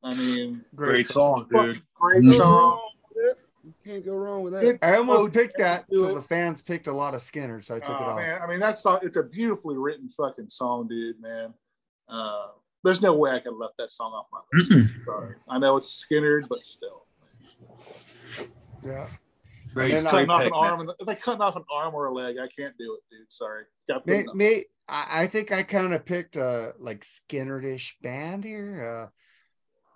[0.02, 1.78] I mean, Great song, dude.
[1.98, 2.36] great Mhm.
[2.36, 2.80] song.
[3.66, 4.62] You can't go wrong with that.
[4.62, 7.64] Good I almost slow picked that do until the fans picked a lot of Skynyrd,
[7.64, 8.16] so I took it Oh, off.
[8.16, 9.01] man, I mean that song.
[9.02, 11.20] It's a beautifully written fucking song, dude.
[11.20, 11.52] Man,
[12.09, 12.47] uh,
[12.84, 14.70] there's no way I could have left that song off my list.
[15.05, 15.34] Sorry.
[15.48, 17.06] I know it's Skynyrd, but still.
[18.84, 19.09] Yeah.
[19.74, 21.64] Great, And then Cutting great off pick, an arm, and if they cutting off an
[21.70, 23.26] arm or a leg, I can't do it, dude.
[23.30, 23.64] Sorry.
[23.88, 24.34] Got to put May, it up.
[24.36, 29.10] may, I, I think I kind of picked a like Skynyrd-ish band here.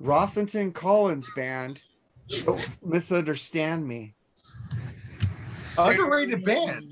[0.03, 1.81] Uh, Rossington Collins band.
[2.45, 4.15] Don't misunderstand me.
[5.79, 6.83] Underrated band.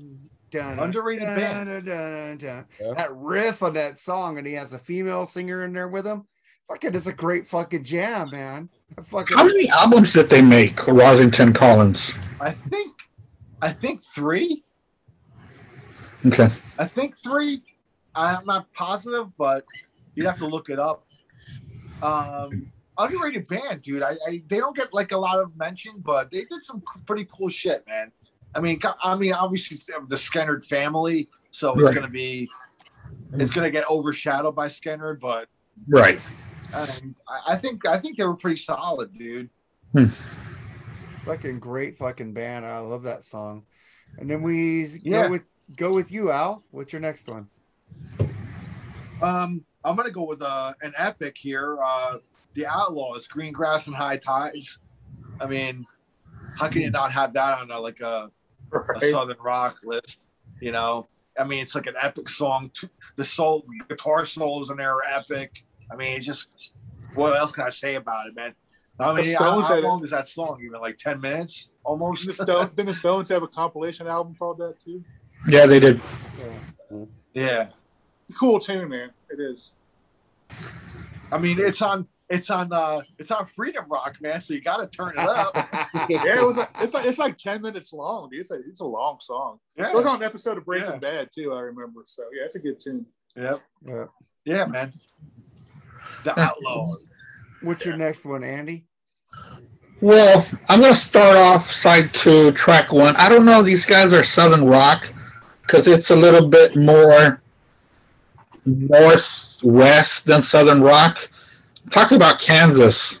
[0.51, 1.69] Dun, Underrated dun, band.
[1.69, 2.65] dun, dun, dun.
[2.79, 2.93] Yeah.
[2.95, 6.25] That riff on that song, and he has a female singer in there with him.
[6.67, 8.69] Fucking, it's a great fucking jam, man.
[9.05, 12.11] Fucking, How many albums did they make, Rossington Collins?
[12.39, 12.95] I think,
[13.61, 14.63] I think three.
[16.25, 16.49] Okay.
[16.77, 17.61] I think three.
[18.15, 19.65] I'm not positive, but
[20.15, 21.05] you'd have to look it up.
[22.01, 24.03] Um, underrated band, dude.
[24.03, 27.25] I, I they don't get like a lot of mention, but they did some pretty
[27.35, 28.11] cool shit, man.
[28.53, 31.95] I mean, I mean, obviously it's the Skynyrd family, so it's Right.
[31.95, 32.47] gonna be,
[33.33, 35.47] it's gonna get overshadowed by Skynyrd, but
[35.87, 36.19] Right.
[36.73, 39.49] um, I, I think I think they were pretty solid, dude.
[41.25, 42.65] fucking great fucking band.
[42.65, 43.65] I love that song.
[44.17, 45.23] And then we Yeah.
[45.23, 46.63] go with go with you, Al.
[46.71, 47.47] What's your next one?
[49.21, 51.77] Um, I'm gonna go with uh, an epic here.
[51.81, 52.17] Uh,
[52.53, 54.79] the Outlaws, Green Grass and High Tides.
[55.39, 55.85] I mean,
[56.57, 58.29] how can you not have that on a, like a,
[58.73, 60.29] a Southern rock list?
[60.59, 61.07] You know,
[61.39, 62.71] I mean, it's like an epic song.
[63.15, 65.63] The soul, guitar solos in there are epic.
[65.91, 66.73] I mean, it's just
[67.15, 68.53] what else can I say about it, man?
[68.99, 70.61] I mean, how, Stones how had long is that song?
[70.63, 72.25] Even like ten minutes, almost.
[72.25, 75.03] Didn't the, Stone, didn't the Stones have a compilation album called that too?
[75.47, 76.01] Yeah, they did.
[77.33, 77.69] yeah,
[78.37, 79.11] Cool tune, man.
[79.29, 79.71] It is.
[81.31, 84.39] I mean, it's on, it's on, uh it's on Freedom Rock, man.
[84.39, 85.55] So you got to turn it up.
[86.09, 86.57] Yeah, it was.
[86.57, 88.41] Like, it's like it's like ten minutes long, dude.
[88.41, 89.59] It's a, it's a long song.
[89.75, 90.97] Yeah, It was on an episode of Breaking Yeah.
[90.97, 91.53] Bad too.
[91.53, 92.01] I remember.
[92.05, 93.05] So yeah, it's a good tune.
[93.35, 94.05] yep, Yeah.
[94.45, 94.93] yeah, man.
[96.23, 97.23] The Outlaws.
[97.61, 98.85] What's your next one, Andy?
[100.01, 103.15] Well, I'm going to start off side two, track one.
[103.17, 103.61] I don't know.
[103.61, 105.11] These guys are Southern rock
[105.63, 107.41] because it's a little bit more
[108.65, 111.29] northwest than Southern rock.
[111.91, 113.19] Talk about Kansas.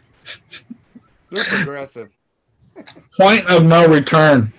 [1.31, 2.09] They're progressive.
[3.19, 4.53] Point of no return.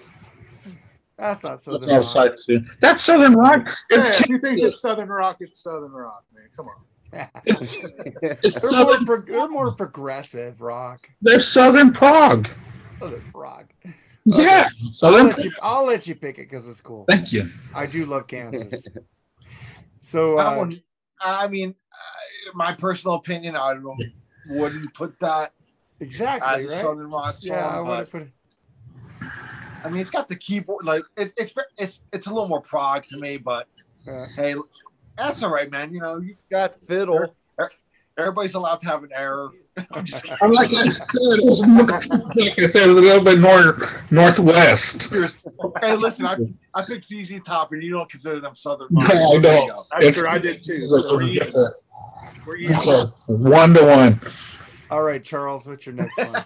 [1.17, 2.37] That's not Southern That's rock.
[2.49, 2.65] side.
[2.81, 3.77] That's Southern rock.
[3.91, 6.45] Yeah, It's if you think it's Southern Rock, it's Southern Rock, man.
[6.57, 7.29] Come on.
[7.45, 7.77] it's,
[8.23, 11.11] it's They're more, Southern, pro- they're more progressive rock.
[11.21, 12.49] they're Southern Prague.
[13.01, 13.67] Southern rock.
[14.25, 15.27] Yeah, I'll Southern.
[15.29, 17.05] let you, I'll let you pick it because it's cool.
[17.09, 17.51] Thank you.
[17.75, 18.87] I do love Kansas.
[20.03, 20.83] So I uh, wouldn't-
[21.21, 23.79] I mean, uh, my personal opinion, I
[24.49, 25.53] wouldn't put that
[26.01, 26.83] exactly as a right.
[26.83, 27.57] Southern Rock song.
[27.57, 28.23] Yeah, I but, want to put.
[28.23, 28.29] it.
[29.85, 30.85] I mean, it's got the keyboard.
[30.85, 33.67] Like it's it's it's it's a little more prog to me, but
[34.09, 34.55] Uh, hey,
[35.17, 35.93] that's all right, man.
[35.93, 37.35] You know, you, Got fiddle.
[38.21, 39.51] Everybody's allowed to have an error.
[39.93, 40.39] I'm just kidding.
[40.43, 42.01] I'm like I said, it's like I
[42.67, 45.09] said, it's a little bit north northwest.
[45.81, 46.37] hey, listen, I
[46.75, 48.89] I picked ZZ Top, and you don't consider them Southern.
[48.91, 49.11] No, rock.
[49.11, 49.87] I There don't.
[49.93, 50.87] I'm sure I did too.
[50.87, 51.53] So we're even.
[52.47, 52.77] We're even.
[52.77, 54.21] Okay, One to one.
[54.91, 56.45] all right, Charles, what's your next one?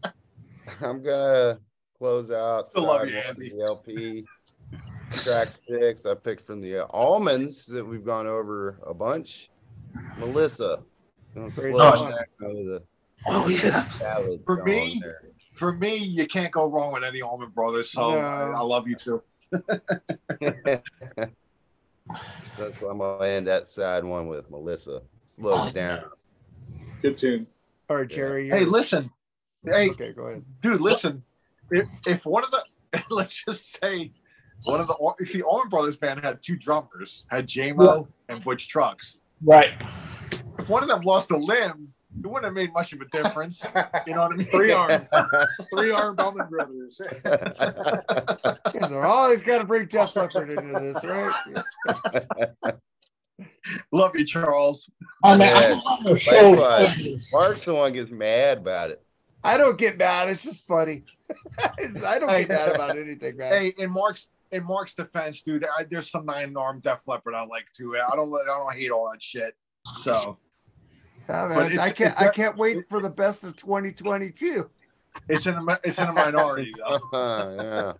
[0.80, 1.58] I'm gonna
[1.98, 2.70] close out.
[2.70, 3.50] Still love you, Andy.
[3.50, 4.24] The LP
[5.10, 6.06] track six.
[6.06, 9.50] I picked from the uh, Allmans that we've gone over a bunch.
[10.18, 10.82] Melissa.
[11.34, 12.12] Gonna Great slow song.
[12.12, 12.82] it down with a
[13.26, 13.84] Oh yeah.
[14.44, 14.98] For me?
[15.00, 15.22] there.
[15.52, 17.90] For me, you can't go wrong with any Allman Brothers.
[17.90, 18.18] So No.
[18.18, 19.22] I, I love you too.
[22.58, 25.02] That's why I'm gonna end that side one with Melissa.
[25.24, 26.04] Slow oh, it down.
[27.00, 27.46] Good tune.
[27.88, 28.48] All right, Jerry.
[28.48, 29.10] Hey, listen,
[29.64, 30.44] hey, Okay, go ahead.
[30.60, 31.22] dude, listen.
[31.70, 32.64] If, if one of the
[33.10, 34.10] let's just say
[34.64, 38.68] one of the if the Allman Brothers band had two drummers, had Jaimoe and Butch
[38.68, 39.18] Trucks.
[39.42, 39.72] Right.
[40.58, 43.64] If one of them lost a limb, it wouldn't have made much of a difference.
[44.06, 44.46] You know what I mean?
[44.48, 45.06] Three arm,
[45.76, 47.00] three arm Bowman brothers.
[48.74, 52.74] You guys are always got to bring Def Leppard into this, right?
[53.92, 54.90] Love you, Charles.
[55.24, 55.80] Oh, I mean, Yeah.
[55.86, 56.50] I'm on the show.
[56.50, 57.28] Likewise.
[57.32, 59.02] Mark's the one gets mad about it.
[59.44, 60.28] I don't get mad.
[60.28, 61.04] It's just funny.
[61.58, 63.52] I don't get mad about anything, man.
[63.52, 67.44] Hey, in Mark's in Mark's defense, dude, I, there's some nine arm Def Leppard I
[67.44, 67.96] like too.
[67.96, 69.54] I don't I don't hate all that shit.
[69.84, 70.38] So
[71.28, 72.12] Yeah, man, I can't.
[72.12, 74.68] it's I can't wait for the best of 2022.
[75.28, 77.00] it's in a it's in a minority though.
[77.58, 77.92] yeah.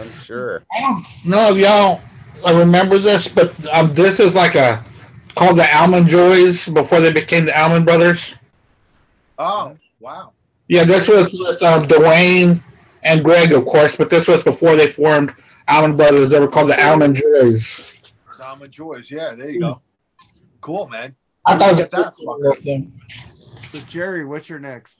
[0.00, 0.64] I'm sure.
[0.72, 2.00] I don't know if y'all
[2.46, 4.84] uh, remember this, but um, this is like a
[5.34, 8.34] called the Allman Joys before they became the Allman Brothers.
[9.38, 10.32] Oh wow.
[10.68, 12.62] Yeah, this was with um, Duane
[13.02, 15.34] and Gregg, of course, but this was before they formed
[15.68, 16.30] Allman Brothers.
[16.30, 17.98] They were called the Allman Joys.
[18.42, 19.82] Allman Joys, Yeah, there you go.
[20.62, 21.14] Cool, man.
[21.44, 22.92] I thought I Get that that.
[23.72, 24.98] So, Jerry, what's your next?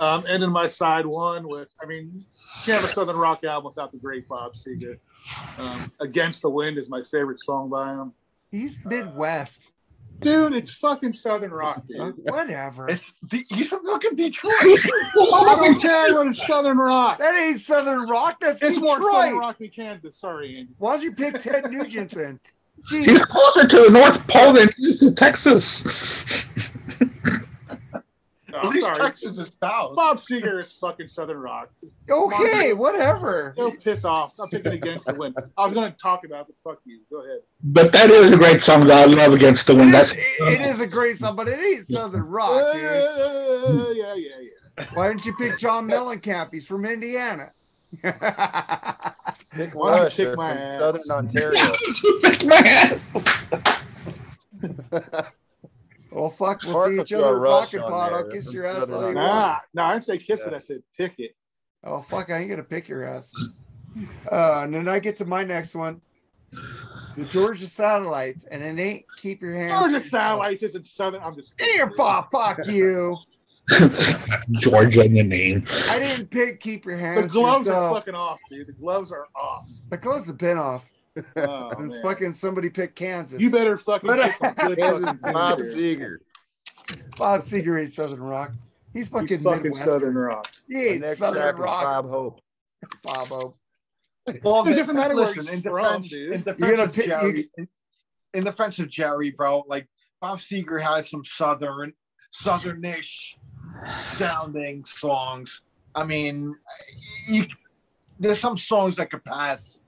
[0.00, 2.24] Um, ending my side one with, I mean, you
[2.64, 4.98] can't have a Southern rock album without the great Bob Seger.
[5.58, 8.14] Um, Against the Wind is my favorite song by him.
[8.50, 9.72] He's Midwest.
[10.20, 12.14] Dude, it's fucking Southern rock, Uh, dude.
[12.24, 12.88] whatever.
[12.90, 14.54] It's De- he's from fucking Detroit.
[14.60, 17.18] I don't care what it's Southern rock.
[17.18, 18.38] that ain't Southern Rock.
[18.40, 19.12] That's It's more Detroit.
[19.14, 20.16] Southern rock than Kansas.
[20.18, 20.72] Sorry, Andy.
[20.78, 22.38] Why'd you pick Ted Nugent then?
[22.88, 23.20] He's Jeez.
[23.22, 25.84] closer to the North Pole than he is to Texas.
[28.52, 28.98] No, At least sorry.
[28.98, 29.94] Texas is south.
[29.94, 31.70] Bob Seger is fucking Southern rock.
[32.10, 33.54] Okay, whatever.
[33.56, 34.34] Go piss off.
[34.40, 35.36] I'm picking Against the Wind.
[35.56, 36.98] I was going to talk about it, but fuck you.
[37.10, 37.38] Go ahead.
[37.62, 39.94] But that is a great song that I love against the It wind.
[39.94, 42.82] is, That's it is a great song, but it ain't Southern Rock, dude.
[42.84, 44.84] Uh, yeah, yeah, yeah.
[44.94, 46.48] Why didn't you pick John Mellencamp?
[46.52, 47.52] He's from Indiana.
[48.02, 50.16] Pick Why don't you Rush.
[50.16, 50.76] kick my from ass?
[50.78, 51.72] Southern Ontario.
[52.22, 53.12] Pick my ass.
[56.10, 58.10] well, fuck, we'll Mark see each throw other a at rush Rocket on Pot.
[58.10, 58.18] there.
[58.18, 59.16] I'll kiss your ass Southern all you want.
[59.16, 60.54] Nah, nah, I didn't say kiss it.
[60.54, 61.34] I said pick it.
[61.82, 63.32] Oh, fuck, I ain't gonna pick your ass.
[64.30, 66.00] Uh, and then I get to my next one.
[67.16, 69.72] The Georgia Satellites, and it ain't keep your hands.
[69.72, 71.22] Georgia satellites isn't Southern.
[71.22, 71.56] I'm just.
[71.56, 72.30] Get your fuck
[72.66, 73.16] you.
[74.52, 75.64] Georgia in the name.
[75.88, 77.22] I didn't pick keep your hands.
[77.22, 78.66] The gloves are fucking off, dude.
[78.66, 79.68] The gloves are off.
[79.88, 80.84] The gloves have been off.
[81.36, 82.02] Oh, It's man.
[82.02, 83.40] fucking somebody picked Kansas.
[83.40, 85.98] You better fucking But- get some good Kansas Bob tunes, dude.
[86.00, 86.16] Seger.
[87.16, 88.52] Bob Seger ain't Southern Rock.
[88.92, 90.46] He's fucking, He's fucking Southern Rock.
[90.68, 91.84] He The ain't next Southern Rock.
[91.84, 92.40] Bob Hope.
[93.02, 93.56] Bob Hope.
[94.42, 96.32] Well, It doesn't matter where he's in from, defense, dude.
[96.32, 97.68] in You're defense gonna of pick- Jerry, in,
[98.34, 99.88] in defense of Jerry, bro, like
[100.20, 101.92] Bob Seger has some southern,
[102.32, 103.34] southernish
[104.14, 105.62] sounding songs.
[105.94, 106.54] I mean,
[107.28, 107.46] you,
[108.18, 109.80] there's some songs that could pass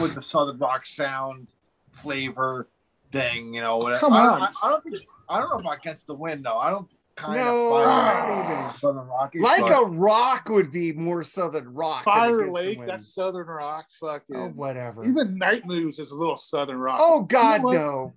[0.00, 1.46] with the southern rock sound
[1.92, 2.68] flavor
[3.12, 3.54] thing.
[3.54, 4.00] You know, whatever.
[4.00, 4.42] Come I, on.
[4.42, 4.96] I, I don't think
[5.28, 6.58] I don't know about against the wind though.
[6.58, 8.72] I don't kind No, of not even.
[8.74, 9.32] southern rock.
[9.38, 12.04] Like a rock would be more Southern Rock.
[12.04, 12.90] than Fire Against the Lake, Wind.
[12.90, 13.86] that's Southern Rock.
[14.00, 14.36] Fucking.
[14.36, 15.04] oh whatever.
[15.04, 16.98] Even Night Moves is a little Southern Rock.
[17.02, 18.12] oh God, You know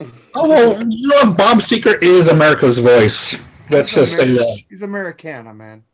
[0.00, 0.08] no.
[0.34, 3.36] Oh, well, you know, Bob Seger is America's voice.
[3.70, 4.62] Let's He's just say Ameri- that.
[4.68, 5.84] He's Americana, man.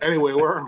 [0.00, 0.62] Anyway, where are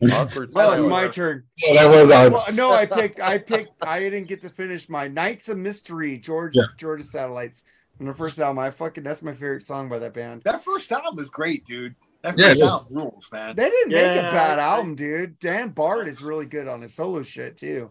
[0.00, 0.10] we?
[0.12, 1.42] Awkward Well, it's my turn.
[1.56, 3.18] Yeah, that was uh, Well, no, I picked.
[3.20, 3.72] I picked.
[3.82, 6.64] I didn't get to finish my Nights of Mystery, George Yeah.
[6.76, 7.64] Georgia Satellites.
[7.96, 10.42] From the first album, I fucking that's my favorite song by that band.
[10.44, 11.96] that first album is great, dude.
[12.22, 12.68] That Yeah, first it is.
[12.68, 13.56] album rules, man.
[13.56, 15.40] They didn't make a bad album, dude.
[15.40, 17.90] Dan Baird is really good on his solo shit too.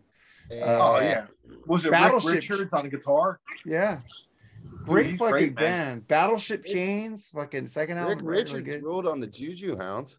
[0.49, 1.25] And, Oh Uh, yeah.
[1.65, 3.41] Was it Battleship- Rick Richards on guitar?
[3.65, 3.99] Yeah,
[4.85, 6.07] great he's fucking great, band.
[6.07, 8.83] Battleship Chains, fucking second Rick album, really Richards good.
[8.83, 10.17] ruled on the Juju Hounds.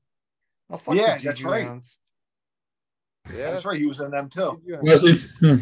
[0.70, 1.64] Oh, fuck Yeah, the that's Juju right.
[1.64, 1.98] Hounds.
[3.34, 3.50] Yeah.
[3.50, 3.78] That's right.
[3.78, 4.60] He was in them too.
[4.82, 5.18] Was he?
[5.40, 5.56] Hmm.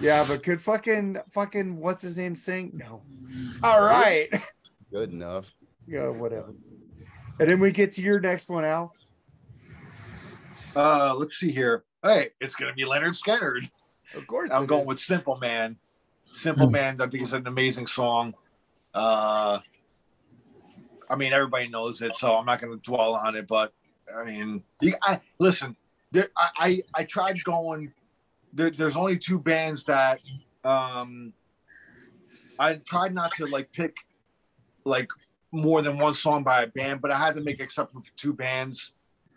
[0.00, 2.72] Yeah, but could fucking fucking what's his name sing?
[2.74, 3.02] No.
[3.62, 4.28] All right.
[4.90, 5.54] Good enough.
[5.86, 6.54] yeah, whatever.
[7.38, 8.94] And then we get to your next one, Al.
[10.76, 11.84] Uh, let's see here.
[12.02, 13.70] Hey, it's gonna be Lynyrd Skynyrd.
[14.14, 14.88] Of course, I'm going is.
[14.88, 15.76] with Simple Man.
[16.32, 16.72] Simple Hmm.
[16.72, 18.34] Man, I think it's an amazing song.
[18.94, 19.60] Uh,
[21.08, 23.46] I mean, everybody knows it, so I'm not going to dwell on it.
[23.46, 23.72] But
[24.16, 25.76] I mean, you, I listen.
[26.12, 27.92] There, I, I I tried going.
[28.52, 30.20] There, there's only two bands that
[30.64, 31.32] um,
[32.58, 33.96] I tried not to like pick
[34.84, 35.10] like
[35.52, 38.32] more than one song by a band, but I had to make exception for two
[38.32, 38.92] bands,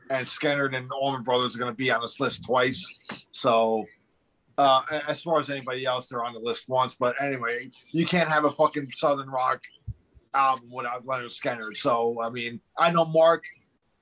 [0.09, 3.03] and Skynyrd and Allman Brothers are going to be on this list twice.
[3.31, 3.85] So
[4.57, 6.95] uh, as far as anybody else, they're on the list once.
[6.95, 9.61] But anyway, you can't have a fucking Southern rock
[10.33, 11.77] album without Lynyrd Skynyrd.
[11.77, 13.43] So I mean, I know Mark.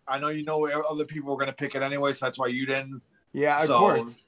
[0.08, 2.48] I know you know other people were going to pick it anyway, so that's why
[2.48, 3.02] you didn't,
[3.34, 4.22] Yeah, of So- course.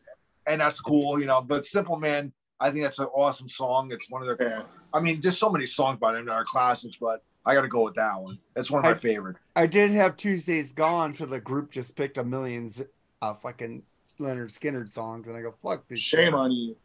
[0.47, 1.41] and that's cool, you know.
[1.41, 3.91] But Simple Man, I think that's an awesome song.
[3.91, 4.47] It's one of their.
[4.49, 4.61] Yeah.
[4.93, 7.67] I mean, there's so many songs by them that are classics, but I got to
[7.67, 8.39] go with that one.
[8.55, 9.37] It's one of my I- favorite.
[9.55, 12.81] I did have Tuesdays Gone till the group just picked a millions
[13.21, 13.83] uh fucking
[14.19, 16.19] Lynyrd Skynyrd songs, and I go, fuck this shit.
[16.19, 16.75] Shame on you.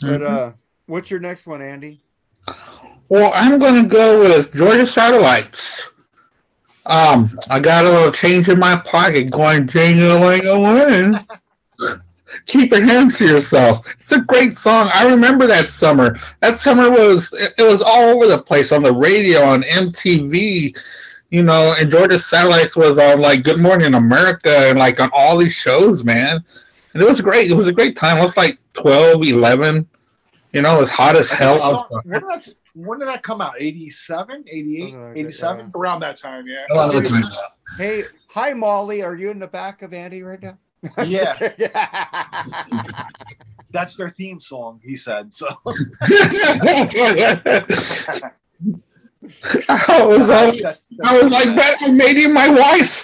[0.00, 0.52] But uh
[0.86, 2.00] what's your next one, Andy?
[3.08, 5.82] Well, I'm going to go with Georgia Satellites.
[6.86, 11.12] Um, I got a little change in my pocket going jingling away.
[12.46, 13.86] Keep your hands to yourself.
[14.00, 14.88] It's a great song.
[14.92, 16.18] I remember that summer.
[16.40, 20.76] That summer was it, it was all over the place on the radio, on MTV,
[21.32, 25.38] you know, and Georgia Satellites was on like Good Morning America and like on all
[25.38, 26.44] these shows, man.
[26.92, 27.50] And it was great.
[27.50, 28.18] It was a great time.
[28.18, 29.88] I was like 12, 11.
[30.52, 31.62] You know, it was hot as hell.
[31.62, 33.54] I was- When did that, when did that come out?
[33.58, 35.72] 87, 88, Something like that, 87?
[35.74, 36.66] Around that time, yeah.
[36.70, 37.22] a lot of the time.
[37.78, 39.02] Hey, hi Molly.
[39.02, 40.58] Are you in the back of Andy right now?
[41.06, 41.34] Yeah.
[41.56, 42.44] yeah.
[43.70, 45.32] That's their theme song, he said.
[45.32, 45.46] So
[49.68, 53.02] I was, all, That's- I was like, "Bet I made you my wife.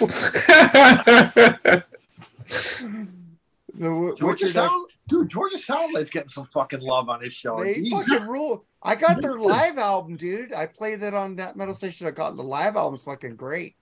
[3.73, 7.63] The- Georgia Sound, dude, Georgia Satellite's getting some fucking love on his show.
[7.63, 7.91] They Jeez.
[7.91, 8.65] fucking rule.
[8.83, 10.51] I got their live album, dude.
[10.53, 12.05] I played that on that metal station.
[12.07, 13.75] I got the live album's fucking great.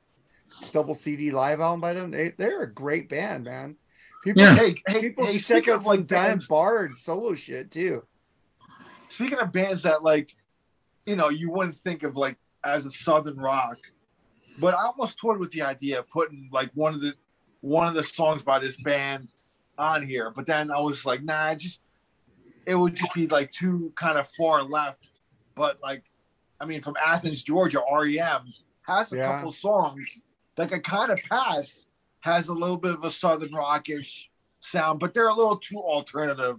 [0.72, 2.12] Double CD live album by them.
[2.12, 3.76] They, they're a great band, man.
[4.24, 4.56] People, Yeah.
[4.56, 8.04] Hey, hey, people hey, should check out some like Dan bands, Baird solo shit too.
[9.10, 10.36] speaking of bands that like,
[11.08, 13.78] you know, you wouldn't think of like as a southern rock,
[14.60, 17.14] but I almost toyed with the idea of putting like one of the
[17.62, 19.24] one of the songs by this band
[19.80, 21.82] on here, but then I was like, nah, just
[22.66, 25.10] it would just be like too kind of far left.
[25.56, 26.04] But like,
[26.60, 29.26] I mean, from Athens, Georgia, REM has a Yeah.
[29.32, 30.22] couple songs
[30.56, 31.86] that could kind of pass.
[32.22, 34.30] Has a little bit of a southern rockish
[34.60, 36.58] sound, but they're a little too alternative,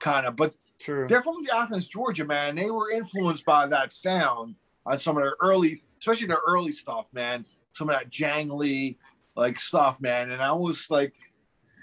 [0.00, 0.36] kind of.
[0.36, 1.06] But True.
[1.08, 2.54] they're from Athens, Georgia, man.
[2.54, 4.54] They were influenced by that sound
[4.86, 7.44] on some of their early, especially their early stuff, man.
[7.72, 8.96] Some of that jangly
[9.36, 10.30] like stuff, man.
[10.30, 11.14] And I was like,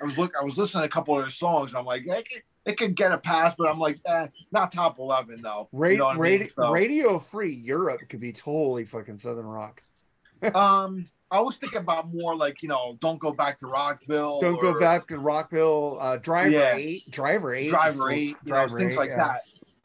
[0.02, 1.74] I was look, I was listening to a couple of their songs.
[1.74, 5.00] I'm like, it could, it could get a pass, but I'm like, eh, not top
[5.00, 5.70] eleven though.
[5.72, 6.48] Ra- you know what I mean?
[6.48, 9.84] So, Radio Free Europe could be totally fucking Southern Rock.
[10.54, 14.40] um, I was thinking about more like you know, don't go back to Rockville.
[14.42, 15.98] Don't go back to Rockville.
[16.00, 16.76] Uh, Driver Yeah.
[16.76, 19.18] Eight, Driver Eight, Driver Eight, you know, Driver things Eight, like yeah.
[19.18, 19.42] that.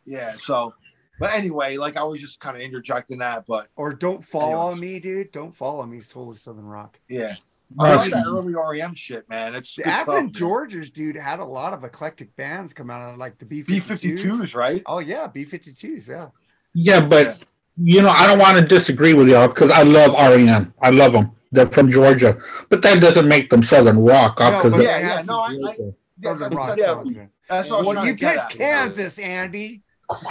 [0.07, 0.33] Yeah.
[0.37, 0.75] So
[1.19, 3.45] But anyway, like I was just kind of interjecting that.
[3.47, 5.33] But Or don't follow me, dude.
[5.33, 5.99] Don't follow me.
[5.99, 6.99] It's totally Southern Rock.
[7.09, 7.35] yeah,
[7.79, 9.55] I Uh, like that early REM shit, man.
[9.55, 13.19] It's The good stuff, Georges, dude, had a lot of eclectic bands come out of
[13.19, 14.83] like the B B 52s, right?
[14.87, 16.09] Oh yeah, B 52s.
[16.09, 16.29] Yeah.
[16.75, 17.39] yeah, but
[17.83, 20.75] you know, I don't want to disagree with y'all because I love REM.
[20.83, 21.33] I love them.
[21.53, 24.39] They're from Georgia, but that doesn't make them Southern rock.
[24.39, 25.77] No, uh, because but Yeah, yeah, no, I- I-
[26.23, 27.03] Southern that's- rock yeah,
[27.49, 28.51] That's what Well, you to picked at.
[28.51, 29.83] Kansas, Andy.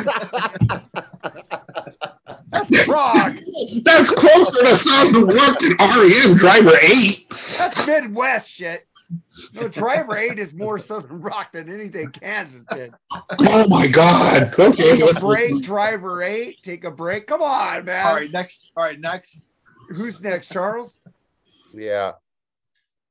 [2.52, 3.34] That's rock.
[3.84, 7.30] that's closer to Southern rock than REM Driver Eight.
[7.58, 8.88] That's Midwest shit.
[9.56, 12.94] No, Driver 8 is more Southern rock than anything Kansas did.
[13.40, 14.54] Oh my God!
[14.60, 16.62] Okay, Take a break, Driver 8.
[16.62, 17.26] Take a break.
[17.28, 18.06] Come on, man.
[18.06, 18.72] All right, next.
[18.76, 19.40] All right, next.
[19.90, 21.02] Who's next, Charles?
[21.74, 22.14] Yeah.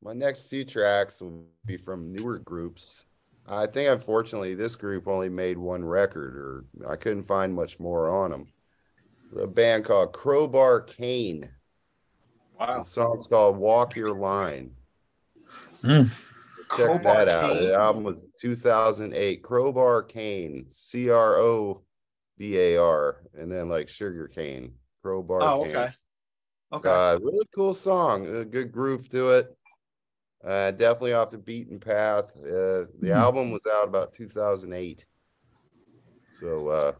[0.02, 3.04] My next two tracks will be from newer groups.
[3.48, 8.08] I think unfortunately this group only made one record, or I couldn't find much more
[8.10, 8.46] on them.
[9.32, 11.50] The band called Crobar Cane.
[12.58, 12.78] Wow.
[12.78, 14.72] The song's called Walk Your Line.
[15.82, 16.10] Mm.
[16.76, 17.52] Check Crowbar that out.
[17.54, 17.64] Kane.
[17.64, 19.42] The album was 2008.
[19.42, 21.82] Crobar Cane, C R O
[22.36, 24.74] B A R, and then like Sugar Cane.
[25.02, 25.76] Crowbar Oh, Cane.
[25.76, 25.92] okay.
[26.72, 26.88] Okay.
[26.88, 28.26] Uh, really cool song.
[28.26, 29.56] A good groove to it.
[30.44, 32.36] Uh, definitely off the beaten path.
[32.36, 33.12] Uh, the Hmm.
[33.12, 35.06] album was out about 2008.
[36.30, 36.92] So uh,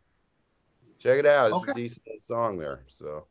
[0.99, 1.49] check it out.
[1.53, 1.71] It's Okay.
[1.71, 2.85] a decent song there.
[2.89, 3.27] So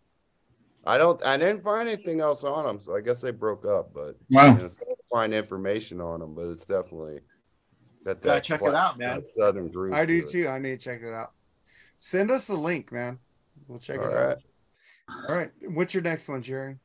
[0.85, 2.79] I don't, I didn't find anything else on them.
[2.79, 3.93] So I guess they broke up.
[3.93, 4.51] But Wow.
[4.55, 6.35] hard to find information on them.
[6.35, 7.19] But it's definitely
[8.05, 9.21] got that check flat- it out, man.
[9.21, 9.93] Southern groove.
[9.93, 10.31] I do to it.
[10.31, 10.47] too.
[10.47, 11.33] I need to check it out.
[11.97, 13.19] Send us the link, man.
[13.67, 14.25] We'll check All it right.
[14.31, 14.37] out.
[15.09, 15.51] All right.
[15.63, 16.77] What's your next one, Jerry?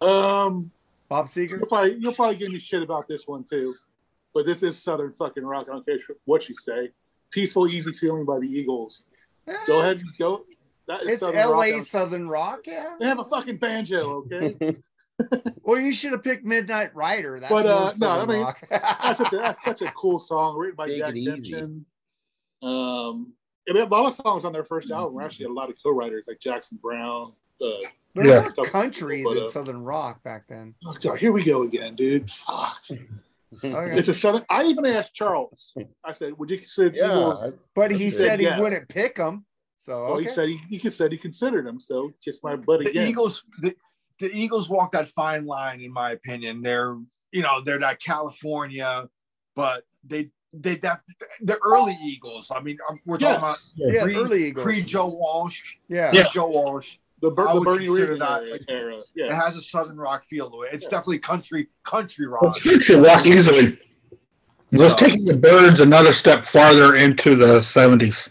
[0.00, 0.70] Um,
[1.08, 1.58] Bob Seger?
[1.58, 3.74] you'll probably you'll probably give me shit about this one too,
[4.34, 5.66] but this is Southern fucking rock.
[5.68, 6.90] I don't care what you say.
[7.30, 9.02] Peaceful, easy feeling by the Eagles.
[9.66, 10.44] Go ahead, go.
[10.88, 11.82] That is It's Southern LA rock.
[11.86, 12.94] Southern Rock, yeah.
[13.00, 14.76] They have a fucking banjo, okay?
[15.62, 17.40] Well, you should have picked Midnight Rider.
[17.40, 18.62] That's But, uh, no, Southern I mean, rock.
[18.70, 21.70] that's such a that's such a cool song written by Take Jack it
[22.62, 23.32] Um,
[23.66, 26.24] and a lot of songs on their first album were actually a lot of co-writers
[26.26, 27.32] like Jackson Browne.
[27.60, 27.66] Uh,
[28.14, 28.48] Yeah.
[28.56, 30.74] more country But, than uh, Southern rock back then.
[30.86, 32.30] oh God, here we go again, dude.
[32.30, 32.78] Fuck.
[33.64, 33.96] Okay.
[33.96, 34.44] It's a southern.
[34.50, 35.72] I even asked Charles.
[36.04, 37.06] I said, "Would you consider the yeah.
[37.06, 38.60] Eagles?" But he He said said he yes.
[38.60, 39.46] wouldn't pick them.
[39.78, 40.24] So Well, okay.
[40.24, 41.80] he said he, he said he considered them.
[41.80, 43.08] So kiss my butt the again.
[43.08, 43.74] Eagles, the,
[44.18, 46.60] the Eagles walk that fine line, in my opinion.
[46.60, 46.98] They're,
[47.30, 49.08] you know, they're not California,
[49.54, 51.00] but they, they, that,
[51.40, 52.50] the early Eagles.
[52.54, 53.72] I mean, um, we're talking Yes.
[53.76, 54.64] yeah, pre- early Eagles.
[54.64, 56.10] pre Joe Walsh, yeah.
[56.12, 56.24] Yeah.
[56.32, 56.96] Joe Walsh.
[57.22, 58.50] the, Ber- I the would Bernie consider Regan that, era.
[58.52, 59.00] like, era.
[59.14, 60.72] It has a Southern rock feel to it.
[60.72, 60.90] It's Yeah.
[60.90, 62.42] definitely country, country rock.
[62.42, 63.78] Well, country rock easily.
[64.72, 68.28] It was So- taking the Byrds another step farther into the 70s.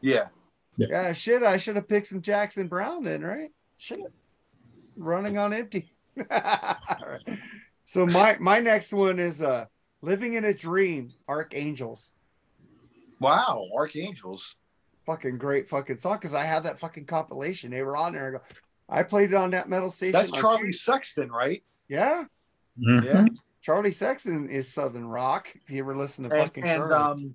[0.00, 0.28] Yeah.
[0.76, 1.42] Yeah, shit.
[1.42, 3.50] I should have picked some Jackson Browne then, right?
[3.78, 4.00] Shit.
[4.96, 5.92] Running on empty.
[6.30, 7.22] Alright.
[7.86, 9.66] So my my next one is uh
[10.04, 12.12] Living in a Dream, Archangels.
[13.20, 13.68] Wow.
[13.74, 14.54] Archangels.
[15.06, 17.70] Fucking great fucking song because I had that fucking compilation.
[17.70, 18.28] They were on there.
[18.28, 18.40] I, go,
[18.88, 20.12] I played it on that metal station.
[20.12, 20.92] That's Charlie Tuesday.
[20.92, 21.62] Sexton, right?
[21.88, 22.24] Yeah.
[22.78, 23.04] Mhm.
[23.04, 23.24] Yeah.
[23.62, 25.48] Charlie Sexton is Southern Rock.
[25.54, 26.94] If you ever listen to and, fucking and Charlie.
[26.94, 27.34] um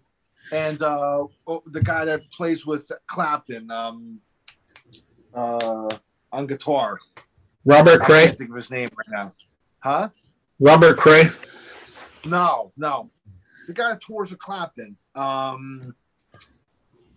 [0.51, 4.19] and uh oh, the guy that plays with Clapton um
[5.33, 5.89] uh
[6.31, 6.99] on guitar.
[7.65, 8.25] Robert I Cray.
[8.25, 9.33] can't think of his name right now.
[9.79, 10.09] Huh?
[10.59, 11.29] Robert Cray.
[12.25, 13.09] No, no.
[13.67, 14.97] The guy that tours with Clapton.
[15.15, 15.95] Um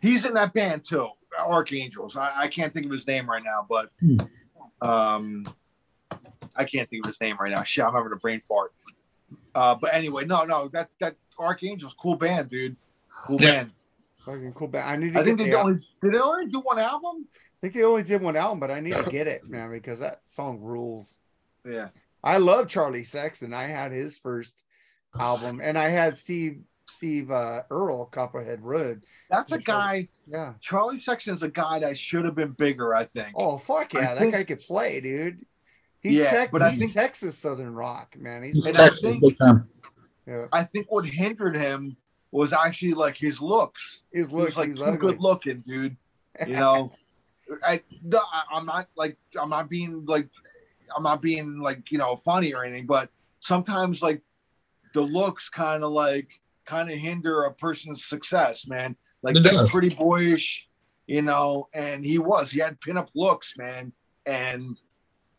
[0.00, 1.08] he's in that band too.
[1.38, 2.16] Archangels.
[2.16, 3.90] I, I can't think of his name right now, but
[4.86, 5.46] um
[6.54, 7.62] I can't think of his name right now.
[7.62, 8.72] Shit, I'm having a brain fart.
[9.54, 12.76] Uh, but anyway, no, no, that that Archangels, cool band, dude.
[13.10, 13.52] Cool Yeah.
[13.52, 13.72] band.
[14.24, 14.88] fucking cool band.
[14.88, 17.26] I need to I think they the, only did they only do one album?
[17.34, 20.00] I think they only did one album, but I need to get it, man, because
[20.00, 21.18] that song rules.
[21.64, 21.88] Yeah.
[22.24, 23.52] I love Charlie Sexton.
[23.54, 24.64] I had his first
[25.18, 29.02] album, and I had Steve Steve uh, Earle Copperhead Road.
[29.30, 30.08] That's a guy.
[30.26, 30.54] Yeah.
[30.60, 33.28] Charlie Sexton's a guy that should have been bigger, I think.
[33.34, 35.44] Oh fuck I yeah, that think- guy could play, dude.
[36.00, 38.42] He's Yeah, tech, but I think- Texas Southern Rock, man.
[38.42, 39.68] He's He's And I Texas, think- big time.
[40.26, 40.46] yeah.
[40.52, 41.96] I think what hindered him
[42.32, 44.02] was actually like his looks.
[44.12, 45.96] His He was looks, like he's too good looking, dude.
[46.46, 46.92] You know,
[47.66, 50.28] I, no, I I'm not like I'm not being like
[50.96, 53.08] I'm not being like you know funny or anything, but
[53.40, 54.22] sometimes like
[54.92, 56.28] the looks kind of like
[56.66, 58.96] kind of hinder a person's success, man.
[59.22, 59.70] Like It does.
[59.70, 60.68] pretty boyish,
[61.06, 62.50] you know, and he was.
[62.50, 63.92] He had pinup looks, man,
[64.26, 64.76] and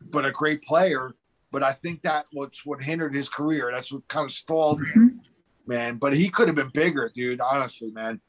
[0.01, 1.11] but a great player.
[1.51, 3.69] But I think that what's what hindered his career.
[3.71, 5.71] That's what kind of stalled him, mm-hmm.
[5.71, 5.97] man.
[5.97, 7.41] But he could have been bigger, dude.
[7.41, 8.19] Honestly, man.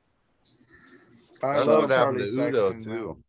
[1.43, 3.25] I That's love what happened to Charlie Udo Sexton, too.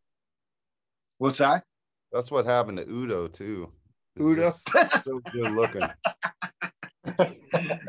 [1.18, 1.64] What's that?
[2.12, 3.72] That's what happened to Udo too.
[4.20, 4.42] Udo?
[4.42, 4.70] just
[5.04, 5.82] So good looking.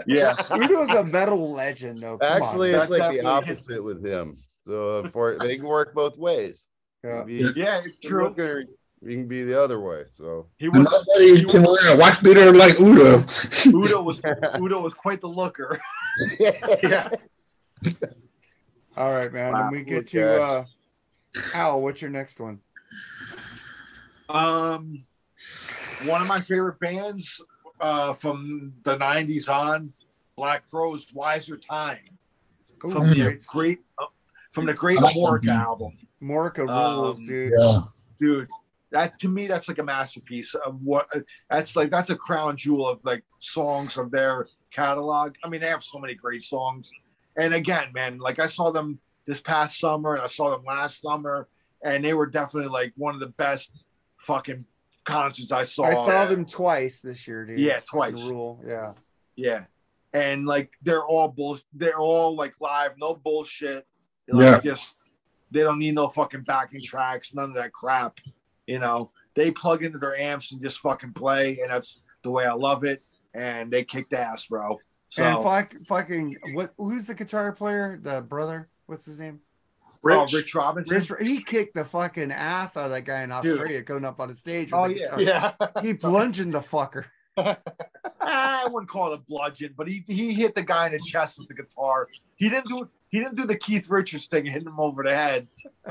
[0.07, 0.35] Yeah.
[0.55, 2.19] Udo's a metal legend, though.
[2.19, 2.81] Come on, Actually, man.
[2.83, 4.39] it's like the definitely- opposite with him.
[4.67, 6.67] So for they can work both ways.
[7.05, 7.23] Yeah.
[7.25, 8.25] Be Yeah, it's true.
[8.25, 8.61] looking or
[9.01, 10.05] you can be the other way.
[10.11, 13.25] So He was Nobody can wear watch beater like Udo.
[13.67, 14.21] Udo was
[14.61, 15.79] Udo was quite the looker.
[16.41, 17.11] Yeah.
[18.97, 19.53] All right, man.
[19.53, 20.19] Wow, and we get okay.
[20.21, 20.65] to uh
[21.55, 22.61] Al, what's your next one?
[24.29, 25.05] Um,
[26.07, 27.41] one of my favorite bands
[27.81, 29.93] uh, from the '90s on,
[30.37, 32.19] Black Crowes, "Wiser Time,"
[32.81, 33.81] from the great.
[33.99, 34.07] uh,
[34.53, 37.53] from the Great like Mork album, Amorica Um, rules, dude.
[37.59, 37.79] Yeah.
[38.19, 38.49] dude.
[38.93, 41.09] That to me, that's like a masterpiece of what.
[41.51, 45.35] That's like that's a crown jewel of like songs of their catalog.
[45.45, 46.91] I mean, they have so many great songs.
[47.37, 51.03] And again, man, like I saw them this past summer, and I saw them last
[51.03, 51.49] summer,
[51.83, 53.73] and they were definitely like one of the best
[54.19, 54.65] fucking
[55.07, 55.85] concerts I saw.
[55.85, 57.59] I saw them twice this year, dude.
[57.59, 58.13] Yeah, twice.
[58.15, 58.93] Rule, yeah.
[59.37, 59.65] Yeah.
[60.13, 63.87] And like they're all bull they're all like live, no bullshit.
[64.29, 64.73] Like Yeah.
[64.73, 64.95] just
[65.51, 68.19] they don't need no fucking backing tracks, none of that crap.
[68.67, 72.45] You know, they plug into their amps and just fucking play, and that's the way
[72.45, 73.03] I love it.
[73.33, 74.79] And they kicked ass, bro.
[75.09, 76.73] So and fuck, fucking what?
[76.77, 78.01] Who's the guitar player?
[78.03, 78.69] The brother?
[78.87, 79.41] What's his name?
[80.05, 80.33] Oh, Rich.
[80.33, 80.97] Rich Robinson.
[80.97, 83.53] Rich, he kicked the fucking ass out of that guy in Dude.
[83.53, 84.71] Australia going up on the stage.
[84.73, 85.17] Oh, yeah.
[85.17, 85.21] guitar.
[85.21, 85.83] Yeah.
[85.83, 87.05] He bludgeoned the fucker.
[88.21, 91.39] I wouldn't call it a bludgeon, but he he hit the guy in the chest
[91.39, 92.09] with the guitar.
[92.37, 95.49] He didn't do he didn't do the Keith Richards thing, hitting him over the head.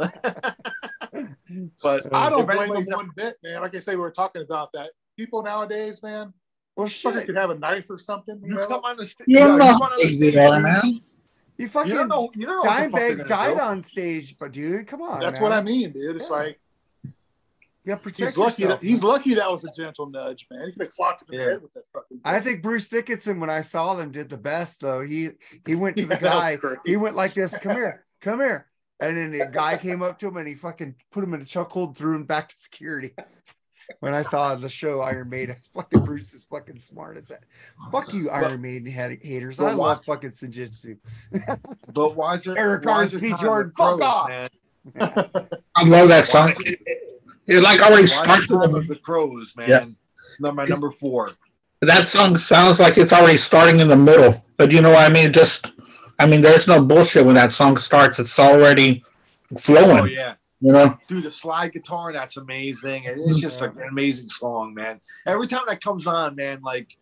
[1.82, 3.61] but I don't blame him one bit, man.
[3.61, 4.91] Like I say, we were talking about that.
[5.18, 6.34] People nowadays, man,
[6.76, 7.27] Well, fucker shit.
[7.27, 8.41] could have a knife or something.
[8.44, 8.68] You you know?
[8.68, 9.27] come on the stage.
[9.27, 11.02] You don't know you how run on
[11.57, 11.88] the big they stage, are, dude.
[11.88, 11.88] man.
[11.88, 12.32] You fucking You don't know.
[12.36, 12.72] You don't know.
[12.72, 13.60] what the fuck they're Dimebag died do.
[13.61, 15.19] on stage, but dude, come on.
[15.19, 15.44] That's man.
[15.44, 16.15] what I mean, dude.
[16.18, 16.36] It's Yeah.
[16.36, 16.60] like
[17.03, 18.61] You gotta protect he's lucky.
[18.64, 18.82] yourself.
[18.82, 20.65] That, he's lucky that was a gentle nudge, man.
[20.65, 21.45] He could have clocked him in Yeah.
[21.45, 22.19] the head with that fucking.
[22.26, 25.02] I think Bruce Dickinson, when I saw them, did the best though.
[25.02, 25.32] He
[25.68, 26.76] he went to Yeah, the that guy.
[26.86, 27.56] He went like this.
[27.60, 28.68] Come here, come here.
[28.99, 31.45] And then the guy came up to him and he fucking put him in a
[31.45, 33.14] chokehold, threw him back to security.
[33.99, 37.44] When I saw the show Iron Maiden, fucking Bruce is fucking smart as that.
[37.91, 39.60] Fuck you, Iron Maiden hat- haters.
[39.60, 40.98] I why- love fucking Sujitsu.
[41.94, 44.30] But wiser, Eric wiser Carsey, time Jordan, the fuck Crowes, off.
[44.30, 44.49] man.
[45.76, 46.53] I love that song.
[46.57, 46.76] Wiser-
[47.48, 48.48] It like already Wiser starts.
[48.49, 49.70] with- of the Crowes, man.
[49.70, 49.86] Yeah.
[50.40, 51.32] Number number four.
[51.82, 54.44] That song sounds like it's already starting in the middle.
[54.57, 55.32] But you know what I mean?
[55.32, 55.74] Just,
[56.20, 58.20] I mean, there's no bullshit when that song starts.
[58.20, 59.03] It's already
[59.53, 59.99] oh, flowing.
[59.99, 60.36] Oh yeah.
[60.66, 60.98] You know?
[61.06, 63.04] Dude, the slide guitar, that's amazing.
[63.06, 65.00] It's just like an amazing song, man.
[65.28, 66.98] Every time that comes on, man, like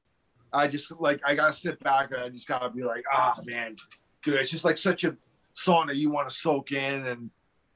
[0.52, 3.77] I just like I gotta sit back and I just gotta be like, ah man,
[4.22, 5.15] dude, it's just like such a
[5.53, 7.30] song that you want to soak in and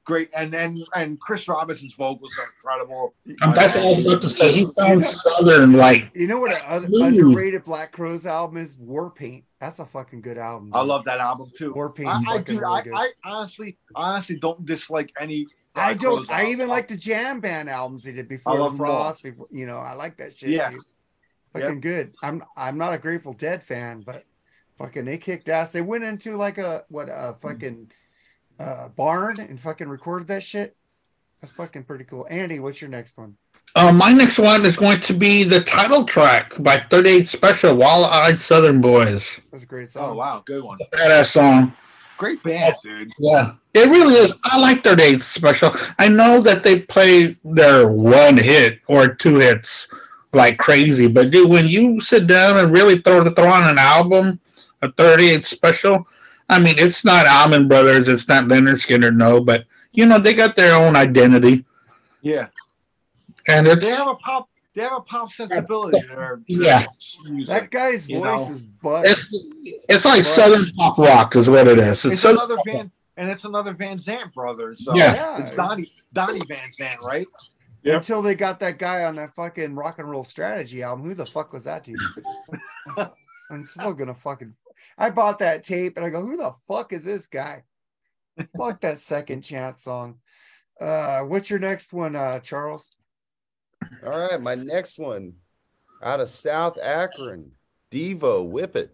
[0.04, 3.14] great and and and Chris Robinson's vocals are incredible.
[3.56, 4.52] That's what I was about to say.
[4.52, 7.04] He sounds southern, like, You know what an Ooh.
[7.06, 8.78] underrated Black Crowes album is?
[8.78, 9.46] War Paint.
[9.62, 10.72] That's a fucking good album.
[10.74, 11.74] I love that album too.
[11.74, 12.10] War Paint.
[12.10, 12.94] I, I fucking dude, really I, good.
[12.94, 15.48] I honestly honestly don't dislike any
[15.78, 16.26] I don't.
[16.26, 19.04] Crowes I even like the jam band albums they did before love the them all.
[19.04, 19.24] Frost.
[19.24, 20.50] Before you know, I like that shit.
[20.50, 20.72] Yeah.
[20.72, 20.82] dude.
[21.54, 22.16] fucking good.
[22.22, 24.26] I'm I'm not a Grateful Dead fan, but
[24.78, 25.72] fucking they kicked ass.
[25.72, 27.92] They went into like a what a fucking
[28.60, 30.76] uh, barn and fucking recorded that shit.
[31.42, 32.26] That's fucking pretty cool.
[32.30, 33.38] Andy, what's your next one?
[33.76, 38.40] uh, my next one is going to be the title track by 38 Special, Wild-Eyed
[38.40, 39.30] Southern Boys.
[39.52, 40.12] That's a great song.
[40.12, 40.80] Oh wow, good one.
[40.94, 41.74] Badass song.
[42.18, 43.12] Great band, dude.
[43.20, 44.34] Yeah, it really is.
[44.44, 45.72] I like 38 Special.
[46.00, 49.88] I know that they play their one hit or two hits
[50.34, 54.40] like crazy, but dude, when you sit down and really throw, throw on an album,
[54.82, 56.08] a 38 Special,
[56.50, 60.34] I mean, it's not Allman Brothers, it's not Lynyrd Skynyrd, no, but you know, they
[60.34, 61.66] got their own identity.
[62.22, 62.48] Yeah.
[63.48, 66.86] And it's They have a pop they have a pop sensibility to their, Yeah.
[67.48, 68.54] That guy's You voice know.
[68.54, 69.06] is butt.
[69.08, 69.28] it's
[69.90, 72.06] it's like Southern pop rock, is what it is.
[72.06, 74.86] It's, It's Southern another Van and it's another Van Zant brothers.
[74.86, 75.14] So Yeah.
[75.16, 77.26] Yeah, it's Donnie Donnie Van Zant, right?
[77.82, 77.96] Yep.
[77.96, 81.06] Until they got that guy on that fucking rock and roll strategy album.
[81.06, 81.98] Who the fuck was that dude?
[83.50, 84.54] I'm still gonna fucking.
[84.98, 87.64] I bought that tape and I go, who the fuck is this guy?
[88.56, 90.20] fuck that second chance song.
[90.80, 92.96] Uh, what's your next one, uh, Charles?
[94.06, 95.34] All right, my next one
[96.04, 97.52] out of South Akron,
[97.92, 98.92] Devo Whip It.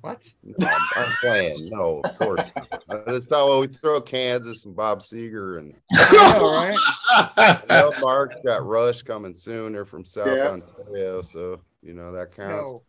[0.00, 0.28] What?
[0.42, 1.54] No, I'm, I'm playing.
[1.70, 2.50] No, of course.
[2.88, 6.78] That's not what we throw Kansas and Bob Seger and I know, right?
[7.36, 9.72] I know Mark's got Rush coming soon.
[9.74, 10.48] They're from South Yeah.
[10.48, 12.70] Ontario, so you know that counts.
[12.70, 12.82] No.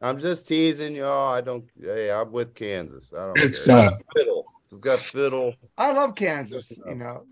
[0.00, 1.32] I'm just teasing y'all.
[1.34, 1.64] I don't.
[1.80, 3.12] Hey, I'm with Kansas.
[3.12, 3.76] I don't It's care.
[3.78, 4.46] uh, Middle.
[4.70, 5.54] It's got fiddle.
[5.76, 6.72] I love Kansas.
[6.86, 7.26] You know,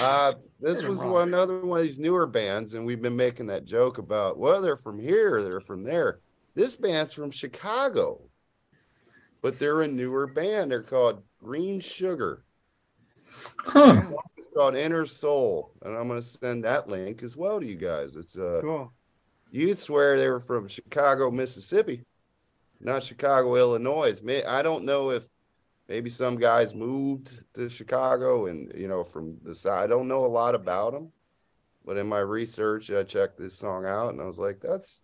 [0.00, 1.12] Uh, this was wrong.
[1.12, 4.60] one another one of these newer bands, and we've been making that joke about well,
[4.60, 6.20] they're from here, they're from there.
[6.54, 8.20] This band's from Chicago,
[9.42, 10.70] but they're a newer band.
[10.70, 12.44] They're called Green Sugar.
[13.58, 14.00] Huh.
[14.36, 18.16] It's called Inner Soul, and I'm gonna send that link as well to you guys.
[18.16, 18.92] It's uh, cool.
[19.50, 22.04] you'd swear they were from Chicago, Mississippi,
[22.80, 24.20] not Chicago, Illinois.
[24.46, 25.28] I don't know if
[25.88, 29.84] maybe some guys moved to Chicago and you know from the side.
[29.84, 31.10] I don't know a lot about them,
[31.84, 35.02] but in my research, I checked this song out and I was like, that's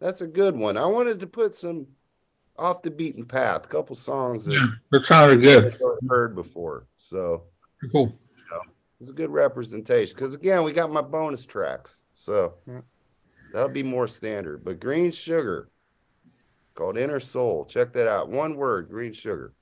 [0.00, 0.76] that's a good one.
[0.76, 1.86] I wanted to put some
[2.58, 5.74] off the beaten path, a couple songs that Yeah, that sounded good.
[6.08, 6.86] Heard before.
[6.98, 7.44] So
[7.90, 8.16] Cool.
[9.00, 12.80] it's a good representation because again, we got my bonus tracks, so Yeah.
[13.52, 14.64] that'll be more standard.
[14.64, 15.68] But Green Sugar,
[16.74, 18.28] called Inner Soul, check that out.
[18.30, 19.52] One word, Green Sugar.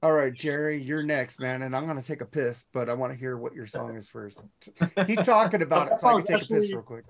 [0.00, 3.12] All right, Jerry, you're next, man, and I'm gonna take a piss, but I want
[3.12, 4.40] to hear what your song is first.
[5.06, 7.04] Keep talking about it so I can take a piss real quick.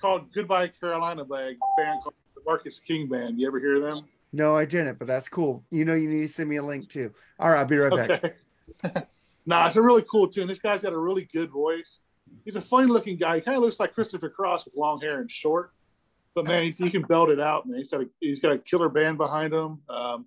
[0.00, 3.38] Called Goodbye Carolina by a band called the Marcus King Band.
[3.38, 4.00] You ever hear them?
[4.32, 5.62] No, I didn't, but that's cool.
[5.70, 7.12] You know, you need to send me a link too.
[7.38, 8.36] All right, I'll be right back.
[8.82, 9.02] Okay.
[9.46, 10.48] nah, it's a really cool tune.
[10.48, 12.00] This guy's got a really good voice.
[12.46, 13.36] He's a funny looking guy.
[13.36, 15.72] He kind of looks like Christopher Cross with long hair and short.
[16.34, 17.78] But man, he, he can belt it out, man.
[17.78, 19.82] He's got a he's got a killer band behind him.
[19.90, 20.26] Um,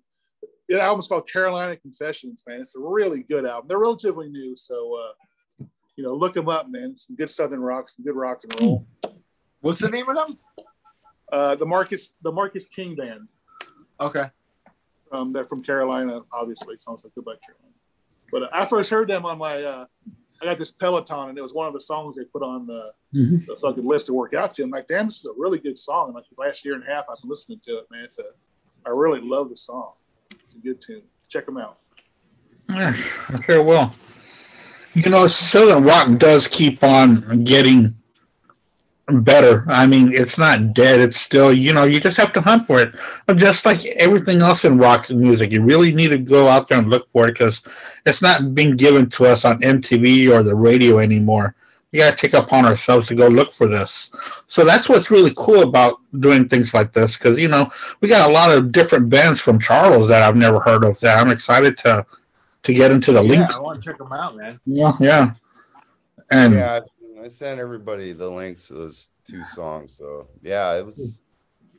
[0.68, 2.60] the album's called Carolina Confessions, man.
[2.60, 3.68] It's a really good album.
[3.68, 5.64] They're relatively new, so uh,
[5.96, 6.96] you know, look them up, man.
[6.98, 8.86] Some good southern rock, some good rock and roll.
[9.60, 10.38] What's the name of them?
[11.32, 13.28] Uh, the Marcus the Marcus King Band.
[14.00, 14.24] Okay.
[15.12, 16.76] Um, they're from Carolina, obviously.
[16.78, 17.72] Sounds like Goodbye Carolina.
[18.32, 19.62] But uh, I first heard them on my.
[19.62, 19.86] Uh,
[20.42, 22.90] I got this Peloton, and it was one of the songs they put on the,
[23.14, 23.46] Mhm.
[23.46, 24.62] the fucking list to work out to.
[24.64, 26.08] I'm like, damn, this is a really good song.
[26.08, 28.04] And like the last year and a half, I've been listening to it, man.
[28.04, 28.24] It's a.
[28.84, 29.92] I really love the song.
[30.62, 31.02] Good tune.
[31.28, 31.78] Check them out.
[32.68, 33.92] Yeah, sure will.
[34.94, 37.94] You know, Southern rock does keep on getting
[39.08, 39.64] better.
[39.68, 41.00] I mean, it's not dead.
[41.00, 42.94] It's still, you know, you just have to hunt for it.
[43.36, 46.90] Just like everything else in rock music, you really need to go out there and
[46.90, 47.62] look for it because
[48.04, 51.54] it's not being given to us on MTV or the radio anymore.
[51.92, 54.10] We got to take upon ourselves to go look for this.
[54.48, 58.28] So that's what's really cool about doing things like this because, you know, we got
[58.28, 61.78] a lot of different bands from Charles that I've never heard of that I'm excited
[61.78, 62.04] to
[62.64, 63.54] to get into the Yeah, links.
[63.54, 64.60] I want to check them out, man.
[64.66, 65.34] Yeah, yeah.
[66.30, 66.80] And Yeah,
[67.18, 69.94] I, I sent everybody the links to those two songs.
[69.96, 71.24] So yeah, it was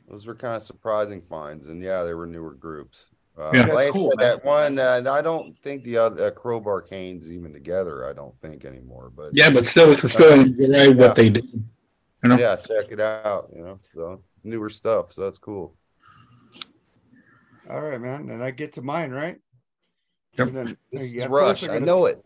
[0.08, 3.10] those were kind of surprising finds, and yeah, they were newer groups.
[3.38, 3.66] Uh, Yeah.
[3.66, 4.30] That's cool, said, man.
[4.30, 8.08] that one, uh, and I don't think the other uh, Crobar Cane's even together.
[8.08, 11.42] I don't think anymore, but yeah, but still, we can still enjoy what they do.
[12.24, 12.36] You know?
[12.38, 13.50] yeah, check it out.
[13.54, 15.74] You know, so it's newer stuff, so that's cool.
[17.70, 18.28] All right, man.
[18.30, 19.38] And I get to mine, right?
[20.36, 20.48] Yep.
[20.48, 21.62] And then- This yeah, is Rush.
[21.64, 22.24] I gonna- know it.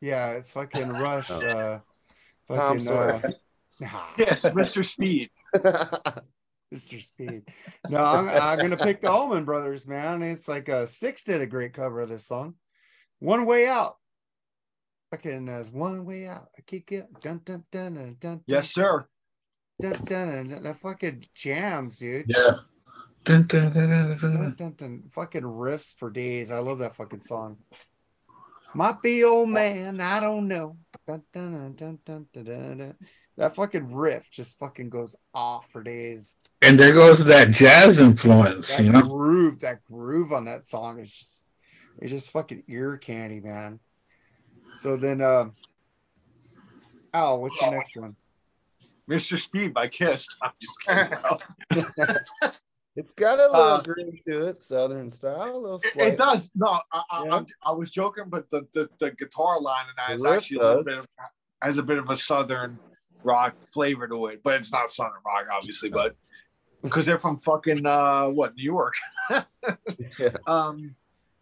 [0.00, 1.30] Yeah, it's fucking Rush.
[1.30, 1.40] Oh.
[1.40, 1.80] Uh,
[2.48, 3.20] Tom fucking, uh,
[4.18, 4.84] Yes, Mr.
[4.84, 5.30] Speed.
[6.74, 7.02] Mr.
[7.02, 7.42] Speed.
[7.88, 10.22] No, I'm, I'm gonna pick the Allman Brothers, man.
[10.22, 12.54] It's like uh, Styx did a great cover of this song.
[13.20, 13.96] One way out.
[15.10, 16.48] Fucking as one way out.
[16.58, 17.06] I keep it.
[17.20, 18.40] Dun dun dun dun dun.
[18.46, 19.06] Yes, sir.
[19.80, 20.62] Dun, dun, dun, dun.
[20.62, 22.26] That fucking jams, dude.
[22.28, 22.52] Yeah.
[23.24, 24.54] Dun, dun, dun, dun, dun, Dun, dun.
[24.56, 25.02] dun, dun.
[25.12, 26.50] Fucking riffs for days.
[26.50, 27.58] I love that fucking song.
[28.74, 30.76] Might be old man, I don't know.
[31.06, 32.94] Dun, dun, dun, dun, dun, dun, dun, dun.
[33.36, 36.36] That fucking riff just fucking goes off for days.
[36.62, 39.02] And there goes that jazz influence, That you know?
[39.02, 41.52] groove, that groove on that song is just
[42.00, 43.80] it's just fucking ear candy, man.
[44.80, 45.50] So then uh
[47.12, 48.16] Al, what's your next one?
[49.10, 49.38] Mr.
[49.38, 50.26] Speed by Kiss.
[50.42, 52.16] I'm just kidding.
[52.96, 55.56] It's got a little Uh, groove to it, Southern style.
[55.56, 56.48] A little It, slight- it does.
[56.54, 57.34] No, I, I, Yeah.
[57.34, 60.34] I'm- I was joking, but the, the, the guitar line and that The is riff
[60.36, 61.06] actually a little bit of,
[61.60, 62.78] has a bit of a southern
[63.24, 65.90] rock flavor to it, but it's not southern rock, obviously.
[65.90, 66.16] But
[66.82, 68.94] because they're from fucking uh, what New York.
[70.18, 70.28] Yeah.
[70.46, 70.94] Um.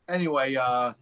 [0.08, 0.92] Anyway, uh,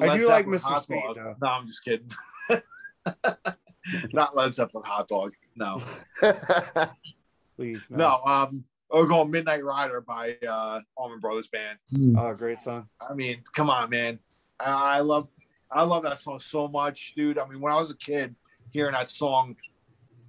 [0.00, 0.62] I do like Mr.
[0.62, 1.16] Hot Speed, Dog.
[1.16, 1.36] though.
[1.42, 2.10] No, I'm just kidding.
[4.12, 5.34] not Led Zeppelin hot dog.
[5.54, 5.82] No,
[7.56, 7.86] Please.
[7.90, 8.20] no.
[8.24, 11.78] Um, we're going Midnight Rider by uh, Allman Brothers Band.
[12.16, 12.88] Oh, great song.
[13.06, 14.18] I mean, come on, man.
[14.60, 15.28] I I love,
[15.70, 17.38] I love that song so much, dude.
[17.38, 18.34] I mean, when I was a kid,
[18.70, 19.56] hearing that song,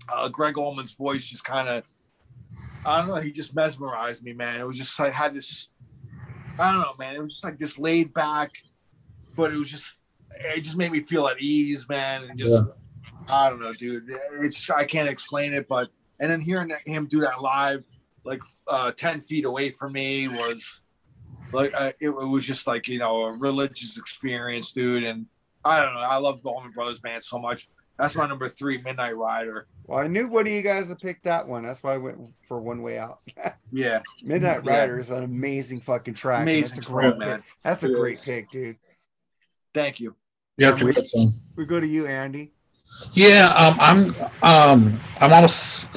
[0.10, 1.84] uh, Gregg Allman's voice just kind of,
[2.86, 4.60] I don't know, he just mesmerized me, man.
[4.60, 5.72] It was just like had this,
[6.60, 7.16] I don't know, man.
[7.16, 8.52] It was just like this laid back,
[9.36, 10.00] but it was just,
[10.40, 12.24] it just made me feel at ease, man.
[12.24, 12.66] And just,
[13.32, 14.12] I don't know, dude.
[14.42, 15.90] It's I can't explain it, but
[16.20, 17.86] and then hearing him do that live,
[18.24, 20.82] like uh, ten feet away from me, was
[21.52, 25.04] like uh, it, it was just like you know a religious experience, dude.
[25.04, 25.26] And
[25.64, 27.70] I don't know, I love the Allman Brothers Band so much.
[27.98, 29.68] That's my number three, Midnight Rider.
[29.86, 31.64] Well, I knew one of you guys would pick that one.
[31.64, 33.20] That's why I went for One Way Out.
[33.72, 34.80] Yeah, Midnight Yeah.
[34.82, 36.44] Rider is an amazing fucking track.
[36.44, 37.38] amazing That's a great song, man.
[37.38, 37.46] pick.
[37.64, 38.76] That's a It great pick, dude.
[39.74, 40.16] Thank you.
[40.58, 41.34] Yeah, it's a good song.
[41.56, 42.52] We go to you, Andy.
[43.14, 45.88] Yeah, um, I'm um, I'm almost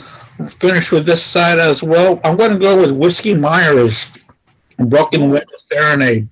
[0.48, 2.18] finished with this side as well.
[2.24, 4.06] I'm going to go with Whiskey Myers,
[4.78, 6.28] "Broken Window Serenade."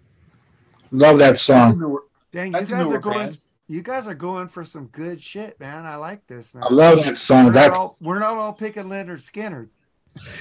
[0.90, 1.98] Love that song.
[2.32, 3.36] Dang, you That's a guys are going.
[3.68, 3.76] Band.
[3.76, 5.86] You guys are going for some good shit, man.
[5.86, 6.64] I like this, man.
[6.64, 7.50] I love that we're, song.
[7.52, 9.68] not all, we're not all picking Lynyrd Skynyrd.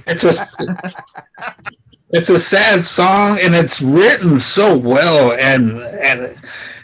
[0.05, 0.47] it's a
[2.09, 5.31] it's a sad song, and it's written so well.
[5.33, 6.37] And and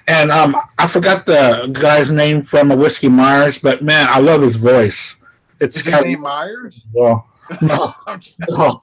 [0.08, 4.42] and um, I forgot the guy's name from a Whiskey Myers, but man, I love
[4.42, 5.16] his voice.
[5.60, 6.86] It's Is his got name Myers?
[6.94, 7.28] well,
[7.62, 7.94] no,
[8.50, 8.82] no,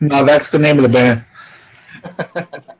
[0.00, 1.24] no, that's the name of the band.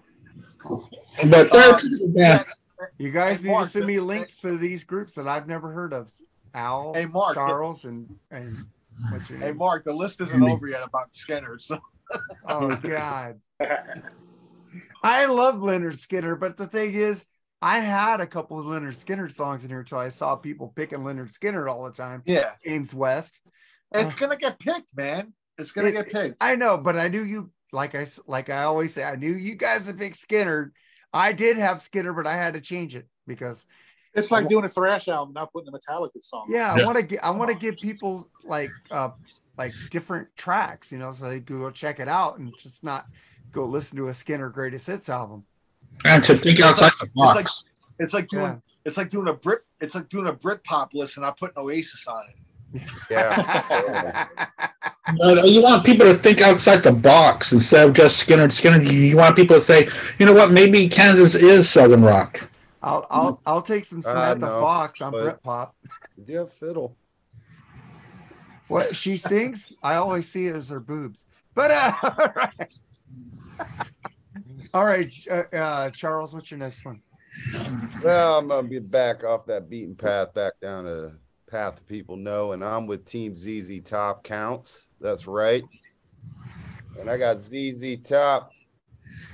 [1.28, 2.47] But they're a band.
[3.01, 5.48] You guys Hey, need Mark, to send me the- links to these groups that I've
[5.48, 6.12] never heard of.
[6.52, 8.66] Al, Hey, Mark, the- Charles, and and
[9.10, 9.48] what's your name?
[9.48, 9.52] Hey.
[9.55, 11.62] Mark, the list isn't over yet about Skynyrd.
[11.62, 11.81] So
[12.44, 13.40] Oh God,
[15.02, 17.24] I love Lynyrd Skynyrd, but the thing is,
[17.62, 20.98] I had a couple of Lynyrd Skynyrd songs in here until I saw people picking
[20.98, 22.22] Lynyrd Skynyrd all the time.
[22.27, 23.48] yeah, James West.
[23.93, 25.32] it's gonna get picked, man.
[25.56, 26.36] It's gonna It- get picked.
[26.40, 27.51] I know, but I knew you.
[27.72, 30.72] Like I s- like I always say, I knew you guys would pick Skynyrd.
[31.12, 33.66] I did have Skynyrd, but I had to change it because
[34.15, 36.47] It's like doing a thrash album, not putting a Metallica song.
[36.49, 36.82] yeah, Yeah.
[36.82, 39.11] I want to get I want to give people like uh
[39.59, 43.07] like different tracks, you know, so they can go check it out and just not
[43.53, 45.45] go listen to a Skynyrd greatest hits album.
[46.05, 47.39] And to think outside the box.
[47.39, 47.66] It's like-
[47.99, 48.57] It's like doing Yeah.
[48.85, 51.59] it's like doing a Brit it's like doing a Brit pop list and not putting
[51.59, 52.82] Oasis on it.
[53.11, 54.27] Yeah.
[55.19, 58.51] But uh, you want people to think outside the box instead of just Skynyrd.
[58.51, 58.91] Skynyrd.
[58.91, 59.89] You want people to say,
[60.19, 60.51] you know what?
[60.53, 62.49] Maybe Kansas is Southern rock.
[62.82, 65.70] I'll I'll I'll take some Uh, Samantha no, Fox on but- Britpop.
[66.24, 66.97] Do you have fiddle?
[68.69, 71.27] What she sings, I always see it as her boobs.
[71.55, 72.69] But uh, all right,
[74.73, 77.03] all right, uh, uh, Charles, what's your next one?
[78.05, 81.12] Well, I'm gonna be back off that beaten path, back down to
[81.51, 84.87] path that people know, and I'm with Team ZZ Top counts.
[85.01, 85.62] That's right.
[86.98, 88.51] And I got ZZ Top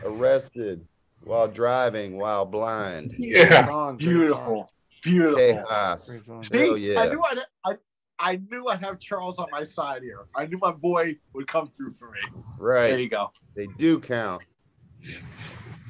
[0.04, 0.86] arrested
[1.22, 3.14] while driving while blind.
[3.18, 3.66] Yeah.
[3.66, 4.72] Song, great song, Beautiful.
[5.02, 5.38] Beautiful.
[5.38, 6.08] Tejas.
[6.08, 6.44] great song.
[6.44, 7.00] See, yeah.
[7.00, 7.72] I knew I'd, I
[8.18, 10.26] I knew I'd have Charles on my side here.
[10.34, 12.20] I knew my boy would come through for me.
[12.58, 13.30] Right there you go.
[13.54, 14.42] They do count.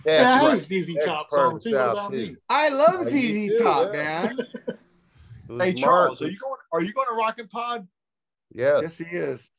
[0.05, 0.49] That's I right.
[0.55, 1.65] like ZZ Top Expert songs.
[1.65, 1.77] too.
[1.77, 2.17] About Sea.
[2.17, 2.37] me?
[2.49, 4.33] I love Oh, ZZ do, Top, yeah.
[4.33, 4.39] man.
[4.39, 4.77] It was
[5.49, 5.77] Hey Mark.
[5.77, 7.87] Charles, are you going are you going to Rocket Pod?
[8.53, 8.99] Yes, Yes.
[8.99, 9.51] he is.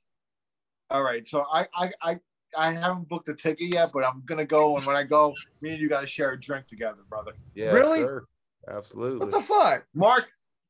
[0.89, 1.27] All right.
[1.27, 2.19] So I I I
[2.57, 5.71] I haven't booked a ticket yet, but I'm gonna go and when I go, me
[5.71, 7.33] and you gotta share a drink together, brother.
[7.55, 7.71] Yeah.
[7.71, 7.99] Really?
[8.01, 8.25] sir.
[8.69, 9.19] Absolutely.
[9.19, 9.85] What the fuck?
[9.93, 10.25] Mark,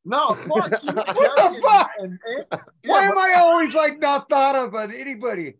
[0.06, 1.90] no, Mark, What the fuck?
[2.00, 5.56] And, and, yeah, Why but- am I always like not thought of by anybody?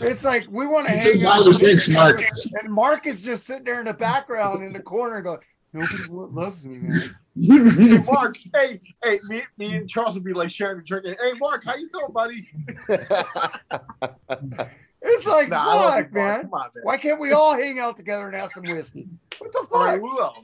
[0.00, 1.38] It's like we want to hang out.
[1.38, 2.22] all the drinks, Mark.
[2.62, 5.40] And Mark is just sitting there in the background in the corner going,
[5.72, 7.00] Nobody loves me, man.
[7.42, 11.06] Hey Mark, hey, hey, me, me and Charles would be like sharing a drink.
[11.06, 12.48] Hey Mark, how you doing, buddy?
[15.02, 16.40] It's like, Nah, I love you, fuck, man.
[16.42, 16.82] Come on, man.
[16.82, 19.08] Why can't we all hang out together and have some whiskey?
[19.38, 20.02] What the All right, fuck?
[20.02, 20.34] we will,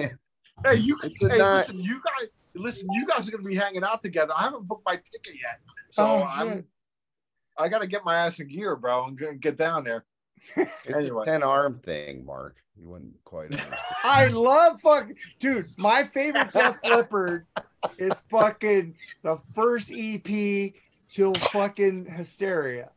[0.00, 0.10] man.
[0.64, 1.56] Hey, you It's a hey, night.
[1.58, 4.32] listen, you guys listen, you guys are gonna be hanging out together.
[4.34, 5.60] I haven't booked my ticket yet.
[5.90, 6.64] So Oh, I'm.
[7.58, 10.06] I gotta get my ass in gear, bro, and get- get down there.
[10.56, 11.22] It's Anyway.
[11.22, 12.56] a 10 arm thing, Mark.
[12.78, 13.74] You wouldn't quite understand.
[14.04, 15.08] I love fuck,
[15.38, 15.66] dude.
[15.78, 17.46] My favorite Def Leppard
[17.98, 20.72] is fucking the first EP
[21.08, 22.90] till fucking Hysteria.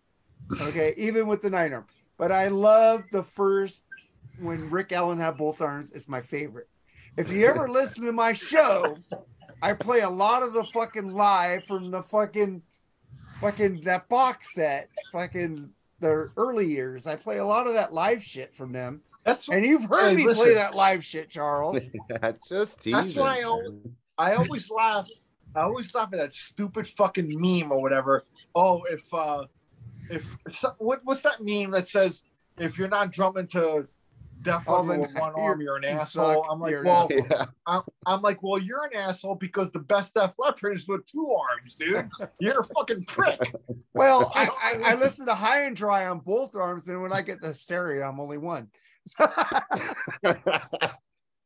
[0.59, 1.85] Okay, even with the nine arm.
[2.17, 3.83] But I love the first
[4.39, 5.91] when Rick Allen had both arms.
[5.93, 6.67] It's my favorite.
[7.17, 8.97] If you ever listen to my show,
[9.61, 12.63] I play a lot of the fucking live from the fucking
[13.39, 15.69] fucking that box set, fucking
[15.99, 17.07] the early years.
[17.07, 19.01] I play a lot of that live shit from them.
[19.26, 21.89] That's And you've heard Hey, me play that live shit, Charles.
[22.47, 22.99] Just teasing.
[23.01, 23.73] That's why I al-
[24.17, 25.09] I always laugh.
[25.55, 28.23] I always laugh at that stupid fucking meme or whatever.
[28.55, 29.45] Oh, if uh
[30.09, 32.23] if so- what what's that meme that says
[32.57, 33.88] if you're not drumming to
[34.41, 36.33] Def Oh, Leppard one you're- arm, you're an you asshole.
[36.35, 36.43] suck.
[36.49, 37.45] I'm like, You're well, Yeah.
[37.67, 41.25] I'm, I'm like, well, you're an asshole because the best Def Leppard is with two
[41.51, 42.09] arms, dude.
[42.39, 43.39] You're a fucking prick.
[43.95, 47.21] Well, I, I, I listen to high and dry on both arms, and when I
[47.21, 48.69] get the stereo, I'm only one.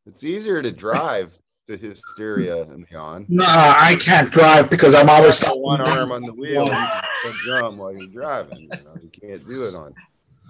[0.06, 1.34] it's easier to drive
[1.68, 3.26] to hysteria and beyond.
[3.30, 7.78] No, I can't drive because I'm always Got one arm on the wheel, you drum
[7.78, 8.64] while you're driving.
[8.64, 9.94] You, know, you can't do it on.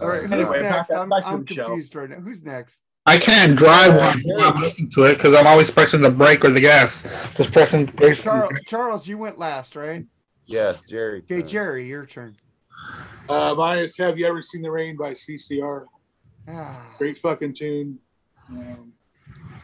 [0.01, 0.91] All right, who's Anyway, back- next?
[0.91, 1.65] I'm, I'm the show.
[1.65, 2.15] confused right now.
[2.17, 2.79] Who's next?
[3.05, 6.49] I can't drive while I'm listening to it because I'm always pressing the brake or
[6.51, 7.01] the gas.
[7.35, 8.17] Just pressing brake.
[8.17, 10.05] Charles, Charles, you went last, right?
[10.45, 11.19] Yes, Jerry.
[11.19, 12.35] Okay, Jerry, your turn.
[13.27, 15.85] Uh, mine is Have You Ever Seen the Rain by CCR.
[16.49, 17.99] Ah, Great fucking tune.
[18.49, 18.93] Um,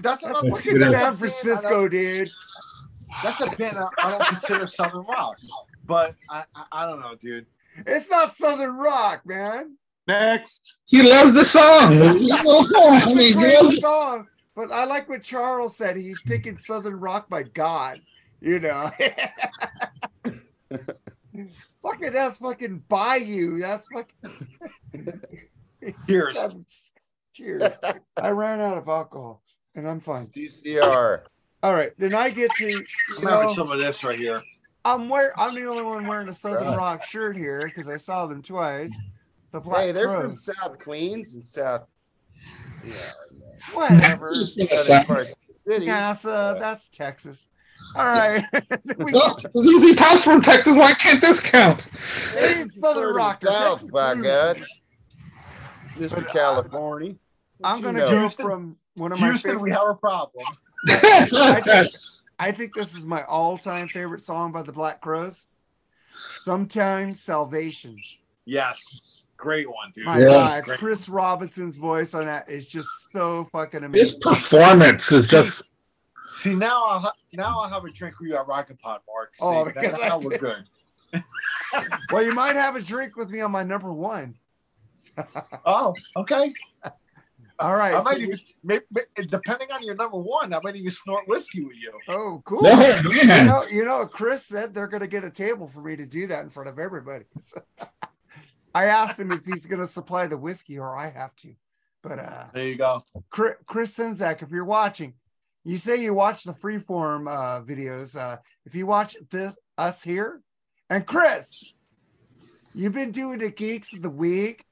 [0.01, 0.81] That's that's another Let's fucking.
[0.91, 2.29] San Francisco, dude.
[3.23, 5.37] That's a band I, I don't consider southern rock,
[5.85, 7.45] but I, I I don't know, dude.
[7.85, 9.75] It's not Southern rock, man.
[10.09, 10.75] Next.
[10.85, 12.01] He loves the song.
[12.01, 15.95] I It's mean, a he great loves- song, but I like what Charles said.
[15.97, 18.01] He's picking Southern rock by God.
[18.41, 18.89] You know.
[21.83, 23.59] fucking that's fucking Bayou.
[23.59, 24.41] That's fucking
[26.07, 26.91] Cheers.
[27.33, 27.63] Cheers.
[28.17, 29.41] I ran out of alcohol
[29.75, 30.25] and I'm fine.
[30.27, 31.21] DCR.
[31.63, 31.91] All right.
[31.97, 32.83] Then I get to
[33.17, 34.41] I'm having some of this right here.
[34.85, 36.77] I'm wear I'm the only one wearing a Southern Right.
[36.77, 38.93] Rock shirt here because I saw them twice.
[39.51, 41.87] The Black Hey, they're from South Queens and South.
[42.85, 42.93] Yeah,
[43.73, 44.33] whatever.
[44.45, 45.85] southern part of city.
[45.87, 47.49] NASA, that's Texas.
[47.95, 48.45] All right.
[48.97, 50.75] we Oh, ZZ Top's from Texas.
[50.75, 51.87] Why can't this count?
[52.35, 53.39] It's Southern Rock.
[53.39, 54.15] South, Texas by.
[54.15, 54.63] God.
[55.97, 56.15] Mr.
[56.15, 57.15] But, uh, California.
[57.57, 59.63] What I'm gonna go Houston- from one of my Houston, favorite.
[59.63, 60.45] we have a problem.
[60.89, 61.93] I think,
[62.37, 65.47] I think this is my all-time favorite song by the Black Crowes.
[66.37, 67.97] Sometimes Salvation.
[68.45, 70.05] Yes, great one, dude.
[70.05, 70.25] My Yeah.
[70.27, 70.79] God, Great.
[70.79, 74.05] Chris Robinson's voice on that is just so fucking amazing.
[74.07, 75.63] His performance is just
[76.33, 79.31] See now, I'll ha- now I'll have a drink with you at Rocket Pot, Mark.
[79.41, 80.69] Oh, see, Oh, that- because now we're good.
[82.11, 84.35] Well, you might have a drink with me on my number one.
[85.65, 86.51] Oh, okay.
[87.59, 87.93] All right.
[87.93, 88.85] I so might you- even, maybe,
[89.27, 91.91] depending on your number one, I might even snort whiskey with you.
[92.07, 92.61] oh, cool.
[92.63, 95.95] oh You know, you know, Chris said they're going to get a table for me
[95.97, 97.25] to do that in front of everybody.
[98.73, 101.53] I asked him if he's going to supply the whiskey or I have to.
[102.01, 103.03] But uh, There you go.
[103.29, 105.13] Chris, Chris Senzak, if you're watching,
[105.65, 108.15] you say you watch the freeform uh, videos.
[108.15, 110.41] Uh, if you watch this, us here,
[110.89, 111.73] and Chris,
[112.73, 114.65] you've been doing the geeks of the week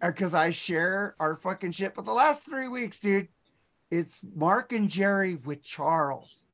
[0.00, 1.94] because I share our fucking shit.
[1.94, 3.28] But the last three weeks, dude,
[3.90, 6.46] it's Mark and Jerry with Charles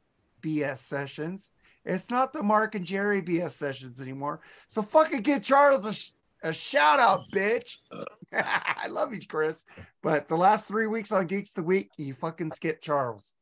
[0.42, 1.50] BS sessions.
[1.84, 4.40] It's not the Mark and Jerry BS sessions anymore.
[4.66, 6.10] So fucking give Charles a, sh-
[6.46, 7.76] a shout out, bitch.
[8.32, 9.64] I love you, Chris.
[10.02, 13.34] But the last three weeks on Geeks of the Week, you fucking skip Charles.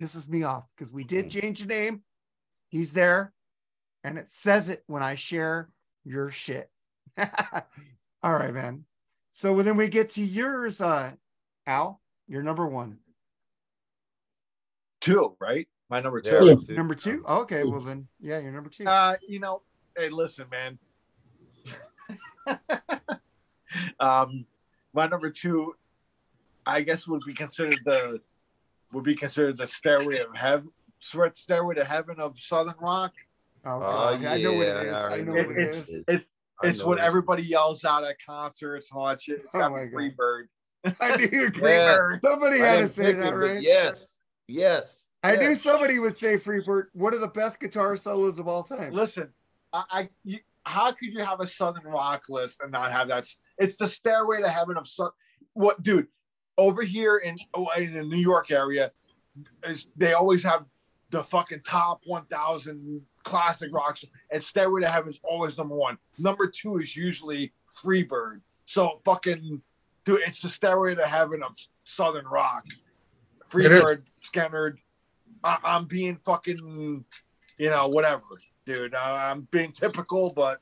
[0.00, 2.02] This pisses me off because we did change the name.
[2.68, 3.32] He's there,
[4.02, 5.70] and it says it when I share
[6.04, 6.68] your shit.
[7.18, 8.84] All right, man.
[9.32, 11.12] So then we get to yours, uh,
[11.66, 12.00] Al.
[12.26, 12.98] You're number one.
[15.00, 15.68] Two, right?
[15.90, 16.46] My number two.
[16.46, 16.74] Yeah, Two.
[16.74, 17.24] Number two.
[17.28, 18.86] Okay, well then, yeah, you're number two.
[18.86, 19.62] Uh, you know,
[19.96, 20.78] hey, listen, man.
[24.00, 24.46] um,
[24.92, 25.74] my number two,
[26.66, 28.20] I guess, would be considered the
[28.92, 30.68] would be considered the stairway of heaven,
[31.00, 33.12] stairway to heaven of Southern Rock.
[33.64, 34.24] Oh, Oh, God.
[34.24, 35.06] I know what it yeah.
[35.08, 35.88] I I know know what what it it is.
[35.88, 36.04] is.
[36.06, 36.28] It's
[36.62, 37.04] I it's what it.
[37.04, 39.40] everybody yells out at concerts and all that shit.
[39.44, 39.98] It's Oh got my to God.
[39.98, 40.44] be Freebird.
[41.00, 41.48] I knew Yeah.
[41.50, 42.20] Freebird.
[42.22, 43.60] somebody had to say that, it, right?
[43.60, 44.22] Yes.
[44.46, 45.10] Yes.
[45.22, 48.92] I knew somebody would say Freebird, one of the best guitar solos of all time.
[48.92, 49.30] Listen,
[49.72, 53.26] I, I you, how could you have a Southern Rock list and not have that?
[53.58, 55.12] It's the stairway to heaven of Southern.
[55.52, 56.08] What, dude?
[56.56, 57.36] Over here in
[57.76, 58.92] in the New York area,
[59.64, 60.64] is they always have
[61.10, 65.98] the fucking top 1,000 classic rocks, and Stairway to Heaven is always number one.
[66.18, 68.40] Number two is usually Freebird.
[68.64, 69.62] So fucking,
[70.04, 72.64] dude, it's the Stairway to Heaven of Southern rock.
[73.48, 74.76] Freebird, Skynyrd.
[75.42, 77.04] I, I'm being fucking,
[77.58, 78.22] you know, whatever,
[78.64, 78.94] dude.
[78.94, 80.60] I, I'm being typical, but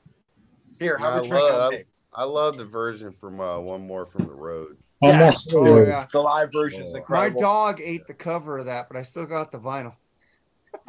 [0.79, 1.73] here, have I a drink love-
[2.15, 4.77] I love the version from uh, One More from the Road.
[5.01, 5.47] Almost.
[5.51, 5.55] Yes.
[5.57, 6.05] Oh, yeah.
[6.13, 7.03] The live version's Oh.
[7.09, 9.95] My dog ate the cover of that, but I still got the vinyl.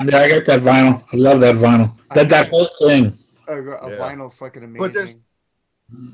[0.05, 1.03] Yeah, I got that vinyl.
[1.13, 1.97] I love that vinyl.
[2.15, 3.19] That that whole thing.
[3.49, 3.97] A, a Yeah.
[3.97, 4.79] vinyl's fucking amazing.
[4.79, 5.15] But there's-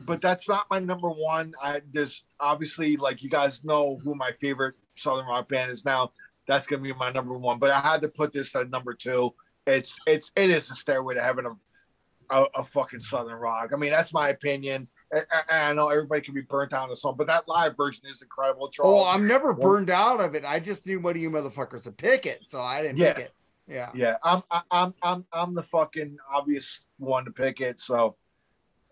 [0.06, 1.54] but that's not my number one.
[1.62, 6.12] I there's obviously like you guys know who my favorite southern rock band is now.
[6.46, 7.58] That's gonna be my number one.
[7.58, 9.32] But I had to put this at number two.
[9.66, 11.57] It's it's it is a stairway to heaven of
[12.31, 13.70] a, a fucking southern rock.
[13.73, 14.89] I mean that's my opinion.
[15.12, 17.77] I, I, I know everybody can be burnt out on the song, but that live
[17.77, 18.66] version is incredible.
[18.66, 19.07] oh, Charles.
[19.11, 20.45] I'm never burned out of it.
[20.45, 23.12] I just knew one of you motherfuckers would pick it, so I didn't Yeah.
[23.15, 23.32] pick it.
[23.66, 23.91] Yeah.
[23.95, 27.78] yeah, I'm I, I'm I'm I'm the fucking obvious one to pick it.
[27.78, 28.16] So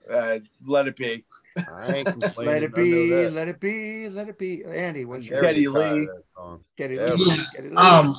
[0.09, 1.25] uh, let it be.
[1.57, 2.05] I.
[2.37, 4.65] Let it be, let it be, let it be.
[4.65, 6.07] Andy, what's your Every Geddy time Lee.
[6.07, 6.65] that song.
[6.77, 7.19] get it?
[7.19, 7.37] Yeah.
[7.55, 8.17] Get it Um,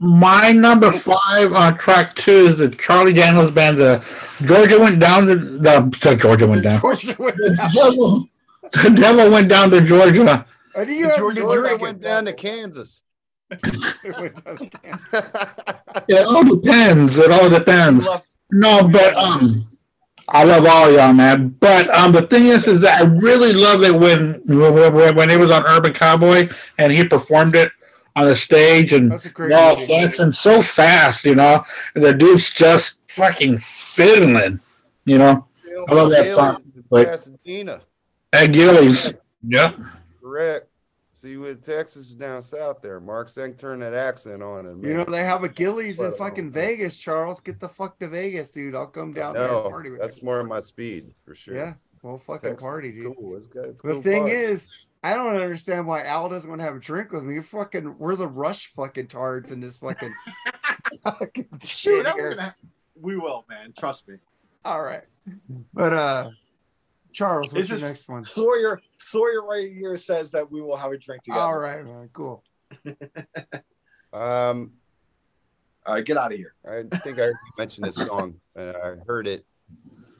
[0.00, 3.78] my number five on track two is the Charlie Daniels band.
[3.78, 4.04] The
[4.42, 5.26] Georgia went down.
[5.26, 6.80] The, the so Georgia went down.
[6.80, 7.70] Georgia went down.
[7.70, 8.26] Georgia,
[8.72, 10.46] The devil went down to Georgia.
[10.74, 13.02] I you The Georgia Georgia went down to Kansas.
[13.50, 13.60] It
[14.18, 15.30] went down to Kansas.
[16.08, 17.18] It all depends.
[17.18, 18.08] It all depends.
[18.52, 19.68] No, but um,
[20.30, 21.48] I love all y'all, man.
[21.60, 25.38] But um, the thing is, is that I really love it when when, when it
[25.38, 26.48] was on Urban Cowboy
[26.78, 27.70] and he performed it
[28.16, 31.64] on the stage and That's a great they're all dancing so fast, you know.
[31.94, 34.60] And the dude's just fucking fiddling,
[35.04, 35.46] you know.
[35.88, 36.62] I love that song.
[36.90, 37.80] Like- Pasadena.
[38.32, 39.12] At Gilley's.
[39.46, 39.72] Yeah.
[40.22, 40.66] Correct.
[41.12, 42.98] See, with Texas down south there.
[43.00, 46.46] Mark Sang turned that accent on and You know they have a Gilley's in fucking
[46.46, 47.40] um, Vegas, Charles.
[47.40, 48.74] Get the fuck to Vegas, dude.
[48.74, 50.24] I'll come down there and party with that's you.
[50.26, 51.54] more of my speed for sure.
[51.56, 53.14] Yeah, we'll fucking Texas party, dude.
[53.18, 53.36] Cool.
[53.36, 53.66] It's good.
[53.66, 54.32] It's The cool thing fun.
[54.32, 54.68] is,
[55.02, 57.34] I don't understand why Al doesn't want to have a drink with me.
[57.36, 60.12] We're fucking, we're the rush fucking tards in this fucking.
[61.04, 62.30] fucking shit that we're here.
[62.30, 62.54] gonna have-
[63.00, 63.72] we will, man.
[63.78, 64.16] Trust me.
[64.62, 65.04] All right,
[65.72, 66.30] but uh,
[67.14, 68.24] Charles, what's Is your next one?
[68.24, 71.40] Sawyer, Sawyer, right here says that we will have a drink together.
[71.40, 72.44] All right, man, cool.
[74.12, 74.72] um,
[75.86, 76.54] All right, get out of here.
[76.68, 79.46] I think I mentioned this song and I heard it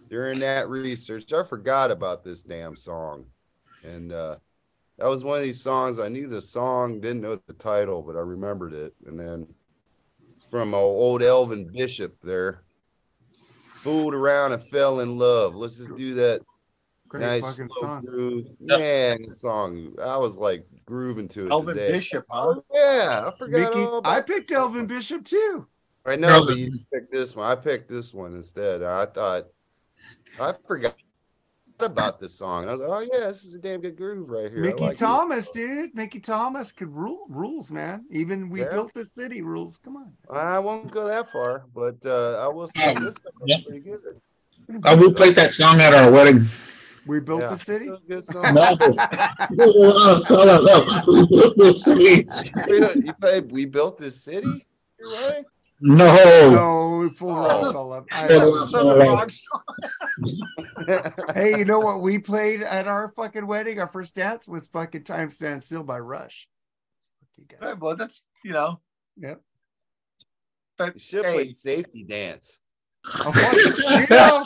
[0.09, 1.31] during that research.
[1.35, 3.27] I forgot about this damn song.
[3.85, 4.36] And uh
[5.01, 5.98] that was one of these songs.
[5.98, 8.94] I knew the song, didn't know the title, but I remembered it.
[9.06, 9.47] And then
[10.35, 12.62] it's from uh, old Elvin Bishop there.
[13.77, 15.55] Fooled around and fell in love.
[15.55, 16.43] Let's just do that
[17.09, 18.02] Great nice fucking song.
[18.05, 18.47] groove.
[18.60, 19.94] Man, the song.
[20.02, 21.51] I was like grooving to it.
[21.51, 21.93] Elvin today.
[21.93, 22.56] Bishop, huh?
[22.59, 23.59] Oh, yeah, I forgot.
[23.59, 24.51] Mickey, all about I picked.
[24.51, 25.66] Elvin Bishop too.
[26.05, 27.51] I know, but you picked this one.
[27.51, 28.82] I picked this one instead.
[28.82, 29.47] I thought
[30.39, 30.94] I forgot
[31.82, 32.62] about this song.
[32.62, 34.59] And I was like, oh yeah, this is a damn good groove right here.
[34.65, 34.98] I Mickey like it.
[34.98, 35.94] Thomas, dude.
[35.94, 38.05] Mickey Thomas could rule rules, man.
[38.11, 38.70] Even we Yeah.
[38.73, 39.78] built the city rules.
[39.78, 40.12] Come on.
[40.31, 43.57] I won't go that far, but uh, I will say Um, this song is yeah.
[43.66, 44.01] pretty good.
[44.85, 46.44] Uh, we played that song at our wedding.
[47.07, 47.48] We built Yeah.
[47.48, 47.89] the city.
[47.89, 48.57] It's a good song.
[53.05, 54.66] You played, we built this city.
[54.98, 55.44] You're right.
[55.81, 56.51] No.
[56.51, 57.90] No, we pulled it Oh.
[57.93, 58.07] off up.
[58.12, 58.59] I Yeah, know.
[58.61, 59.31] the- Southern Rock
[61.35, 63.78] hey, you know what we played at our fucking wedding?
[63.81, 66.48] Our first dance was fucking Time Stand Still by Rush.
[67.20, 67.78] Fuck you Yeah, guys.
[67.78, 68.81] but that's you know.
[69.19, 69.40] Yep.
[70.78, 72.59] That, You should hey, play safety dance.
[73.24, 74.44] You know,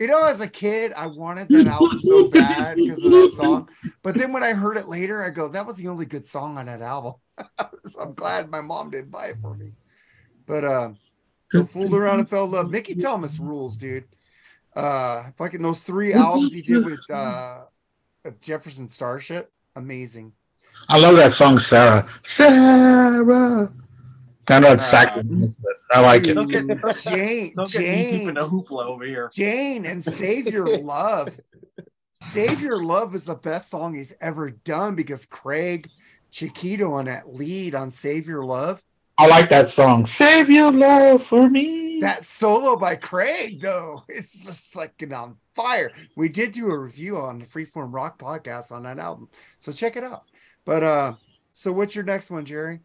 [0.00, 3.68] you know, as a kid, I wanted that album so bad because of that song.
[4.02, 6.58] But then when I heard it later, I go, that was the only good song
[6.58, 7.14] on that album.
[7.86, 9.72] so I'm glad my mom didn't buy it for me.
[10.46, 10.98] But um,
[11.50, 12.70] so fooled around and fell in love.
[12.70, 14.04] Mickey Thomas rules, dude.
[14.74, 17.64] Uh, fucking those three albums he did with uh
[18.40, 20.32] Jefferson Starship, amazing.
[20.88, 22.08] I love that song, Sarah.
[22.22, 23.70] Sarah.
[24.48, 26.34] I know it's Uh, sacrifice, but I like it.
[26.34, 26.66] Don't get,
[27.02, 29.30] Jane, don't get me deep Jane, in the hoopla over here.
[29.34, 31.38] Jane, and Save Your Love.
[32.22, 35.88] Save Your Love is the best song he's ever done because Craig
[36.32, 38.82] Chaquico on that lead on Save Your Love.
[39.18, 40.06] I like that song.
[40.06, 42.00] Save your love for me.
[42.00, 45.92] That solo by Craig, though, it's just like on fire.
[46.16, 49.28] We did do a review on the Freeform Rock podcast on that album,
[49.60, 50.24] so check it out.
[50.64, 51.12] But uh,
[51.52, 52.80] so what's your next one, Jerry?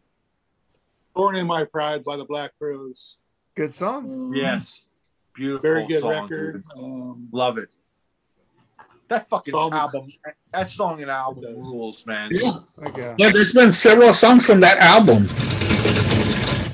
[1.16, 3.16] Thorn in My Pride by the Black Crowes.
[3.56, 4.32] Good song.
[4.36, 4.82] Yes,
[5.34, 5.68] beautiful.
[5.68, 6.64] Very good song, record.
[6.78, 7.70] Um, Love it.
[9.08, 10.12] That fucking Song- album,
[10.52, 12.28] that song and album rules, man.
[12.30, 12.52] yeah.
[12.86, 13.14] Okay.
[13.18, 15.26] yeah, there's been several songs from that album.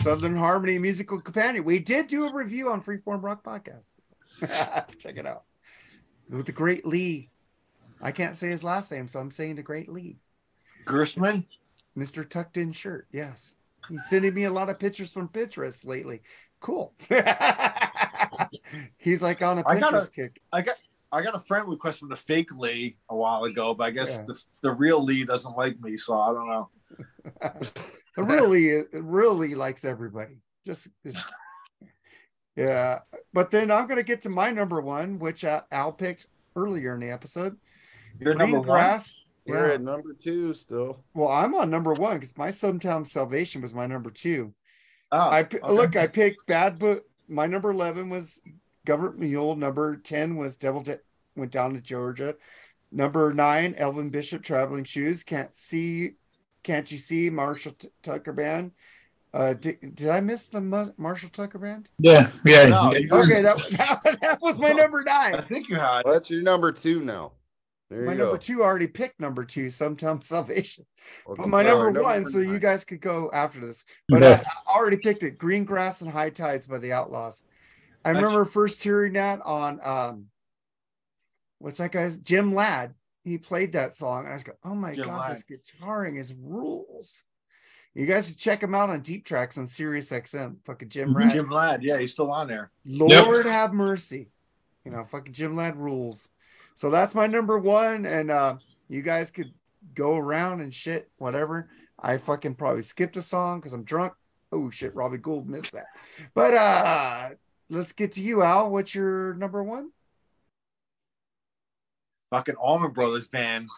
[0.05, 1.65] Southern Harmony Musical Companion.
[1.65, 3.95] We did do a review on Freeform Rock Podcast.
[4.99, 5.45] Check it out.
[6.29, 7.31] With the great Lee.
[8.03, 10.19] I can't say his last name, so I'm saying the great Lee.
[10.85, 11.47] Gersman,
[11.97, 12.29] Mr.
[12.29, 13.07] Tucked In Shirt.
[13.13, 13.57] Yes.
[13.89, 16.21] He's sending me a lot of pictures from Pinterest lately.
[16.61, 16.93] Cool.
[18.99, 20.41] He's like on a Pinterest gotta- kick.
[20.53, 20.77] I got
[21.13, 24.19] I got a friend request from the fake Lee a while ago, but I guess
[24.19, 24.25] Yeah.
[24.27, 26.71] the, the real Lee doesn't like me, so I don't know.
[28.19, 30.39] It really, it really likes everybody.
[30.65, 31.27] Just, just-
[32.57, 33.01] yeah.
[33.33, 36.95] But then I'm going to get to my number one, which uh, Al picked earlier
[36.95, 37.57] in the episode.
[38.21, 38.69] You're Green number one.
[38.69, 39.21] grass.
[39.47, 39.75] We're Yeah.
[39.75, 41.03] at number two still.
[41.15, 44.55] Well, I'm on number one because my Sometimes Salvation was my number two.
[45.13, 45.59] Oh, I okay.
[45.69, 47.05] look, I picked Bad Book.
[47.29, 48.41] My number eleven was
[48.87, 49.57] Government Mule.
[49.57, 51.01] Number ten was Devil De-
[51.37, 52.37] went down to Georgia.
[52.91, 55.25] Number nine, Elvin Bishop, Traveling Shoes.
[55.25, 56.13] Can't see,
[56.65, 57.31] can't you see?
[57.31, 58.73] Marshall T- Tucker Band.
[59.33, 61.89] Uh, did, did I miss the Mu- Marshall Tucker Band?
[61.99, 62.67] Yeah, yeah.
[62.69, 63.15] No, yeah.
[63.15, 63.57] Okay, that,
[64.05, 65.35] that, that was my number nine.
[65.35, 66.03] I think you had.
[66.05, 67.33] Well, that's your number two now.
[67.91, 68.39] There My you number go.
[68.39, 70.87] two already picked number two, Sometimes Salvation.
[71.29, 73.85] Okay, But my so number our one, so you guys could go after this.
[74.09, 74.43] But Yeah.
[74.67, 75.37] I, I already picked it.
[75.37, 77.45] Green Grass and High Tides by the Outlaws.
[78.05, 80.27] I That's- remember first hearing that on um
[81.59, 82.95] what's that guy's Jim Ladd.
[83.25, 86.35] He played that song, and I was going, "Oh my Jim god, this guitaring is
[86.35, 87.25] rules."
[87.95, 90.57] You guys should check him out on Deep Tracks on Sirius XM.
[90.65, 91.17] Fucking Jim Mhm.
[91.17, 91.31] Rad.
[91.33, 92.71] Jim Ladd, yeah, he's still on there.
[92.85, 94.31] Lord have mercy.
[94.85, 96.31] You know, fucking Jim Ladd rules.
[96.75, 98.05] So that's my number one.
[98.05, 98.57] And uh
[98.89, 99.55] you guys could
[99.95, 101.71] go around and shit, whatever.
[101.99, 104.13] I fucking probably skipped a song because I'm drunk.
[104.53, 105.87] Oh shit, Robbie Gould missed that.
[106.35, 107.31] But uh
[107.71, 108.71] let's get to you, Al.
[108.71, 109.91] What's your number one?
[112.35, 113.69] Fucking Allman Brothers Band,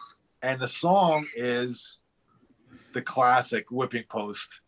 [0.41, 1.99] and the song is
[2.91, 4.61] the classic Whipping Post.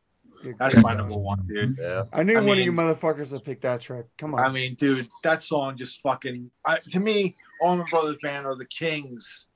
[0.60, 1.76] That's my number one, dude.
[1.82, 2.04] Yeah.
[2.14, 4.06] I knew I one of you motherfuckers would pick that track.
[4.20, 4.42] Come on.
[4.42, 6.52] I mean, dude, that song just fucking.
[6.64, 9.48] I, to me, Allman Brothers Band are the kings.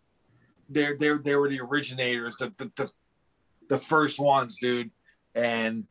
[0.68, 2.90] They're they're they were the originators, the the, the
[3.70, 4.90] the first ones, dude.
[5.36, 5.86] And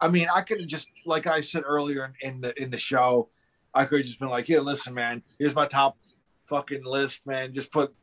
[0.00, 2.78] I mean, I could have just like I said earlier in, in the in the
[2.78, 3.30] show,
[3.74, 5.96] I could have just been like, "Yeah, listen, man, here's my top
[6.52, 7.54] fucking list, man.
[7.54, 7.94] Just put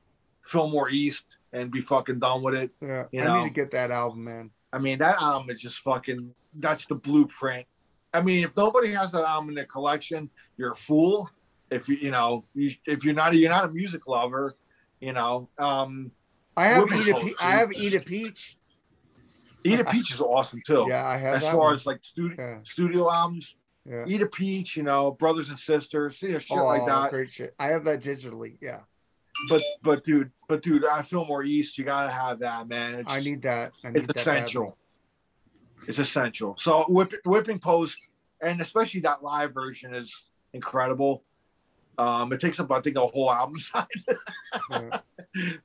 [0.43, 3.91] Fillmore East and be fucking done with it." yeah, you I need to get that
[3.91, 4.49] album, man.
[4.73, 6.33] I mean, that album is just fucking.
[6.57, 7.67] That's the blueprint.
[8.13, 11.29] I mean, if nobody has that album in their collection, you're a fool.
[11.69, 14.53] If you, you know, you, if you're not, you're not a music lover.
[14.99, 16.11] You know, um,
[16.57, 18.57] I have Eat a Pe- I have Eat a Peach.
[19.63, 20.85] Eat a Peach is awesome too.
[20.89, 21.75] Yeah, I have as far one.
[21.75, 23.55] as like studio yeah, studio albums,
[23.85, 24.03] yeah.
[24.07, 27.09] Eat a Peach, you know, brothers and sisters, you know, shit like Oh, that.
[27.11, 27.55] Great shit.
[27.59, 28.57] I have that digitally.
[28.61, 28.79] Yeah.
[29.47, 31.77] But but dude, but dude, I Fillmore East.
[31.77, 32.95] You gotta have that, man.
[32.95, 33.73] It's I need that.
[33.83, 34.77] I need it's that essential.
[35.87, 36.55] It's essential.
[36.57, 37.99] So whip, whipping post,
[38.41, 41.23] and especially that live version is incredible.
[41.97, 43.85] Um, it takes up, I think, a whole album side.
[44.71, 44.99] Yeah.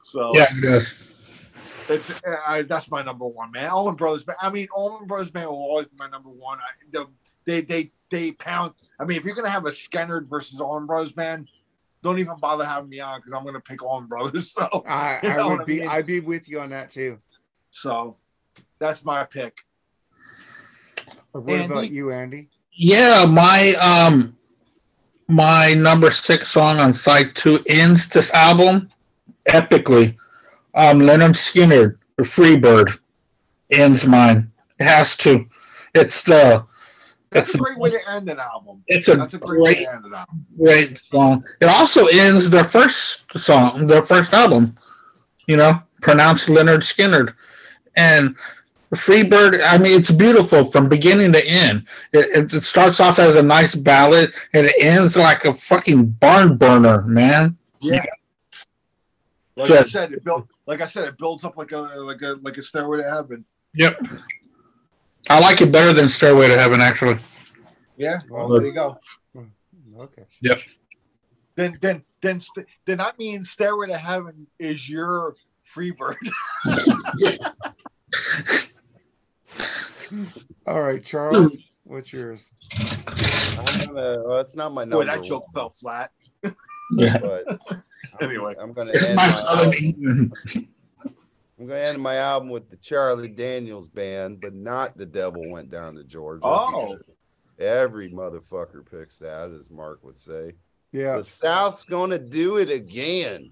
[0.02, 1.28] so Yeah, it does.
[1.88, 3.70] it's uh, that's my number one, man.
[3.70, 4.38] Allman Brothers Band.
[4.40, 6.58] I mean, Allman Brothers Band will always be my number one.
[6.58, 7.06] I, the,
[7.44, 8.74] they they they pound.
[9.00, 11.48] I mean, if you're gonna have a Skynyrd versus Allman Brothers Band,
[12.02, 14.52] don't even bother having me on because I'm gonna pick Allman Brothers.
[14.58, 15.86] So I, You I know would what I be?
[15.86, 17.18] I'd be with you on that too.
[17.70, 18.16] so
[18.78, 19.56] that's my pick.
[21.32, 21.72] But what Andy?
[21.72, 22.48] about you, Andy?
[22.72, 24.36] Yeah, my um
[25.28, 28.90] my number six song on side two ends this album
[29.48, 30.16] epically.
[30.74, 32.98] Um Lynyrd Skynyrd, the Freebird,
[33.70, 34.52] ends mine.
[34.78, 35.46] It has to.
[35.94, 36.66] It's the
[37.34, 38.82] That's it's a great way to end an album.
[38.86, 40.46] it's a That's a great way to end an album.
[40.56, 41.44] great song.
[41.60, 44.76] It also ends their first song, their first album.
[45.46, 47.34] You know, pronounced Lynyrd Skynyrd,
[47.96, 48.34] and
[48.94, 49.60] Freebird.
[49.62, 51.84] I mean, it's beautiful from beginning to end.
[52.12, 56.06] It, it, it starts off as a nice ballad, and it ends like a fucking
[56.12, 57.58] barn burner, man.
[57.80, 58.04] Yeah.
[59.56, 60.48] Like So- I said, it built.
[60.66, 63.44] Like I said, it builds up like a like a like a stairway to heaven.
[63.74, 64.00] Yep.
[65.30, 67.16] I like it better than Stairway to Heaven, actually.
[67.96, 68.20] Yeah.
[68.28, 68.98] Well, there you go.
[70.00, 70.24] Okay.
[70.40, 70.60] Yep.
[71.56, 76.16] Then then then st- then that means stairway to heaven is your free bird.
[80.66, 81.52] All right, Charles.
[81.52, 81.58] Hmm.
[81.84, 82.50] What's yours?
[82.76, 84.22] I'm gonna.
[84.26, 84.96] Well, it's not my number.
[84.96, 86.10] Boy, that joke fell flat.
[86.96, 87.18] Yeah.
[87.18, 87.44] But
[88.20, 88.54] Anyway.
[88.60, 90.32] I'm gonna It's end my my Southern album, England.
[91.64, 95.70] I'm gonna end my album with the Charlie Daniels band, but not the Devil Went
[95.70, 96.42] Down to Georgia.
[96.44, 96.98] Oh.
[97.58, 100.52] Every motherfucker picks that, as Mark would say.
[100.92, 101.16] Yeah.
[101.16, 103.50] The South's gonna do it again.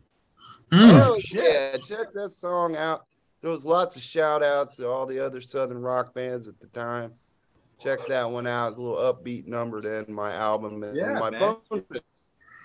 [0.70, 1.02] Mm.
[1.06, 3.06] Oh yeah, check that song out.
[3.40, 6.66] There was lots of shout outs to all the other Southern rock bands at the
[6.66, 7.14] time.
[7.80, 8.68] Check that one out.
[8.68, 10.82] It's a little upbeat number to end my album.
[10.82, 11.56] And Yeah, my man.
[11.70, 11.84] bonus,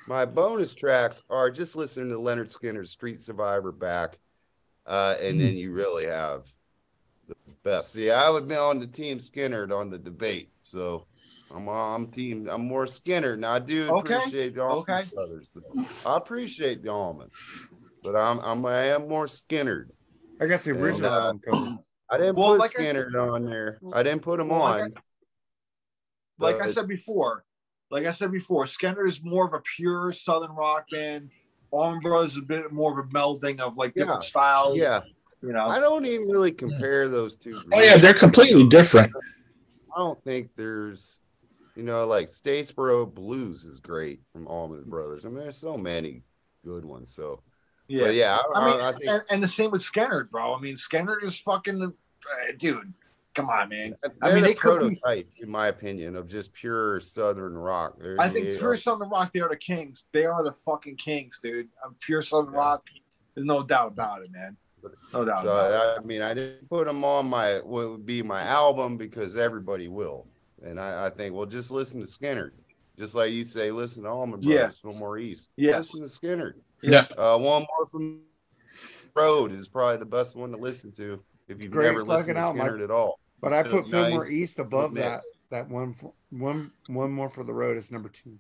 [0.07, 4.19] my bonus tracks are just listening to Lynyrd Skynyrd's Street Survivor back.
[4.88, 6.48] Uh, and then you really have
[7.28, 7.92] the best.
[7.92, 10.50] See, I would be on the team Skynyrd on the debate.
[10.62, 11.06] So
[11.54, 13.40] I'm I'm team I'm more Skynyrd.
[13.40, 15.10] Now I do Okay, appreciate the Allman okay.
[15.14, 15.52] Brothers.
[15.54, 15.86] though.
[16.06, 17.30] I appreciate the Allman,
[18.02, 19.90] but I'm I'm I am more Skynyrd.
[20.40, 21.78] I got the And, original uh, album cover.
[22.10, 23.80] I didn't Well, put like I- Skynyrd on there.
[23.92, 24.94] I didn't put him Well, like on.
[26.40, 27.44] Like I said before,
[27.90, 31.32] like I said before, Skynyrd is more of a pure Southern rock band.
[31.72, 34.27] Allman Brothers is a bit more of a melding of like different Yeah.
[34.27, 34.77] styles.
[34.80, 35.02] yeah,
[35.41, 35.68] You know.
[35.68, 37.61] I don't even really compare those two.
[37.72, 39.11] Oh yeah, they're completely different.
[39.95, 41.22] I don't think there's,
[41.76, 45.26] you know, like Statesboro Blues is great from Allman Brothers.
[45.26, 46.23] I mean, there's so many
[46.64, 47.14] good ones.
[47.14, 47.41] So,
[47.88, 48.03] yeah.
[48.06, 50.53] but yeah, I, I mean, I, I think and, and the same with Skynyrd, bro.
[50.56, 52.95] I mean, Skynyrd is fucking, uh, dude.
[53.38, 53.96] Come on, man.
[54.02, 57.56] they're I mean, the they could be- prototype, in my opinion, of just pure Southern
[57.56, 57.96] rock.
[58.00, 60.06] They're- I think they pure are- Southern Rock, they are the kings.
[60.12, 61.70] They are the fucking kings, dude.
[61.86, 62.60] I'm pure Southern Yeah.
[62.60, 62.84] Rock.
[63.36, 64.58] There's no doubt about it, man.
[65.14, 65.76] No doubt So about it.
[65.76, 69.38] I, I mean, I didn't put them on my what would be my album because
[69.38, 70.26] everybody will,
[70.64, 72.52] and I, I think well, just listen to Skynyrd,
[72.98, 74.58] just like you say, listen to Allman Yeah.
[74.58, 75.50] Brothers, Fillmore East.
[75.58, 75.78] Yeah.
[75.78, 76.54] listen to Skynyrd.
[76.82, 77.06] Yeah.
[77.16, 78.22] Uh, one more from
[79.16, 82.42] Road is probably the best one to listen to if you've Great never listened to
[82.42, 82.62] album.
[82.62, 83.20] I- Skynyrd at all.
[83.40, 85.06] But I It's put a Fillmore nice East above mix.
[85.08, 85.24] that.
[85.50, 88.38] That one, for, one, one more for the road is number two.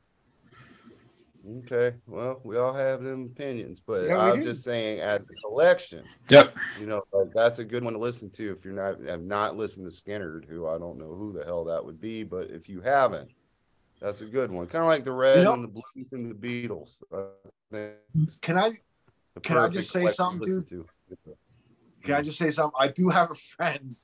[1.59, 4.43] Okay, well, we all have them opinions, but Yeah, I'm do.
[4.43, 6.57] just saying as a collection, Yep.
[6.77, 9.55] you know, like that's a good one to listen to if you're not have not
[9.55, 12.67] listened to Skynyrd, who I don't know who the hell that would be, but if
[12.67, 13.29] you haven't,
[14.01, 14.67] that's a good one.
[14.67, 16.35] Kind of like the Red know- and the Blues and the
[16.67, 17.01] Beatles.
[17.13, 17.23] I
[17.71, 18.77] think Can I
[19.41, 20.87] can I just say collection to something, listen to.
[22.03, 22.75] Can I just say something?
[22.77, 23.95] I do have a friend,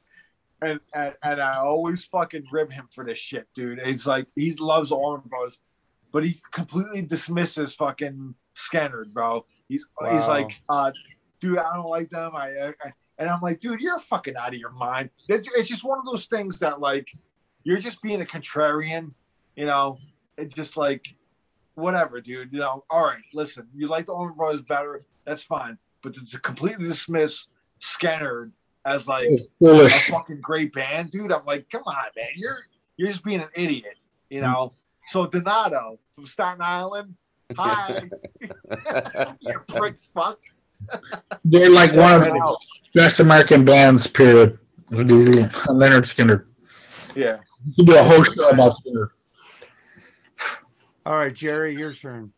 [0.63, 3.79] and and, and I always fucking rib him for this shit, dude.
[3.79, 5.59] It's like he loves Allman Brothers,
[6.11, 9.45] but he completely dismisses fucking Skynyrd, bro.
[9.67, 10.91] He's he's like, uh,
[11.39, 12.35] dude, I don't like them.
[12.35, 15.09] I, I, I and I'm like, dude, you're fucking out of your mind.
[15.29, 17.07] It's it's just one of those things that like
[17.63, 19.13] you're just being a contrarian,
[19.55, 19.97] you know.
[20.37, 21.15] It's just like
[21.75, 22.51] whatever, dude.
[22.51, 25.77] You know, all right, listen, you like the Allman Brothers better, that's fine.
[26.01, 27.47] But to, to completely dismiss
[27.79, 28.51] Skynyrd
[28.85, 29.29] as like
[29.63, 32.57] a fucking great band, dude, I'm like, come on, man, you're
[32.97, 33.97] you're just being an idiot,
[34.29, 34.73] you know.
[35.07, 37.15] So Donato from Staten Island,
[37.55, 38.03] hi,
[39.41, 40.39] you pricks, fuck.
[41.45, 42.57] They're like one of the
[42.93, 44.59] best American bands, period.
[44.91, 46.45] Lynyrd Skynyrd.
[47.15, 49.09] Yeah, You could do a whole show about Skynyrd.
[51.05, 52.31] All right, Jerry, your turn.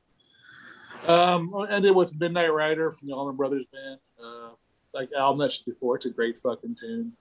[1.07, 3.99] Um, I'll end it with Midnight Rider from the Allman Brothers Band.
[4.95, 7.11] Like Al mentioned before, it's a great fucking tune.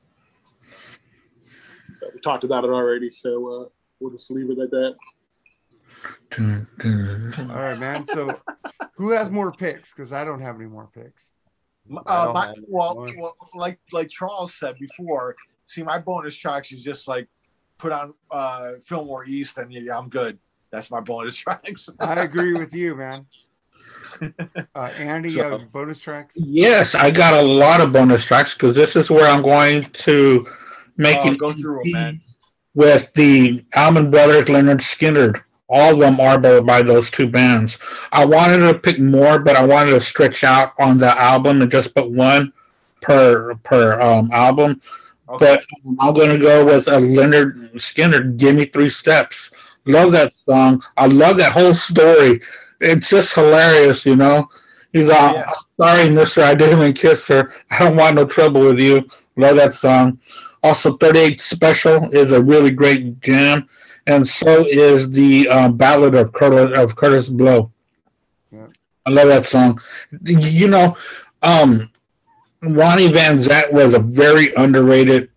[1.99, 3.69] So we talked about it already, so uh,
[3.99, 4.95] we'll just leave it at that.
[7.51, 8.07] All right, man.
[8.07, 8.31] So,
[8.97, 9.93] who has more picks?
[9.93, 11.33] Because I don't have any more picks.
[12.07, 15.35] Uh, my, well, well, like like Charles said before,
[15.65, 17.29] see, my bonus tracks is just like
[17.77, 20.39] put on uh Fillmore East, and yeah, I'm good.
[20.71, 21.89] That's my bonus tracks.
[21.99, 23.27] I agree with you, man.
[24.75, 26.37] Uh, Andy, you have bonus tracks?
[26.37, 30.47] Yes, I got a lot of bonus tracks because this is where I'm going to
[30.97, 32.21] make Oh, it go through 'em, man.
[32.75, 35.43] with the Allman Brothers, Lynyrd Skynyrd.
[35.69, 37.79] All of them are by, by those two bands.
[38.13, 41.71] I wanted to pick more, but I wanted to stretch out on the album and
[41.71, 42.53] just put one
[43.01, 44.81] per per um, album.
[45.29, 45.57] Okay.
[45.57, 45.65] But
[46.01, 48.37] I'm going to go with a Lynyrd Skynyrd.
[48.37, 49.51] Give me three steps.
[49.87, 50.83] Love that song.
[50.97, 52.41] I love that whole story.
[52.85, 54.49] It's just hilarious, you know.
[54.93, 55.51] He's all, Yeah.
[55.81, 57.53] sorry, Mister, I didn't even kiss her.
[57.71, 59.09] I don't want no trouble with you.
[59.37, 60.19] Love that song.
[60.63, 63.69] Also, 38 Special is a really great jam,
[64.07, 67.71] and so is the um, Ballad of Curtis of Curtis Loew.
[68.53, 68.67] Yeah.
[69.07, 69.81] I love that song.
[70.25, 70.97] You know,
[71.43, 71.91] um,
[72.63, 75.29] Ronnie Van Zant was a very underrated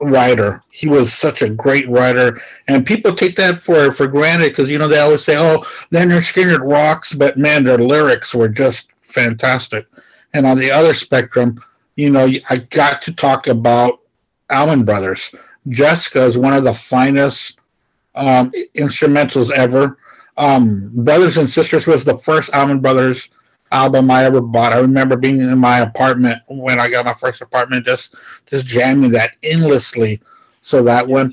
[0.00, 0.62] writer.
[0.70, 4.78] He was such a great writer, and people take that for for granted because you
[4.78, 9.86] know they always say, "Oh, Lynyrd Skynyrd rocks," but man, their lyrics were just fantastic.
[10.32, 11.62] And on the other spectrum,
[11.96, 14.00] you know, I got to talk about
[14.50, 15.30] Allman Brothers.
[15.68, 17.58] Jessica is one of the finest
[18.14, 19.98] um, instrumentals ever.
[20.36, 23.28] Um, Brothers and Sisters was the first Allman Brothers
[23.70, 24.72] album I ever bought.
[24.72, 28.14] I remember being in my apartment when I got my first apartment, just
[28.46, 30.20] just jamming that endlessly.
[30.62, 31.32] So that one,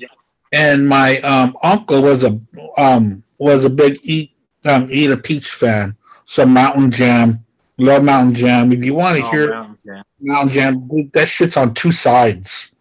[0.51, 2.39] and my um, uncle was a
[2.77, 4.31] um, was a big eat
[4.67, 5.95] um, eat a peach fan.
[6.25, 7.43] So Mountain Jam,
[7.77, 8.71] love Mountain Jam.
[8.71, 11.91] If you want to Oh, hear man, yeah, Mountain Jam, dude, that shit's on two
[11.91, 12.71] sides.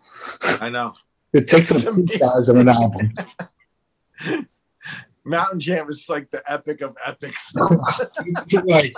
[0.61, 0.93] I know.
[1.33, 3.13] It takes up two sides of an album.
[5.25, 7.53] Mountain Jam is like the epic of epics.
[8.65, 8.95] Like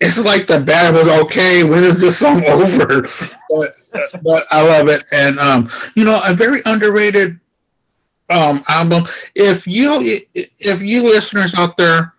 [0.00, 1.64] it's like the band was okay.
[1.64, 3.06] When is this song over?
[3.50, 3.76] But
[4.22, 7.40] but I love it, and um, you know, a very underrated
[8.28, 9.04] um album.
[9.34, 12.12] If you if you listeners out there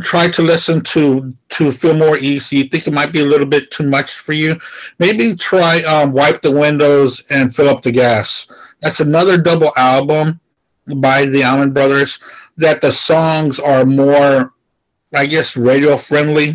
[0.00, 3.70] try to listen to to Fillmore East, you think it might be a little bit
[3.70, 4.58] too much for you,
[4.98, 8.46] maybe try um, Wipe the Windows and Fill Up the Gas.
[8.80, 10.40] That's another double album
[10.96, 12.18] by the Allman Brothers.
[12.56, 14.52] That the songs are more,
[15.14, 16.54] I guess, radio friendly.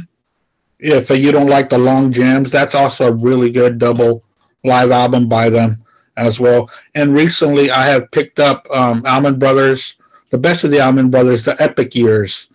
[0.80, 4.24] If you don't like the long jams, that's also a really good double
[4.64, 5.84] live album by them
[6.18, 6.70] as well.
[6.96, 9.96] And recently, I have picked up um, Allman Brothers,
[10.30, 12.48] the best of the Allman Brothers, the Epic Years,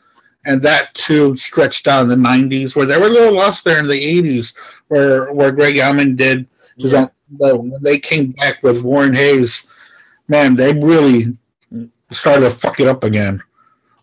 [0.45, 3.79] and that too stretched out in the '90s, where they were a little lost there
[3.79, 4.53] in the '80s,
[4.89, 6.47] where where Gregg Allman did
[7.31, 9.65] but When they came back with Warren Haynes,
[10.29, 11.37] man, they really
[12.11, 13.43] started to fuck it up again.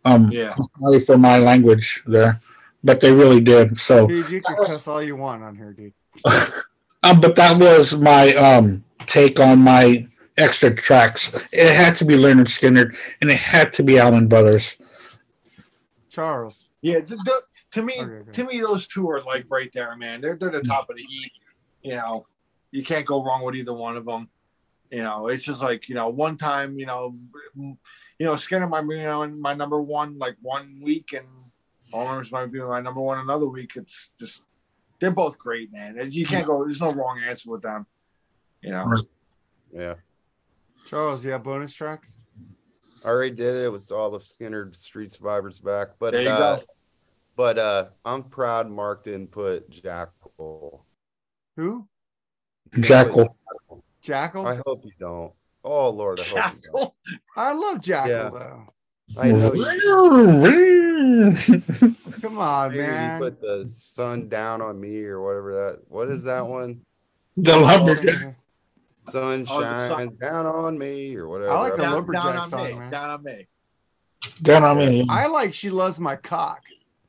[0.06, 0.54] Um, Yeah.
[1.06, 2.40] for my language there,
[2.84, 3.78] but they really did.
[3.78, 5.94] So, Dude, you can cuss all you want on here, dude.
[7.04, 10.08] um, but that was my um take on my
[10.38, 11.32] extra tracks.
[11.52, 14.76] It had to be Lynyrd Skynyrd, and it had to be Allman Brothers.
[16.10, 16.70] Charles.
[16.82, 17.42] Yeah, the, the,
[17.72, 18.32] to me, Okay, okay.
[18.32, 20.22] to me, those two are like right there, man.
[20.22, 21.32] They're they're the top of the heap.
[21.84, 22.26] You know,
[22.72, 24.30] you can't go wrong with either one of them.
[24.90, 27.16] You know, it's just like you know, one time, you know,
[27.56, 31.28] you know, Skynyrd might be you know my number one like one week, and
[31.92, 33.72] Allman's might be my number one another week.
[33.76, 34.42] It's just
[35.00, 35.98] they're both great, man.
[36.12, 36.64] You can't go.
[36.64, 37.86] There's no wrong answer with them.
[38.62, 38.94] You know.
[39.72, 39.96] Yeah.
[40.86, 42.20] Charles, you have bonus tracks?
[43.06, 43.66] I already did it.
[43.66, 45.90] It was all the Skynyrd Street Survivors back.
[46.00, 46.64] But There you uh, go.
[47.36, 50.82] but uh I'm proud Mark didn't put Jackyl.
[51.56, 51.88] Who?
[52.72, 53.30] Jackyl.
[54.04, 54.46] Jackyl?
[54.46, 55.32] I I, hope you don't.
[55.64, 56.94] Oh Lord, I hope you don't.
[57.38, 57.60] Jackyl.
[57.62, 58.30] love Jackyl Yeah.
[58.30, 58.74] though.
[59.18, 61.32] I know you,
[62.22, 63.20] Come on, maybe you man.
[63.20, 66.82] put the sun down on me or whatever that what is that one?
[67.38, 68.36] the lumberjack.
[69.10, 71.52] Sun Oh, shine sun- down on me or whatever.
[71.52, 72.74] I like the don't- Down, lumberjack down on song, me.
[72.76, 72.92] man.
[72.92, 73.48] Down on me.
[74.42, 75.06] Down on me.
[75.10, 76.62] I like she loves my cock.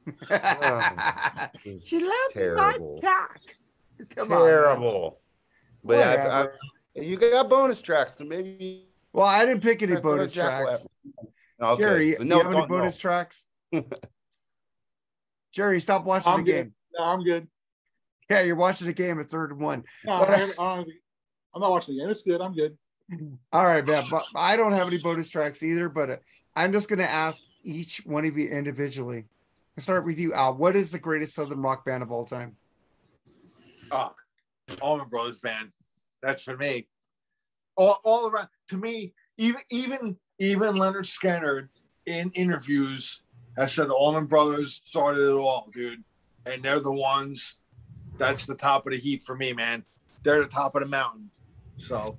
[0.07, 2.95] it's oh, she loves terrible.
[3.03, 3.41] my cock.
[4.17, 4.39] Come on.
[4.39, 4.47] man.
[4.49, 5.21] terrible.
[5.85, 6.59] But I, I, Whatever.
[6.97, 10.83] you got bonus tracks, so maybe Well, I didn't pick any bonus tracks.
[10.83, 11.27] had.
[11.63, 12.77] Okay, Jerry, so you no, have any don't- no.
[12.79, 13.47] bonus tracks?
[15.53, 16.65] Jerry, stop watching I'm the good.
[16.65, 16.75] game.
[16.99, 17.49] No, I'm good.
[18.29, 19.85] Yeah, you're watching the game at third and one.
[20.05, 20.89] No, I, I don't,
[21.55, 22.11] I'm not watching the game.
[22.11, 22.41] It's good.
[22.41, 22.79] I'm good.
[23.53, 24.05] All right, man.
[24.11, 26.17] But I don't have any bonus tracks either, but uh,
[26.55, 29.25] I'm just going to ask each one of you individually.
[29.77, 30.55] I'll start with you, Al.
[30.55, 32.57] What is the greatest Southern rock band of all time?
[33.91, 34.13] Oh,
[34.81, 35.73] Allman Brothers band.
[36.23, 36.87] That's for me.
[37.77, 38.49] All, all around.
[38.69, 41.69] To me, even even even Lynyrd Skynyrd
[42.07, 43.23] in interviews
[43.57, 46.03] has said Allman Brothers started it all, dude.
[46.47, 47.57] And they're the ones.
[48.17, 49.85] That's the top of the heap for me, man.
[50.23, 51.31] They're the top of the mountain.
[51.79, 52.19] So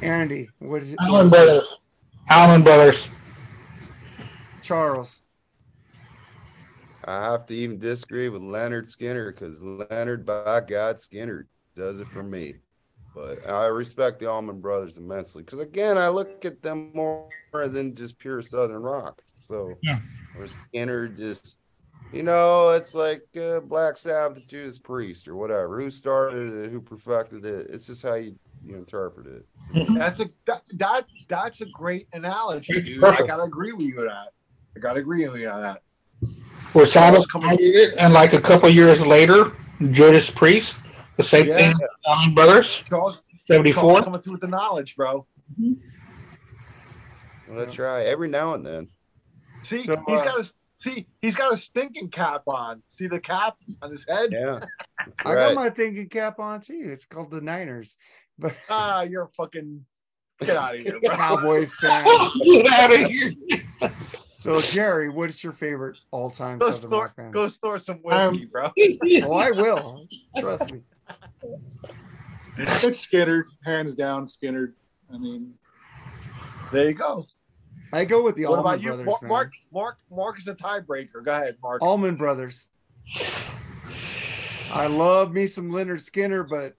[0.00, 0.98] Andy, what is it?
[1.00, 1.78] Allman Brothers.
[2.30, 3.06] Allman Brothers.
[4.62, 5.22] Charles.
[7.04, 12.06] I have to even disagree with Lynyrd Skynyrd because Lynyrd, by God, Skynyrd does it
[12.06, 12.56] for me.
[13.14, 17.94] But I respect the Allman Brothers immensely because, again, I look at them more than
[17.94, 19.22] just pure Southern rock.
[19.40, 19.98] So, Yeah.
[20.38, 21.60] or Skynyrd just,
[22.12, 25.80] you know, it's like uh, Black Sabbath, Judas Priest, or whatever.
[25.80, 26.70] Who started it?
[26.70, 27.66] Who perfected it?
[27.70, 29.46] It's just how you, you interpret it.
[29.94, 33.02] that's a that, that that's a great analogy, dude.
[33.04, 34.32] I gotta agree with you on that.
[34.76, 35.82] I gotta agree with you on that.
[36.72, 39.52] Where Sabbath coming- it, and like a couple years later,
[39.90, 40.76] Judas Priest,
[41.22, 41.72] the same Yeah.
[41.72, 41.88] thing.
[42.04, 45.26] Allman Brothers, Charles, seventy Charles coming through with the knowledge, bro.
[45.58, 45.76] I'm
[47.48, 48.88] gonna try every now and then.
[49.62, 52.82] See, So, he's uh, got a see, he's got a stinking cap on.
[52.88, 54.30] See the cap on his head?
[54.32, 54.60] Yeah,
[55.24, 56.86] I got my thinking cap on too.
[56.86, 57.96] It's called the Niners,
[58.38, 59.84] but Ah, you're a fucking
[60.40, 61.14] get out of here, bro.
[61.16, 62.04] Cowboys fan.
[62.42, 63.34] Get out of here.
[64.38, 67.32] So, Jerry, what is your favorite all-time Go Southern store, rock band?
[67.32, 68.70] go store some Um, whiskey, bro.
[69.22, 70.08] Oh, I will.
[70.40, 70.80] Trust me.
[72.56, 74.26] It's Skynyrd, hands down.
[74.26, 74.72] Skynyrd.
[75.12, 75.54] I mean,
[76.72, 77.26] There you go.
[77.92, 79.06] I go with the what Allman about you, Brothers.
[79.06, 79.28] Mark, man.
[79.30, 79.52] Mark?
[79.72, 81.22] Mark, Mark is a tiebreaker.
[81.24, 81.82] Go ahead, Mark.
[81.82, 82.68] Allman Brothers.
[84.72, 86.76] I love me some Lynyrd Skynyrd, but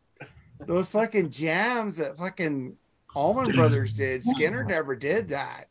[0.65, 2.75] those fucking jams that fucking
[3.13, 5.69] Allman Brothers did, Skynyrd never did that.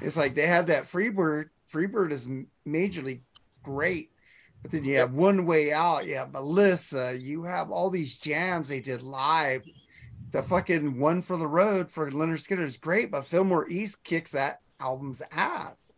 [0.00, 1.50] It's like they have that Freebird.
[1.72, 2.28] Freebird is
[2.66, 3.20] majorly
[3.62, 4.10] great,
[4.62, 8.68] but then you have One Way Out, you have Melissa, you have all these jams
[8.68, 9.64] they did live.
[10.32, 14.32] The fucking One for the Road for Lynyrd Skynyrd is great, but Fillmore East kicks
[14.32, 15.92] that album's ass.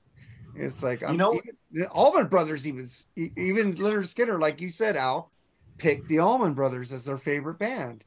[0.54, 4.96] It's like You know- even- the Allman Brothers, even even Lynyrd Skynyrd, like you said,
[4.96, 5.30] Al,
[5.78, 8.04] picked the Allman Brothers as their favorite band.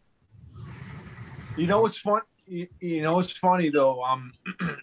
[1.58, 2.22] You know what's fun?
[2.46, 4.04] You, you know what's funny though?
[4.04, 4.34] Um,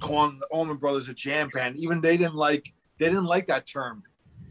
[0.00, 1.76] calling the Allman Brothers a jam band.
[1.76, 4.02] Even they didn't like they didn't like that term.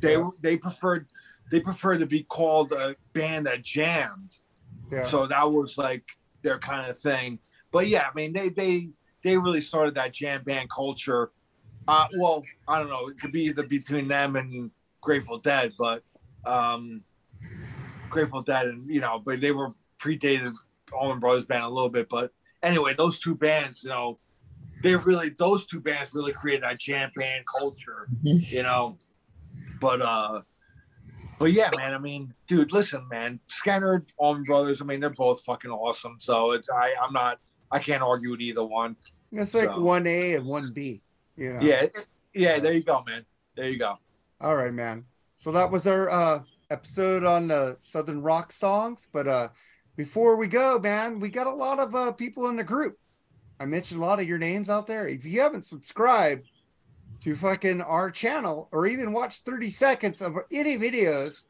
[0.03, 0.29] They Yeah.
[0.41, 1.07] they preferred
[1.51, 4.37] they preferred to be called a band that jammed.
[4.91, 5.03] Yeah.
[5.03, 6.03] So that was like
[6.41, 7.39] their kind of thing.
[7.71, 8.89] But yeah, I mean they they
[9.23, 11.31] they really started that jam band culture.
[11.87, 13.07] Uh, well, I don't know.
[13.09, 14.71] It could be either between them and
[15.01, 16.03] Grateful Dead, but
[16.45, 17.01] um,
[18.09, 19.69] Grateful Dead and you know, but they were
[19.99, 20.49] predated
[20.93, 22.07] Allman Brothers band a little bit.
[22.09, 22.31] But
[22.61, 24.19] anyway, those two bands, you know,
[24.81, 28.51] they really those two bands really created that jam band culture, Mhm.
[28.51, 28.97] you know.
[29.83, 30.41] But uh
[31.39, 35.43] but yeah, man, I mean, dude, listen, man, Skynyrd, Allman Brothers, I mean, they're both
[35.43, 36.15] fucking awesome.
[36.19, 37.39] So it's I I'm not
[37.69, 38.95] I can't argue with either one.
[39.31, 41.01] It's like So- one A and one B.
[41.35, 41.59] You know?
[41.61, 41.87] Yeah,
[42.33, 43.25] yeah, there you go, man.
[43.57, 43.97] There you go.
[44.39, 45.05] All right, man.
[45.37, 46.39] So that was our uh
[46.69, 49.09] episode on the Southern rock songs.
[49.11, 49.49] But uh
[49.97, 52.97] before we go, man, we got a lot of uh people in the group.
[53.59, 55.07] I mentioned a lot of your names out there.
[55.07, 56.47] If you haven't subscribed
[57.23, 61.45] to fucking our channel or even watch 30 seconds of any videos,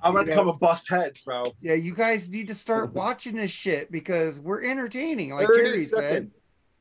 [0.00, 0.52] I'm gonna You come know?
[0.52, 1.44] and bust heads, bro.
[1.60, 5.84] Yeah, you guys need to start watching this shit because we're entertaining, like 30 Jerry
[5.84, 6.30] said.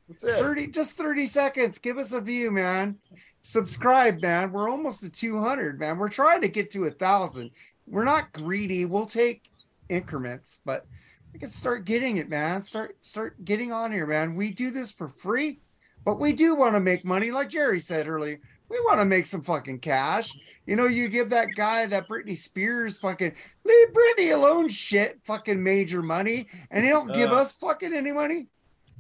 [0.08, 0.40] That's it.
[0.40, 1.78] 30 just 30 seconds.
[1.78, 2.98] Give us a view, man.
[3.44, 4.52] Subscribe, man.
[4.52, 5.98] We're almost at 200, man.
[5.98, 7.52] We're trying to get to a thousand.
[7.88, 8.86] We're not greedy.
[8.86, 9.44] We'll take
[9.90, 10.86] increments, but
[11.34, 12.62] we can start getting it, man.
[12.62, 14.36] Start start getting on here, man.
[14.36, 15.60] We do this for free,
[16.06, 18.40] but we do want to make money, like Jerry said earlier.
[18.70, 20.32] We want to make some fucking cash.
[20.66, 23.34] You know, you give that guy that Britney Spears fucking
[23.66, 27.36] leave Britney alone shit fucking major money, and he don't give Uh.
[27.36, 28.48] us fucking any money.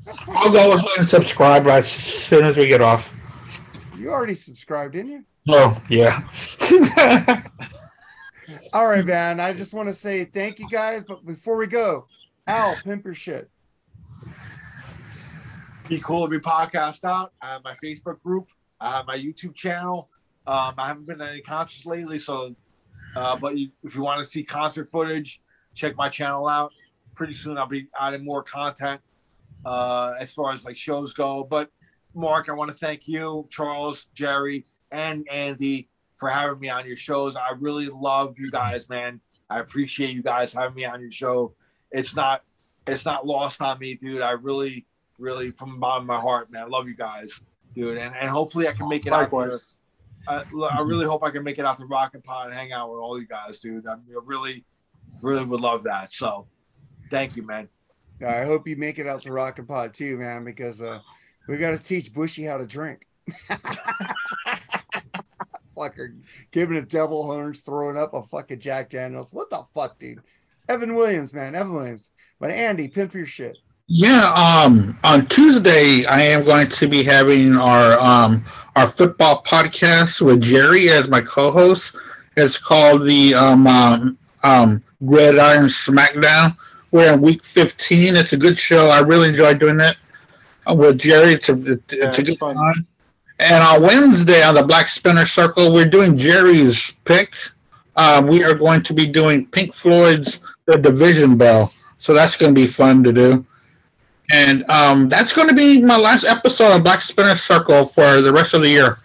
[0.06, 3.14] Fucking I'll go ahead and subscribe right as soon as we get off.
[3.96, 5.24] You already subscribed, didn't you?
[5.48, 6.22] Oh, yeah.
[8.74, 9.40] All right, man.
[9.40, 11.04] I just want to say thank you guys.
[11.08, 12.08] But before we go,
[12.48, 13.50] Al, pimp your shit.
[15.92, 17.34] Be cool to be podcast out.
[17.42, 18.48] I have my Facebook group.
[18.80, 20.10] I have my YouTube channel.
[20.48, 22.56] Um, I haven't been to any concerts lately, so
[23.18, 25.42] uh, but you, if you want to see concert footage,
[25.76, 26.72] check my channel out.
[27.14, 29.02] Pretty soon I'll be adding more content
[29.66, 31.44] uh, as far as like shows go.
[31.44, 31.70] But
[32.16, 34.64] Mark, I want to thank you, Charles, Jerry,
[34.94, 37.36] and Andy for having me on your shows.
[37.36, 39.20] I really love you guys, man.
[39.50, 41.54] I appreciate you guys having me on your show.
[41.92, 42.44] It's not
[42.88, 44.22] it's not lost on me, dude.
[44.22, 44.86] I really,
[45.22, 46.64] really from the bottom of my heart, man.
[46.64, 47.40] I love you guys,
[47.76, 47.98] dude.
[47.98, 49.76] And and hopefully I can make it out to Likewise.
[50.28, 52.72] I, I really hope I can make it out to Rock and Pod and hang
[52.72, 53.88] out with all you guys, dude.
[53.88, 54.64] I really,
[55.22, 56.12] really would love that.
[56.12, 56.48] So,
[57.10, 57.70] thank you, man.
[58.26, 61.00] I hope you make it out to Rocket Pod too, man, because uh,
[61.48, 63.08] we got to teach Bushy how to drink.
[65.76, 66.16] Fucker
[66.52, 69.34] giving it devil horns, throwing up a fucking Jack Daniels.
[69.34, 70.22] What the fuck, dude?
[70.70, 72.12] Evan Williams, man, Evan Williams.
[72.40, 73.58] But Andy, pimp your shit.
[73.94, 78.46] Yeah, um, on Tuesday I am going to be having our um
[78.78, 81.94] our football podcast with Jerry as my co-host.
[82.38, 86.56] It's called the um um, um Gridiron Smackdown.
[86.92, 88.16] We're in week 15.
[88.16, 88.88] It's a good show.
[88.88, 89.98] I really enjoy doing it
[90.66, 91.34] uh, with Jerry.
[91.34, 92.56] It's a it's Yeah, a good fun.
[92.56, 92.88] time.
[93.40, 97.56] And on Wednesday on the Black Spinner Circle, we're doing Jerry's picks.
[97.98, 101.74] Uh, we are going to be doing Pink Floyd's The Division Bell.
[102.00, 103.46] So that's going to be fun to do.
[104.32, 108.32] And um, that's going to be my last episode of Black Spinner Circle for the
[108.32, 109.00] rest of the year.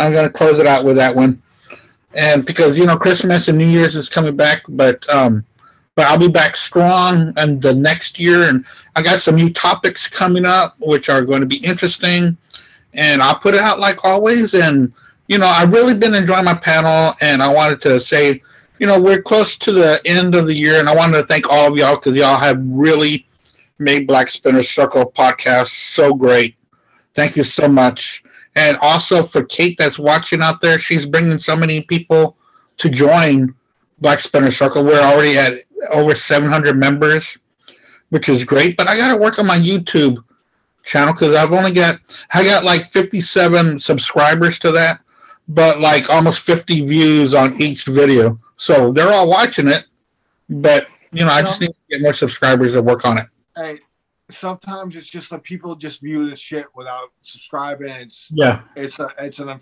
[0.00, 1.40] I'm going to close it out with that one.
[2.14, 5.44] And because, you know, Christmas and New Year's is coming back, but um,
[5.94, 8.48] but I'll be back strong and the next year.
[8.48, 8.64] And
[8.96, 12.36] I got some new topics coming up, which are going to be interesting.
[12.94, 14.54] And I'll put it out like always.
[14.54, 14.92] And,
[15.28, 17.14] you know, I've really been enjoying my panel.
[17.20, 18.42] And I wanted to say,
[18.80, 20.80] you know, we're close to the end of the year.
[20.80, 23.24] And I wanted to thank all of y'all because y'all have really
[23.78, 26.56] made Black Spinner Circle podcast so great.
[27.14, 28.22] Thank you so much.
[28.56, 32.36] And also for Kate that's watching out there, she's bringing so many people
[32.78, 33.54] to join
[33.98, 34.84] Black Spinner Circle.
[34.84, 35.54] We're already at
[35.90, 37.38] over 700 members,
[38.10, 38.76] which is great.
[38.76, 40.22] But I got to work on my YouTube
[40.84, 42.00] channel because I've only got
[42.32, 45.00] I got like 57 subscribers to that,
[45.48, 48.38] but like almost 50 views on each video.
[48.56, 49.86] So they're all watching it,
[50.48, 53.26] but you know I just need to get more subscribers to work on it.
[53.56, 53.78] Hey,
[54.30, 57.90] sometimes it's just like people just view this shit without subscribing.
[57.90, 58.62] It's Yeah.
[58.74, 59.58] it's a it's an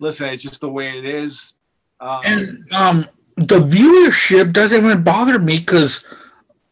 [0.00, 0.28] listen.
[0.28, 1.54] It's just the way it is.
[2.00, 6.04] Um, And um, the viewership doesn't even bother me because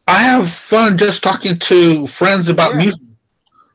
[0.06, 2.78] I have fun just talking to friends about Yeah.
[2.78, 3.00] music.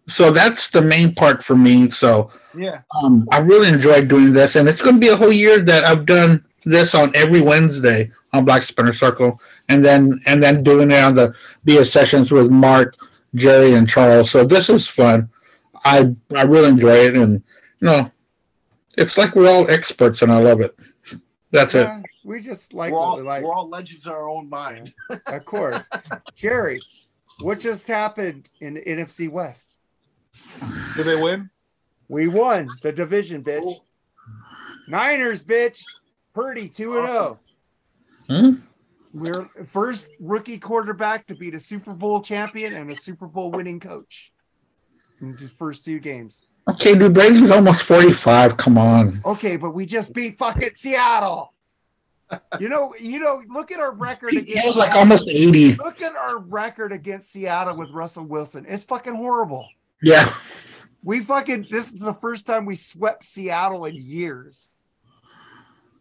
[0.08, 1.90] So that's the main part for me.
[1.90, 5.32] So yeah, um, I really enjoy doing this, and it's going to be a whole
[5.32, 9.40] year that I've done this on every Wednesday on Black Spinner Circle,
[9.70, 11.34] and then and then doing it on the
[11.66, 12.96] BS sessions with Mark,
[13.36, 14.32] Jerry, and Charles.
[14.32, 15.30] So this is fun.
[15.86, 17.44] I I really enjoy it, and
[17.80, 18.12] you know,
[18.98, 20.80] it's like we're all experts, and I love it.
[21.52, 21.90] That's it.
[22.24, 23.44] We just like we're all we like.
[23.44, 24.94] we're all legends in our own mind.
[25.28, 25.90] Of course.
[26.36, 26.80] Jerry,
[27.40, 29.80] what just happened in the NFC West?
[30.96, 31.50] Did they win?
[32.08, 33.80] We won the division, bitch.
[34.88, 35.84] Niners, bitch.
[36.34, 37.40] Purdy 2 and 0.
[38.32, 38.52] Hmm?
[39.14, 43.82] We're first rookie quarterback to beat a Super Bowl champion and a Super Bowl winning
[43.82, 44.32] coach
[45.20, 46.48] in the first two games.
[46.70, 48.56] Okay, dude, Brady's almost forty-five.
[48.56, 49.20] Come on.
[49.26, 51.54] Okay, but we just beat fucking Seattle.
[52.58, 55.76] You know, you know, look at our record He was like almost eighty.
[55.76, 58.66] Look at our record against Seattle with Russell Wilson.
[58.66, 59.68] It's fucking horrible.
[60.02, 60.34] Yeah.
[61.04, 64.70] We fucking this is the first time we swept Seattle in years.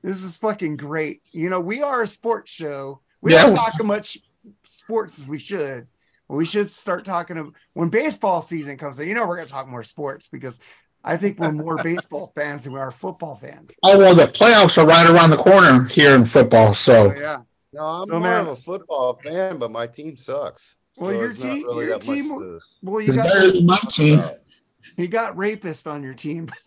[0.02, 1.22] This is fucking great.
[1.32, 3.00] You know, we are a sports show.
[3.20, 4.18] We don't talk as much
[4.66, 5.86] sports as we should.
[6.28, 9.08] We should start talking of when baseball season comes in.
[9.08, 10.58] You know, we're gonna talk more sports because
[11.04, 13.70] I think we're more baseball fans than we are football fans.
[13.82, 16.68] Oh well, the playoffs are right around the corner here in football.
[16.68, 17.42] Oh So yeah.
[17.72, 20.76] No, I'm So, more man- of a football fan, but my team sucks.
[20.96, 24.22] Well, so your team- really your team- to- Well, you got my team.
[24.96, 26.48] you got rapist on your team.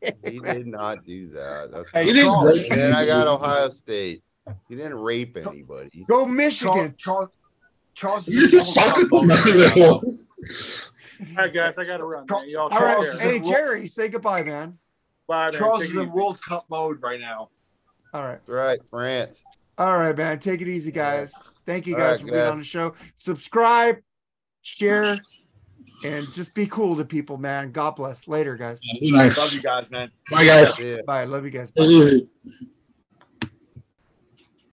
[0.00, 1.70] He did not do that.
[1.72, 3.26] That's Hey, He didn't Charles, rape and then I got.
[3.26, 4.22] Ohio State.
[4.68, 6.04] He didn't rape anybody.
[6.08, 6.94] Go Michigan.
[6.96, 7.28] Charles,
[7.94, 9.98] Charles You is just a World fucking Cup mess voter with right now.
[9.98, 11.36] him.
[11.36, 12.24] All right, guys, I got to run.
[12.30, 12.48] Man.
[12.48, 14.78] Y'all All take right, Charles hey Jerry, say goodbye, man.
[15.26, 15.52] Bye, man.
[15.52, 16.10] Charles Take is in easy.
[16.10, 17.50] World Cup mode right now.
[18.14, 19.44] All right, That's right, France.
[19.76, 20.38] all right, man.
[20.38, 21.32] Take it easy, guys.
[21.66, 22.50] Thank you guys right, for being guys.
[22.52, 22.94] on the show.
[23.16, 23.96] Subscribe,
[24.62, 25.16] share,
[26.04, 27.72] and just be cool to people, man.
[27.72, 28.28] God bless.
[28.28, 28.80] Later, guys.
[29.00, 29.38] Be nice.
[29.38, 30.10] Love you guys, man.
[30.30, 30.78] Bye, guys.
[30.78, 30.96] Yeah.
[31.06, 31.24] Bye.
[31.24, 31.70] Love you guys.
[31.70, 32.28] Take it easy.